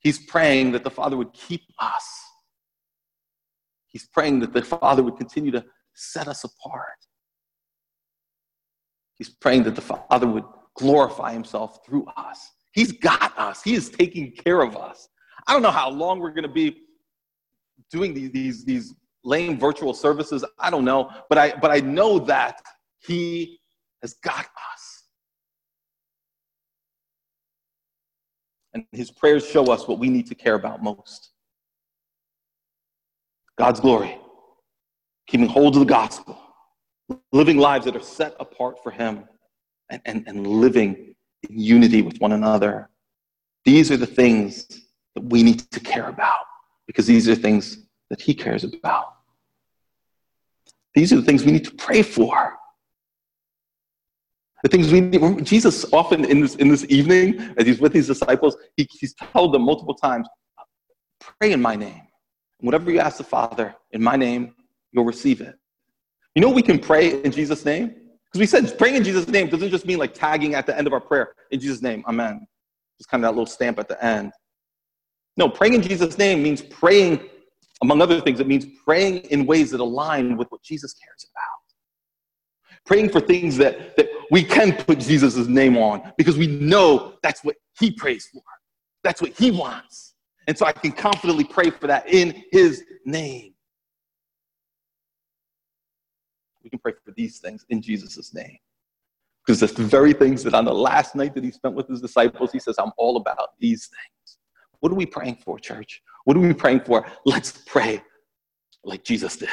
He's 0.00 0.18
praying 0.18 0.72
that 0.72 0.84
the 0.84 0.90
Father 0.90 1.16
would 1.16 1.32
keep 1.32 1.62
us. 1.78 2.04
He's 3.86 4.06
praying 4.06 4.40
that 4.40 4.52
the 4.52 4.62
Father 4.62 5.02
would 5.02 5.16
continue 5.16 5.50
to 5.50 5.64
set 5.94 6.28
us 6.28 6.44
apart. 6.44 6.84
He's 9.16 9.28
praying 9.28 9.64
that 9.64 9.74
the 9.74 9.82
Father 9.82 10.26
would 10.26 10.44
glorify 10.74 11.32
himself 11.32 11.84
through 11.84 12.06
us. 12.16 12.50
He's 12.72 12.92
got 12.92 13.36
us, 13.36 13.62
He 13.62 13.74
is 13.74 13.90
taking 13.90 14.32
care 14.32 14.62
of 14.62 14.76
us. 14.76 15.08
I 15.46 15.52
don't 15.52 15.62
know 15.62 15.70
how 15.70 15.90
long 15.90 16.20
we're 16.20 16.30
going 16.30 16.44
to 16.44 16.48
be 16.48 16.82
doing 17.90 18.14
these, 18.14 18.30
these, 18.30 18.64
these 18.64 18.94
lame 19.24 19.58
virtual 19.58 19.92
services. 19.92 20.44
I 20.58 20.70
don't 20.70 20.84
know, 20.84 21.10
but 21.28 21.38
I, 21.38 21.54
but 21.56 21.70
I 21.70 21.80
know 21.80 22.18
that 22.20 22.62
He 23.00 23.58
has 24.02 24.14
got 24.22 24.46
us. 24.46 24.89
And 28.72 28.84
his 28.92 29.10
prayers 29.10 29.46
show 29.46 29.70
us 29.72 29.88
what 29.88 29.98
we 29.98 30.08
need 30.08 30.26
to 30.28 30.34
care 30.34 30.54
about 30.54 30.82
most 30.82 31.30
God's 33.58 33.80
glory, 33.80 34.16
keeping 35.26 35.48
hold 35.48 35.74
of 35.74 35.80
the 35.80 35.86
gospel, 35.86 36.40
living 37.32 37.58
lives 37.58 37.84
that 37.84 37.94
are 37.94 38.02
set 38.02 38.34
apart 38.40 38.82
for 38.82 38.90
him, 38.90 39.24
and, 39.90 40.00
and, 40.06 40.24
and 40.26 40.46
living 40.46 41.14
in 41.48 41.58
unity 41.58 42.00
with 42.00 42.18
one 42.18 42.32
another. 42.32 42.88
These 43.64 43.90
are 43.90 43.96
the 43.96 44.06
things 44.06 44.66
that 45.14 45.24
we 45.24 45.42
need 45.42 45.70
to 45.72 45.80
care 45.80 46.08
about 46.08 46.46
because 46.86 47.06
these 47.06 47.28
are 47.28 47.34
things 47.34 47.78
that 48.08 48.20
he 48.20 48.32
cares 48.32 48.64
about. 48.64 49.16
These 50.94 51.12
are 51.12 51.16
the 51.16 51.22
things 51.22 51.44
we 51.44 51.52
need 51.52 51.64
to 51.64 51.74
pray 51.74 52.02
for. 52.02 52.56
The 54.62 54.68
things 54.68 54.92
we 54.92 55.00
need, 55.00 55.44
Jesus 55.44 55.90
often 55.92 56.24
in 56.24 56.40
this, 56.40 56.56
in 56.56 56.68
this 56.68 56.84
evening, 56.88 57.54
as 57.56 57.66
he's 57.66 57.80
with 57.80 57.94
his 57.94 58.06
disciples, 58.06 58.56
he, 58.76 58.86
he's 58.90 59.14
told 59.14 59.54
them 59.54 59.62
multiple 59.62 59.94
times, 59.94 60.28
pray 61.18 61.52
in 61.52 61.62
my 61.62 61.76
name. 61.76 62.02
Whatever 62.60 62.90
you 62.90 62.98
ask 62.98 63.16
the 63.16 63.24
Father 63.24 63.74
in 63.92 64.02
my 64.02 64.16
name, 64.16 64.54
you'll 64.92 65.06
receive 65.06 65.40
it. 65.40 65.54
You 66.34 66.42
know 66.42 66.50
we 66.50 66.62
can 66.62 66.78
pray 66.78 67.22
in 67.22 67.32
Jesus' 67.32 67.64
name? 67.64 67.88
Because 67.88 68.38
we 68.38 68.46
said 68.46 68.78
praying 68.78 68.96
in 68.96 69.04
Jesus' 69.04 69.26
name 69.28 69.48
doesn't 69.48 69.70
just 69.70 69.86
mean 69.86 69.98
like 69.98 70.14
tagging 70.14 70.54
at 70.54 70.66
the 70.66 70.76
end 70.76 70.86
of 70.86 70.92
our 70.92 71.00
prayer, 71.00 71.34
in 71.50 71.58
Jesus' 71.58 71.82
name, 71.82 72.04
amen. 72.06 72.46
Just 72.98 73.08
kind 73.08 73.24
of 73.24 73.28
that 73.28 73.32
little 73.32 73.46
stamp 73.46 73.78
at 73.78 73.88
the 73.88 74.02
end. 74.04 74.30
No, 75.36 75.48
praying 75.48 75.74
in 75.74 75.82
Jesus' 75.82 76.18
name 76.18 76.42
means 76.42 76.60
praying, 76.60 77.20
among 77.82 78.02
other 78.02 78.20
things, 78.20 78.40
it 78.40 78.46
means 78.46 78.66
praying 78.84 79.18
in 79.30 79.46
ways 79.46 79.70
that 79.70 79.80
align 79.80 80.36
with 80.36 80.48
what 80.50 80.62
Jesus 80.62 80.92
cares 80.92 81.26
about. 81.34 81.49
Praying 82.86 83.10
for 83.10 83.20
things 83.20 83.56
that, 83.58 83.96
that 83.96 84.08
we 84.30 84.42
can 84.42 84.72
put 84.72 84.98
Jesus' 84.98 85.46
name 85.46 85.76
on 85.76 86.12
because 86.16 86.36
we 86.36 86.46
know 86.46 87.14
that's 87.22 87.44
what 87.44 87.56
he 87.78 87.90
prays 87.90 88.28
for. 88.32 88.42
That's 89.02 89.20
what 89.20 89.32
he 89.32 89.50
wants. 89.50 90.14
And 90.46 90.56
so 90.56 90.66
I 90.66 90.72
can 90.72 90.92
confidently 90.92 91.44
pray 91.44 91.70
for 91.70 91.86
that 91.86 92.08
in 92.08 92.42
his 92.50 92.82
name. 93.04 93.54
We 96.62 96.70
can 96.70 96.78
pray 96.78 96.92
for 97.04 97.12
these 97.12 97.38
things 97.38 97.64
in 97.68 97.80
Jesus' 97.80 98.34
name. 98.34 98.58
Because 99.46 99.62
it's 99.62 99.72
the 99.72 99.82
very 99.82 100.12
things 100.12 100.42
that 100.44 100.54
on 100.54 100.64
the 100.64 100.74
last 100.74 101.14
night 101.14 101.34
that 101.34 101.44
he 101.44 101.50
spent 101.50 101.74
with 101.74 101.88
his 101.88 102.00
disciples, 102.00 102.52
he 102.52 102.58
says, 102.58 102.76
I'm 102.78 102.92
all 102.96 103.16
about 103.16 103.58
these 103.58 103.86
things. 103.88 104.38
What 104.80 104.92
are 104.92 104.96
we 104.96 105.06
praying 105.06 105.38
for, 105.44 105.58
church? 105.58 106.02
What 106.24 106.36
are 106.36 106.40
we 106.40 106.52
praying 106.52 106.80
for? 106.80 107.06
Let's 107.24 107.52
pray 107.66 108.02
like 108.84 109.04
Jesus 109.04 109.36
did. 109.36 109.48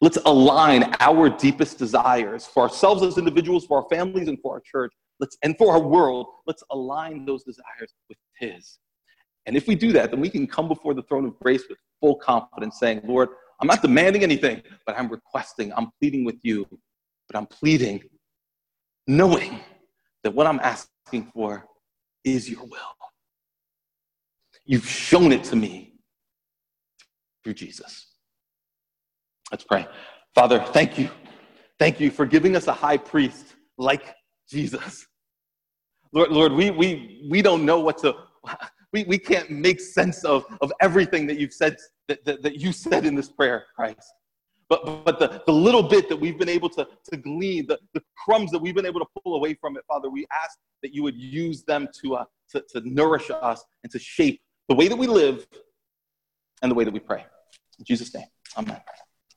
Let's 0.00 0.18
align 0.24 0.94
our 1.00 1.28
deepest 1.28 1.78
desires 1.78 2.46
for 2.46 2.62
ourselves 2.62 3.02
as 3.02 3.18
individuals, 3.18 3.66
for 3.66 3.82
our 3.82 3.88
families, 3.88 4.28
and 4.28 4.38
for 4.40 4.54
our 4.54 4.60
church. 4.60 4.92
Let's, 5.20 5.36
and 5.42 5.56
for 5.56 5.72
our 5.72 5.80
world, 5.80 6.26
let's 6.46 6.62
align 6.70 7.24
those 7.24 7.44
desires 7.44 7.94
with 8.08 8.18
His. 8.38 8.78
And 9.46 9.56
if 9.56 9.66
we 9.66 9.74
do 9.74 9.92
that, 9.92 10.10
then 10.10 10.20
we 10.20 10.30
can 10.30 10.46
come 10.46 10.68
before 10.68 10.94
the 10.94 11.02
throne 11.02 11.26
of 11.26 11.38
grace 11.38 11.64
with 11.68 11.78
full 12.00 12.16
confidence, 12.16 12.78
saying, 12.78 13.02
Lord, 13.04 13.28
I'm 13.60 13.68
not 13.68 13.82
demanding 13.82 14.22
anything, 14.22 14.62
but 14.86 14.98
I'm 14.98 15.08
requesting, 15.08 15.72
I'm 15.76 15.90
pleading 16.00 16.24
with 16.24 16.36
you, 16.42 16.66
but 17.28 17.36
I'm 17.36 17.46
pleading, 17.46 18.02
knowing 19.06 19.60
that 20.22 20.34
what 20.34 20.46
I'm 20.46 20.60
asking 20.60 21.30
for 21.32 21.66
is 22.24 22.48
your 22.50 22.64
will. 22.64 22.80
You've 24.64 24.88
shown 24.88 25.30
it 25.30 25.44
to 25.44 25.56
me 25.56 25.94
through 27.44 27.54
Jesus. 27.54 28.13
Let's 29.54 29.62
pray. 29.62 29.86
Father, 30.34 30.58
thank 30.72 30.98
you. 30.98 31.08
Thank 31.78 32.00
you 32.00 32.10
for 32.10 32.26
giving 32.26 32.56
us 32.56 32.66
a 32.66 32.72
high 32.72 32.96
priest 32.96 33.54
like 33.78 34.12
Jesus. 34.50 35.06
Lord, 36.12 36.32
Lord, 36.32 36.52
we, 36.54 36.72
we, 36.72 37.24
we 37.30 37.40
don't 37.40 37.64
know 37.64 37.78
what 37.78 37.98
to, 37.98 38.16
we, 38.92 39.04
we 39.04 39.16
can't 39.16 39.48
make 39.50 39.78
sense 39.78 40.24
of, 40.24 40.44
of 40.60 40.72
everything 40.80 41.28
that 41.28 41.38
you've 41.38 41.52
said, 41.52 41.76
that, 42.08 42.24
that, 42.24 42.42
that 42.42 42.56
you 42.56 42.72
said 42.72 43.06
in 43.06 43.14
this 43.14 43.28
prayer, 43.28 43.66
Christ. 43.76 44.02
But, 44.68 45.04
but 45.04 45.20
the, 45.20 45.40
the 45.46 45.52
little 45.52 45.84
bit 45.84 46.08
that 46.08 46.16
we've 46.16 46.36
been 46.36 46.48
able 46.48 46.70
to, 46.70 46.88
to 47.12 47.16
glean, 47.16 47.68
the, 47.68 47.78
the 47.92 48.02
crumbs 48.24 48.50
that 48.50 48.58
we've 48.58 48.74
been 48.74 48.86
able 48.86 48.98
to 48.98 49.06
pull 49.22 49.36
away 49.36 49.54
from 49.54 49.76
it, 49.76 49.84
Father, 49.86 50.10
we 50.10 50.26
ask 50.42 50.58
that 50.82 50.92
you 50.92 51.04
would 51.04 51.16
use 51.16 51.62
them 51.62 51.86
to, 52.02 52.16
uh, 52.16 52.24
to, 52.50 52.64
to 52.70 52.80
nourish 52.80 53.30
us 53.30 53.62
and 53.84 53.92
to 53.92 54.00
shape 54.00 54.40
the 54.68 54.74
way 54.74 54.88
that 54.88 54.96
we 54.96 55.06
live 55.06 55.46
and 56.60 56.72
the 56.72 56.74
way 56.74 56.82
that 56.82 56.92
we 56.92 56.98
pray. 56.98 57.24
In 57.78 57.84
Jesus' 57.84 58.12
name, 58.12 58.26
amen. 58.58 58.80